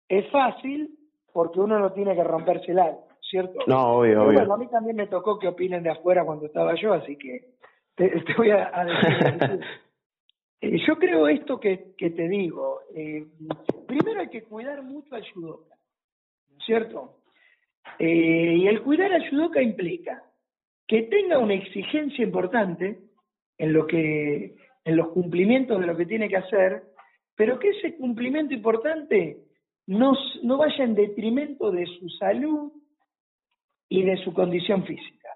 [0.08, 0.98] es fácil
[1.32, 3.60] porque uno no tiene que romperse el alma, ¿cierto?
[3.66, 4.38] No, obvio, obvio.
[4.40, 7.52] Bueno, a mí también me tocó que opinen de afuera cuando estaba yo, así que
[7.94, 9.60] te, te voy a, a decir.
[10.60, 12.80] eh, yo creo esto que, que te digo.
[12.94, 13.26] Eh,
[13.86, 15.76] primero hay que cuidar mucho al judoka,
[16.66, 17.18] ¿cierto?
[17.98, 20.22] Eh, y el cuidar al judoka implica
[20.86, 22.98] que tenga una exigencia importante
[23.58, 26.82] en lo que en los cumplimientos de lo que tiene que hacer,
[27.36, 29.44] pero que ese cumplimiento importante
[29.86, 32.72] no, no vaya en detrimento de su salud
[33.90, 35.28] y de su condición física.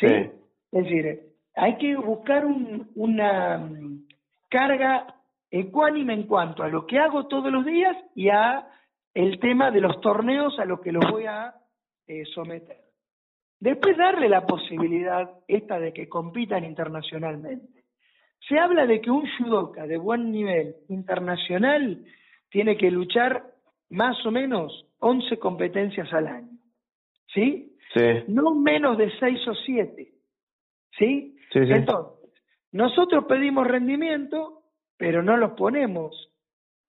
[0.00, 0.08] ¿sí?
[0.08, 0.30] sí.
[0.72, 1.20] Es decir,
[1.54, 4.06] hay que buscar un, una mm,
[4.48, 5.14] carga
[5.50, 8.66] ecuánime en cuanto a lo que hago todos los días y a
[9.14, 11.54] el tema de los torneos a los que los voy a
[12.06, 12.78] eh, someter.
[13.60, 17.84] Después darle la posibilidad esta de que compitan internacionalmente.
[18.48, 22.04] Se habla de que un judoka de buen nivel internacional
[22.50, 23.44] tiene que luchar
[23.90, 26.58] más o menos 11 competencias al año.
[27.34, 27.76] ¿Sí?
[28.28, 30.12] No menos de seis o siete.
[30.98, 31.36] ¿Sí?
[31.52, 31.72] Sí, sí.
[31.72, 32.30] Entonces,
[32.72, 34.62] nosotros pedimos rendimiento,
[34.96, 36.32] pero no los ponemos,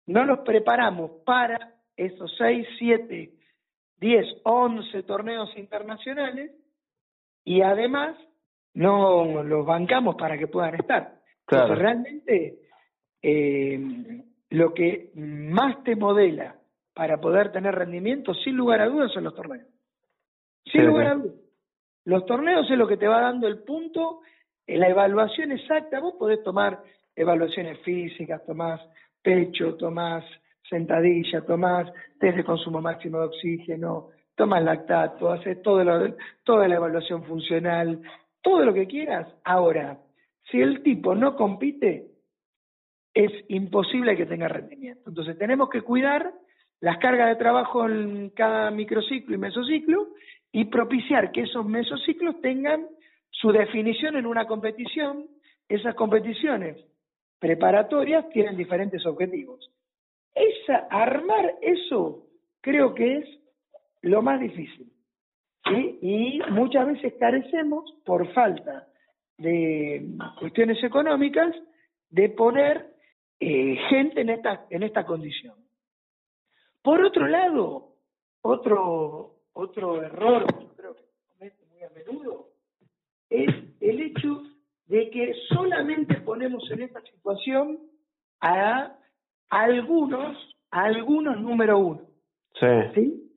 [0.07, 3.33] no los preparamos para esos seis, siete,
[3.97, 6.51] diez, once torneos internacionales
[7.43, 8.17] y además
[8.73, 11.19] no los bancamos para que puedan estar.
[11.45, 11.75] Claro.
[11.75, 12.59] realmente
[13.21, 16.55] eh, lo que más te modela
[16.93, 19.67] para poder tener rendimiento, sin lugar a dudas, son los torneos.
[20.65, 21.35] Sin lugar a dudas.
[22.05, 24.21] Los torneos es lo que te va dando el punto,
[24.65, 26.81] en la evaluación exacta, vos podés tomar
[27.15, 28.81] evaluaciones físicas, tomás
[29.21, 30.23] pecho, tomás
[30.67, 35.83] sentadilla, tomás test de consumo máximo de oxígeno, tomás lactato, haces todo
[36.43, 38.01] toda la evaluación funcional,
[38.41, 39.27] todo lo que quieras.
[39.43, 39.99] Ahora,
[40.49, 42.07] si el tipo no compite,
[43.13, 45.09] es imposible que tenga rendimiento.
[45.09, 46.31] Entonces tenemos que cuidar
[46.79, 50.07] las cargas de trabajo en cada microciclo y mesociclo
[50.51, 52.87] y propiciar que esos mesociclos tengan
[53.29, 55.27] su definición en una competición.
[55.67, 56.77] Esas competiciones
[57.39, 59.69] preparatorias tienen diferentes objetivos.
[60.33, 62.27] Esa, armar eso
[62.61, 63.25] creo que es
[64.01, 64.91] lo más difícil.
[66.01, 68.87] Y muchas veces carecemos, por falta
[69.37, 70.05] de
[70.39, 71.55] cuestiones económicas,
[72.09, 72.93] de poner
[73.39, 75.55] eh, gente en esta, en esta condición.
[76.81, 77.95] Por otro lado,
[78.41, 82.49] otro, otro error que yo creo que comete muy a menudo
[83.29, 83.49] es
[83.79, 84.43] el hecho
[84.85, 87.79] de que solamente ponemos en esta situación
[88.41, 88.95] a
[89.49, 90.37] algunos,
[90.71, 92.01] a algunos número uno.
[92.59, 92.67] Sí.
[92.93, 93.31] ¿sí?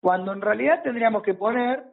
[0.00, 1.84] Cuando en realidad tendríamos que poner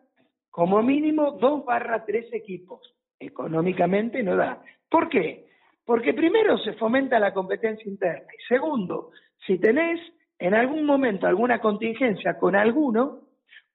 [0.50, 2.82] como mínimo dos barra tres equipos.
[3.20, 4.62] Económicamente no da.
[4.90, 5.48] ¿Por qué?
[5.86, 9.12] Porque primero se fomenta la competencia interna y segundo,
[9.46, 10.00] si tenés
[10.40, 13.27] en algún momento alguna contingencia con alguno,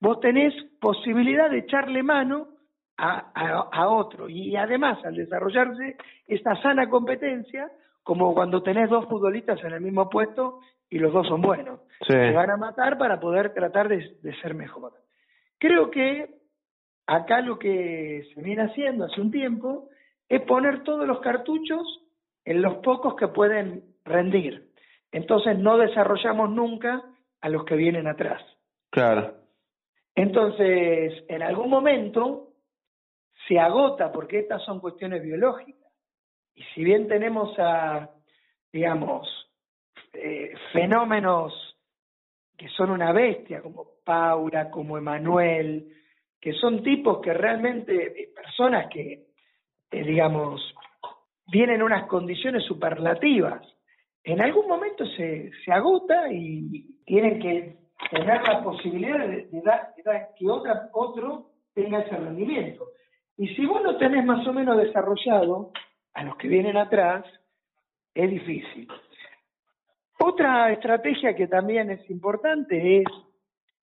[0.03, 2.49] vos tenés posibilidad de echarle mano
[2.99, 4.29] a, a, otro.
[4.29, 5.97] Y además, al desarrollarse
[6.27, 7.71] esta sana competencia,
[8.03, 10.59] como cuando tenés dos futbolistas en el mismo puesto
[10.91, 14.55] y los dos son buenos, se van a matar para poder tratar de, de ser
[14.55, 14.93] mejor.
[15.59, 16.35] Creo que
[17.07, 19.89] acá lo que se viene haciendo hace un tiempo
[20.29, 22.03] es poner todos los cartuchos
[22.45, 24.69] en los pocos que pueden rendir.
[25.13, 27.03] Entonces no desarrollamos nunca
[27.41, 28.43] a los que vienen atrás.
[28.91, 29.42] Claro.
[30.15, 32.49] Entonces, en algún momento
[33.49, 35.91] se agota, porque estas son cuestiones biológicas.
[36.55, 38.11] Y si bien tenemos a,
[38.73, 39.29] digamos,
[40.13, 41.53] eh, fenómenos
[42.57, 45.89] que son una bestia, como Paula, como Emanuel,
[46.41, 49.25] que son tipos que realmente, eh, personas que,
[49.91, 50.61] eh, digamos,
[51.51, 53.67] vienen unas condiciones superlativas.
[54.23, 59.95] En algún momento se, se agota y tienen que tener la posibilidad de, dar,
[60.39, 62.87] que otra, otro tenga ese rendimiento.
[63.37, 65.73] Y si vos no tenés más o menos desarrollado
[66.15, 67.25] a los que vienen atrás,
[68.15, 68.89] es difícil.
[70.19, 73.05] Otra estrategia que también es importante es,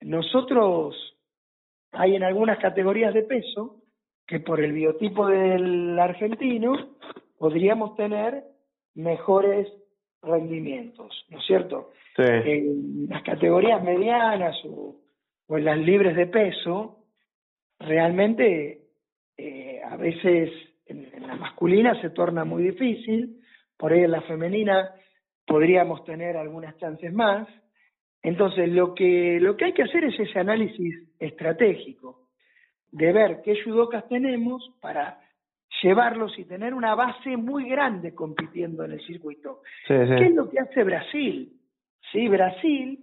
[0.01, 0.95] nosotros
[1.91, 3.81] hay en algunas categorías de peso
[4.25, 6.73] que por el biotipo del argentino
[7.37, 8.43] podríamos tener
[8.93, 9.67] mejores
[10.21, 11.91] rendimientos, ¿no es cierto?
[12.17, 14.95] En las categorías medianas o,
[15.49, 17.05] en las libres de peso,
[17.79, 18.81] realmente
[19.37, 20.51] eh, a veces
[20.85, 23.39] en, la masculina se torna muy difícil,
[23.77, 24.91] por ahí en la femenina
[25.45, 27.47] podríamos tener algunas chances más.
[28.21, 32.27] Entonces, lo que, lo que hay que hacer es ese análisis estratégico,
[32.91, 35.21] de ver qué judocas tenemos para
[35.81, 39.61] llevarlos y tener una base muy grande compitiendo en el circuito.
[39.87, 41.53] ¿Qué es lo que hace Brasil?
[42.11, 42.99] Sí, Brasil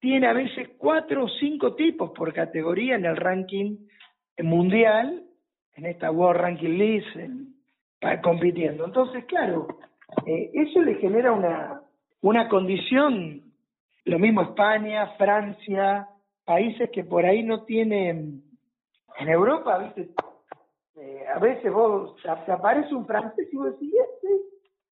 [0.00, 3.76] tiene a veces cuatro o cinco tipos por categoría en el ranking
[4.38, 5.22] mundial,
[5.74, 7.08] en esta World Ranking List,
[8.22, 8.84] compitiendo.
[8.84, 9.66] Entonces, claro,
[10.26, 11.80] eh, eso le genera una,
[12.20, 13.42] una condición,
[14.04, 16.08] lo mismo España, Francia,
[16.44, 18.42] países que por ahí no tienen,
[19.18, 20.12] en Europa, ¿viste?
[20.96, 24.28] Eh, a veces vos te aparece un francés y vos decís, este,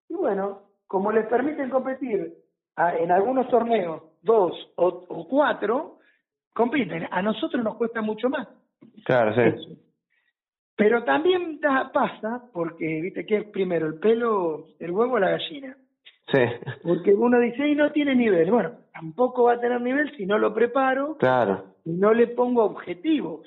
[0.08, 2.34] y bueno, como les permiten competir
[2.76, 5.98] en algunos torneos, dos o, cuatro,
[6.54, 7.06] compiten.
[7.10, 8.48] A nosotros nos cuesta mucho más.
[9.04, 9.78] Claro, sí.
[10.76, 11.60] Pero también
[11.92, 15.76] pasa, porque, viste, que es primero el pelo, el huevo o la gallina.
[16.32, 16.40] Sí.
[16.82, 18.50] Porque uno dice, y no tiene nivel.
[18.50, 21.16] Bueno, tampoco va a tener nivel si no lo preparo.
[21.18, 21.74] Claro.
[21.84, 23.46] Y no le pongo objetivos.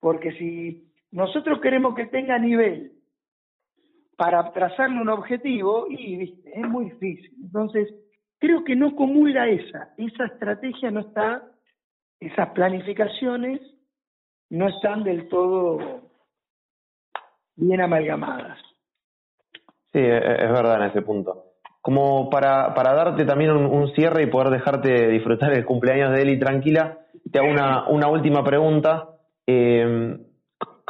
[0.00, 2.92] Porque si nosotros queremos que tenga nivel
[4.16, 7.32] para trazarle un objetivo y es muy difícil.
[7.42, 7.88] Entonces,
[8.38, 11.42] creo que no comulga esa, esa estrategia no está,
[12.20, 13.60] esas planificaciones
[14.50, 16.10] no están del todo
[17.56, 18.58] bien amalgamadas.
[19.92, 21.44] Sí, e, e, es verdad en ese punto.
[21.80, 26.38] Como para, para darte también un, cierre y poder dejarte disfrutar el cumpleaños de Eli
[26.38, 26.98] tranquila,
[27.32, 29.08] te hago una, una última pregunta.
[29.46, 30.18] Eh,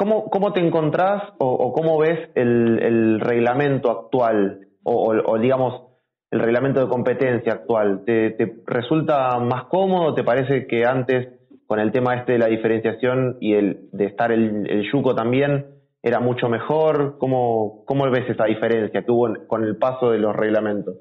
[0.01, 5.89] ¿cómo, ¿Cómo te encontrás o, cómo ves el, reglamento actual o, digamos
[6.31, 8.05] el reglamento de competencia actual?
[8.06, 10.14] ¿Te, ¿Te resulta más cómodo?
[10.14, 11.28] ¿Te parece que antes
[11.66, 15.66] con el tema este de la diferenciación y el de estar el, el yuco también
[16.02, 17.18] era mucho mejor?
[17.18, 20.97] ¿Cómo, cómo ves esa diferencia que hubo con el paso de los reglamentos?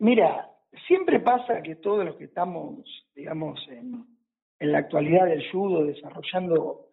[0.00, 0.48] Mira,
[0.88, 2.80] siempre pasa que todos los que estamos,
[3.14, 4.04] digamos, en,
[4.58, 6.88] en la actualidad del judo, desarrollando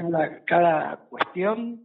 [0.00, 1.82] cada, cada cuestión,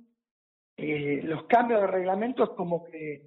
[0.77, 3.23] eh, los cambios de reglamentos como que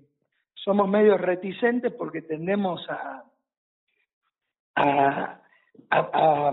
[0.55, 3.25] somos medio reticentes porque tendemos a,
[4.77, 5.41] a,
[5.91, 6.53] a,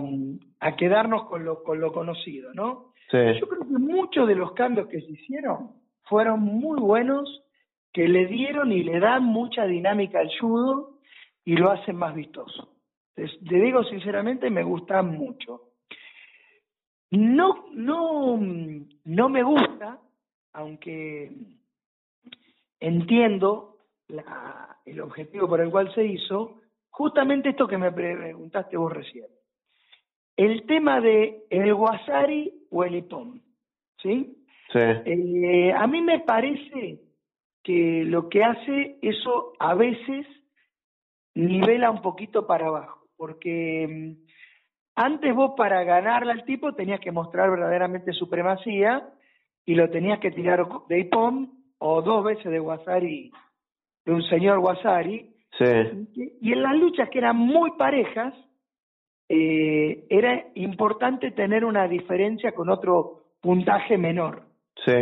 [0.60, 2.92] a, quedarnos con lo, con lo conocido, ¿no?
[3.10, 5.72] Yo creo que muchos de los cambios que se hicieron
[6.02, 7.42] fueron muy buenos,
[7.92, 10.98] que le dieron y le dan mucha dinámica al judo
[11.44, 12.68] y lo hacen más vistoso.
[13.14, 15.65] te digo sinceramente, me gustan mucho.
[17.16, 18.38] No, no,
[19.04, 19.98] no me gusta,
[20.52, 21.32] aunque
[22.78, 23.78] entiendo
[24.08, 26.60] la, el objetivo por el cual se hizo,
[26.90, 29.26] justamente esto que me preguntaste vos recién.
[30.36, 33.42] El tema de el Wasari o el Ipón,
[34.02, 34.36] ¿sí?
[34.70, 34.78] Sí.
[34.78, 37.00] Eh, a mí me parece
[37.62, 40.26] que lo que hace eso a veces
[41.34, 44.25] nivela un poquito para abajo, porque mm,
[44.96, 49.08] antes vos para ganarle al tipo tenías que mostrar verdaderamente supremacía
[49.66, 53.30] y lo tenías que tirar de Ipón o dos veces de Wasari,
[54.06, 55.34] de un señor Wasari.
[55.58, 56.38] Sí.
[56.40, 58.34] Y en las luchas que eran muy parejas,
[59.28, 64.44] eh, era importante tener una diferencia con otro puntaje menor.
[64.84, 64.92] Sí.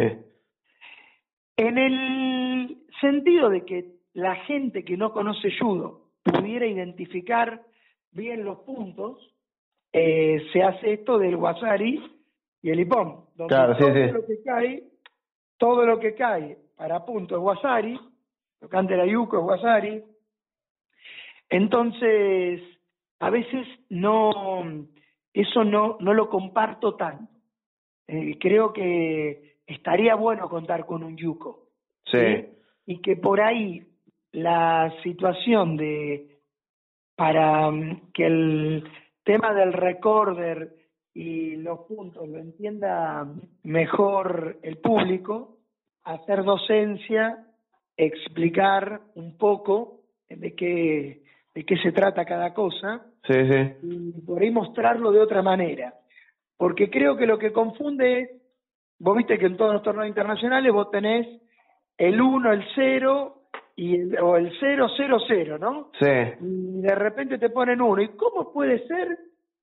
[1.57, 7.63] En el sentido de que la gente que no conoce judo pudiera identificar
[8.13, 9.34] bien los puntos,
[9.97, 12.03] eh, se hace esto del wasari
[12.61, 14.83] y el ipón, donde claro, todo lo que cae,
[15.57, 18.01] todo lo que cae para punto es wasari,
[18.61, 20.03] lo que antes era yuko es wasari.
[21.49, 22.61] Entonces,
[23.21, 24.85] a veces no,
[25.33, 27.33] eso no, no lo comparto tanto.
[28.09, 31.69] Eh, creo que estaría bueno contar con un yuco.
[32.07, 32.49] Sí.
[32.87, 33.87] Y que por ahí
[34.33, 36.41] la situación de
[37.15, 38.85] para mm, que el
[39.25, 40.75] tema del recorder
[41.13, 43.27] y los puntos lo entienda
[43.63, 45.59] mejor el público,
[46.03, 47.47] hacer docencia,
[47.97, 51.25] explicar un poco de qué
[51.55, 53.73] de qué se trata cada cosa sí, sí.
[53.83, 55.95] y por ahí mostrarlo de otra manera.
[56.57, 58.31] Porque creo que lo que confunde es,
[58.99, 61.27] vos viste que en todos los torneos internacionales vos tenés
[61.97, 63.44] el 1, el 0
[63.77, 65.91] y el, o el 0, 0, 0, ¿no?
[65.99, 66.07] Sí.
[66.41, 68.01] Y de repente te ponen uno.
[68.01, 69.19] ¿Y cómo puede ser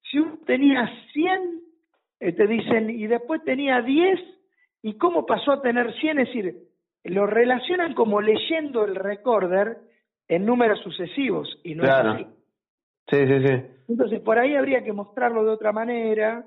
[0.09, 1.61] si uno tenía 100,
[2.19, 4.19] eh, te dicen, y después tenía 10,
[4.83, 6.19] y cómo pasó a tener 100?
[6.19, 6.55] Es decir,
[7.03, 9.77] lo relacionan como leyendo el recorder
[10.27, 12.25] en números sucesivos y no es así.
[13.09, 13.63] Sí, sí, sí.
[13.89, 16.45] Entonces, por ahí habría que mostrarlo de otra manera,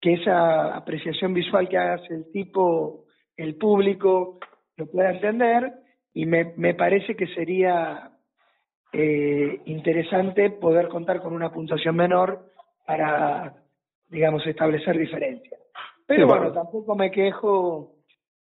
[0.00, 3.04] que esa apreciación visual que hace el tipo,
[3.36, 4.38] el público,
[4.76, 5.72] lo pueda entender,
[6.14, 8.10] y me, me parece que sería
[8.92, 12.50] eh, interesante poder contar con una puntuación menor
[12.86, 13.54] para,
[14.08, 15.60] digamos, establecer diferencias.
[16.06, 17.96] Pero bueno, tampoco me quejo,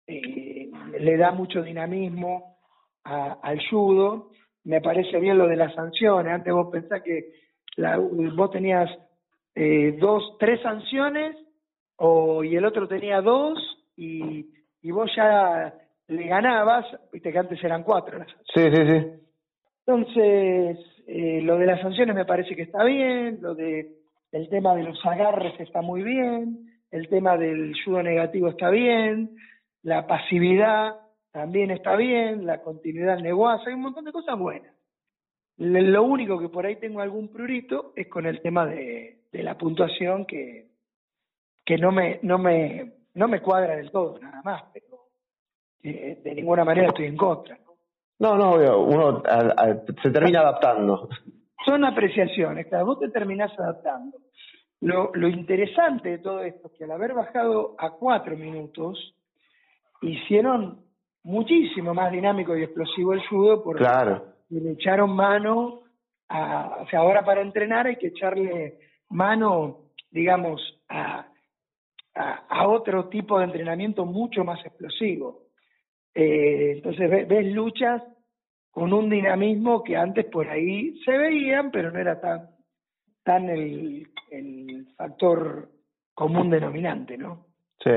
[0.08, 0.70] eh,
[1.00, 2.58] le da mucho dinamismo
[3.04, 4.30] al judo
[4.70, 6.32] me parece bien lo de las sanciones.
[6.32, 7.34] Antes vos pensás que
[7.76, 8.90] la, vos tenías
[9.56, 11.36] eh, dos, tres sanciones
[11.96, 13.58] o, y el otro tenía dos
[13.96, 14.48] y,
[14.82, 15.74] y vos ya
[16.10, 18.20] le ganabas, viste que antes eran cuatro
[18.54, 19.06] Sí, sí, sí.
[19.86, 20.78] Entonces,
[21.08, 23.96] eh, lo de las sanciones me parece que está bien, lo de
[24.32, 29.36] el tema de los agarres está muy bien, el tema del judo negativo está bien,
[29.84, 30.96] la pasividad
[31.32, 34.74] también está bien, la continuidad del negocio, hay un montón de cosas buenas.
[35.58, 39.58] Lo único que por ahí tengo algún prurito es con el tema de, de la
[39.58, 40.68] puntuación que,
[41.66, 44.89] que no me, no me, no me cuadra del todo, nada más, pero
[45.84, 47.58] eh, de ninguna manera estoy en contra.
[48.20, 49.24] No, no, uno
[50.04, 51.10] se termina adaptando.
[51.66, 54.18] Son apreciaciones, claro, vos te terminás adaptando.
[54.82, 59.16] Lo, lo interesante de todo esto es que al haber bajado a cuatro minutos,
[60.02, 60.82] hicieron
[61.24, 63.86] muchísimo más dinámico y explosivo el judo porque
[64.50, 65.82] le echaron mano
[66.30, 68.80] a, o sea, ahora para entrenar hay que echarle
[69.10, 71.30] mano, digamos, a
[72.20, 75.44] a, otro tipo de entrenamiento mucho más explosivo.
[76.14, 78.02] Eh, entonces ves, luchas
[78.72, 82.50] con un dinamismo que antes por ahí se veían, pero no era tan,
[83.24, 85.70] tan el, el factor
[86.14, 87.46] común denominante, ¿no?
[87.84, 87.92] Sí.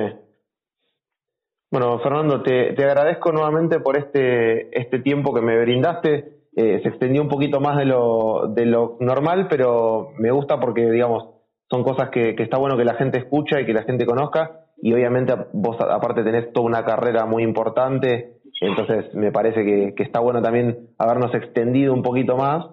[1.70, 6.42] Bueno, Fernando, te, te agradezco nuevamente por este, este tiempo que me brindaste.
[6.54, 10.90] Eh, se extendió un poquito más de lo, de lo normal, pero me gusta porque,
[10.90, 11.30] digamos,
[11.70, 14.61] son cosas que, que está bueno que la gente escucha y que la gente conozca.
[14.82, 20.02] Y obviamente vos aparte tenés toda una carrera muy importante, entonces me parece que, que
[20.02, 22.66] está bueno también habernos extendido un poquito más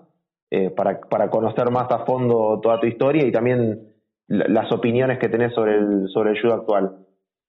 [0.51, 3.93] eh, para, para conocer más a fondo toda tu historia y también
[4.27, 7.05] las opiniones que tenés sobre el, sobre el judo actual.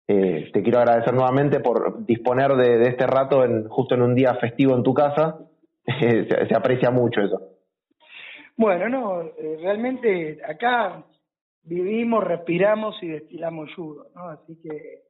[0.06, 4.14] Eh, te quiero agradecer nuevamente por disponer de, de, este rato en, justo en un
[4.14, 5.38] día festivo en tu casa.
[5.98, 7.40] se, aprecia mucho eso.
[8.56, 11.04] Bueno, no, eh, realmente acá
[11.62, 14.28] vivimos, respiramos y destilamos judo, ¿no?
[14.28, 15.02] Así que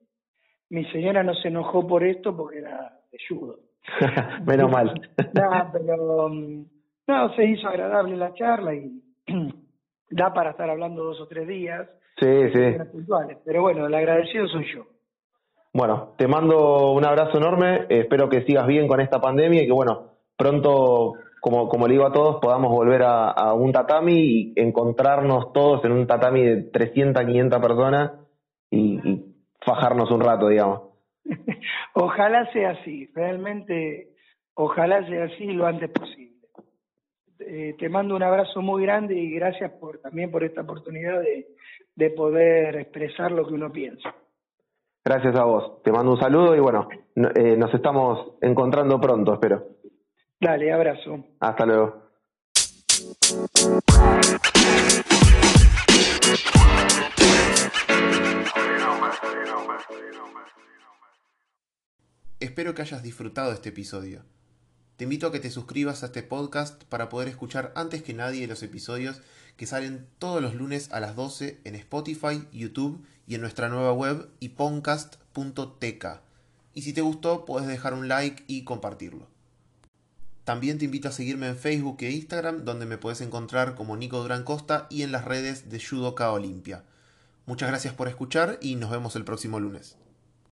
[0.70, 3.58] mi señora no se enojó por esto porque era de judo.
[4.46, 4.94] Menos mal.
[5.34, 6.64] no, pero mm,
[7.06, 9.02] no, se hizo agradable la charla y
[10.10, 11.88] da para estar hablando dos o tres días.
[12.18, 12.76] Sí, sí.
[13.44, 14.86] Pero bueno, el agradecido soy yo.
[15.72, 19.72] Bueno, te mando un abrazo enorme, espero que sigas bien con esta pandemia y que
[19.72, 24.52] bueno, pronto como, como le digo a todos, podamos volver a, a, un tatami y
[24.56, 28.12] encontrarnos todos en un tatami de 300, 500 personas
[28.70, 29.34] y, y
[29.64, 30.90] fajarnos un rato, digamos.
[31.94, 34.10] ojalá sea así, realmente,
[34.54, 36.30] ojalá sea así lo antes posible.
[37.40, 41.48] Eh, te mando un abrazo muy grande y gracias por también por esta oportunidad de,
[41.96, 44.14] de poder expresar lo que uno piensa.
[45.04, 45.82] Gracias a vos.
[45.82, 49.79] Te mando un saludo y bueno, eh, nos estamos encontrando pronto, espero.
[50.40, 51.22] Dale, abrazo.
[51.38, 52.10] Hasta luego.
[62.40, 64.24] Espero que hayas disfrutado este episodio.
[64.96, 68.46] Te invito a que te suscribas a este podcast para poder escuchar antes que nadie
[68.46, 69.20] los episodios
[69.58, 73.92] que salen todos los lunes a las 12 en Spotify, YouTube y en nuestra nueva
[73.92, 76.06] web iponcast.tk.
[76.72, 79.29] Y si te gustó, puedes dejar un like y compartirlo.
[80.44, 84.20] También te invito a seguirme en Facebook e Instagram, donde me puedes encontrar como Nico
[84.20, 86.84] Durán Costa y en las redes de Judoka Olimpia.
[87.46, 89.96] Muchas gracias por escuchar y nos vemos el próximo lunes.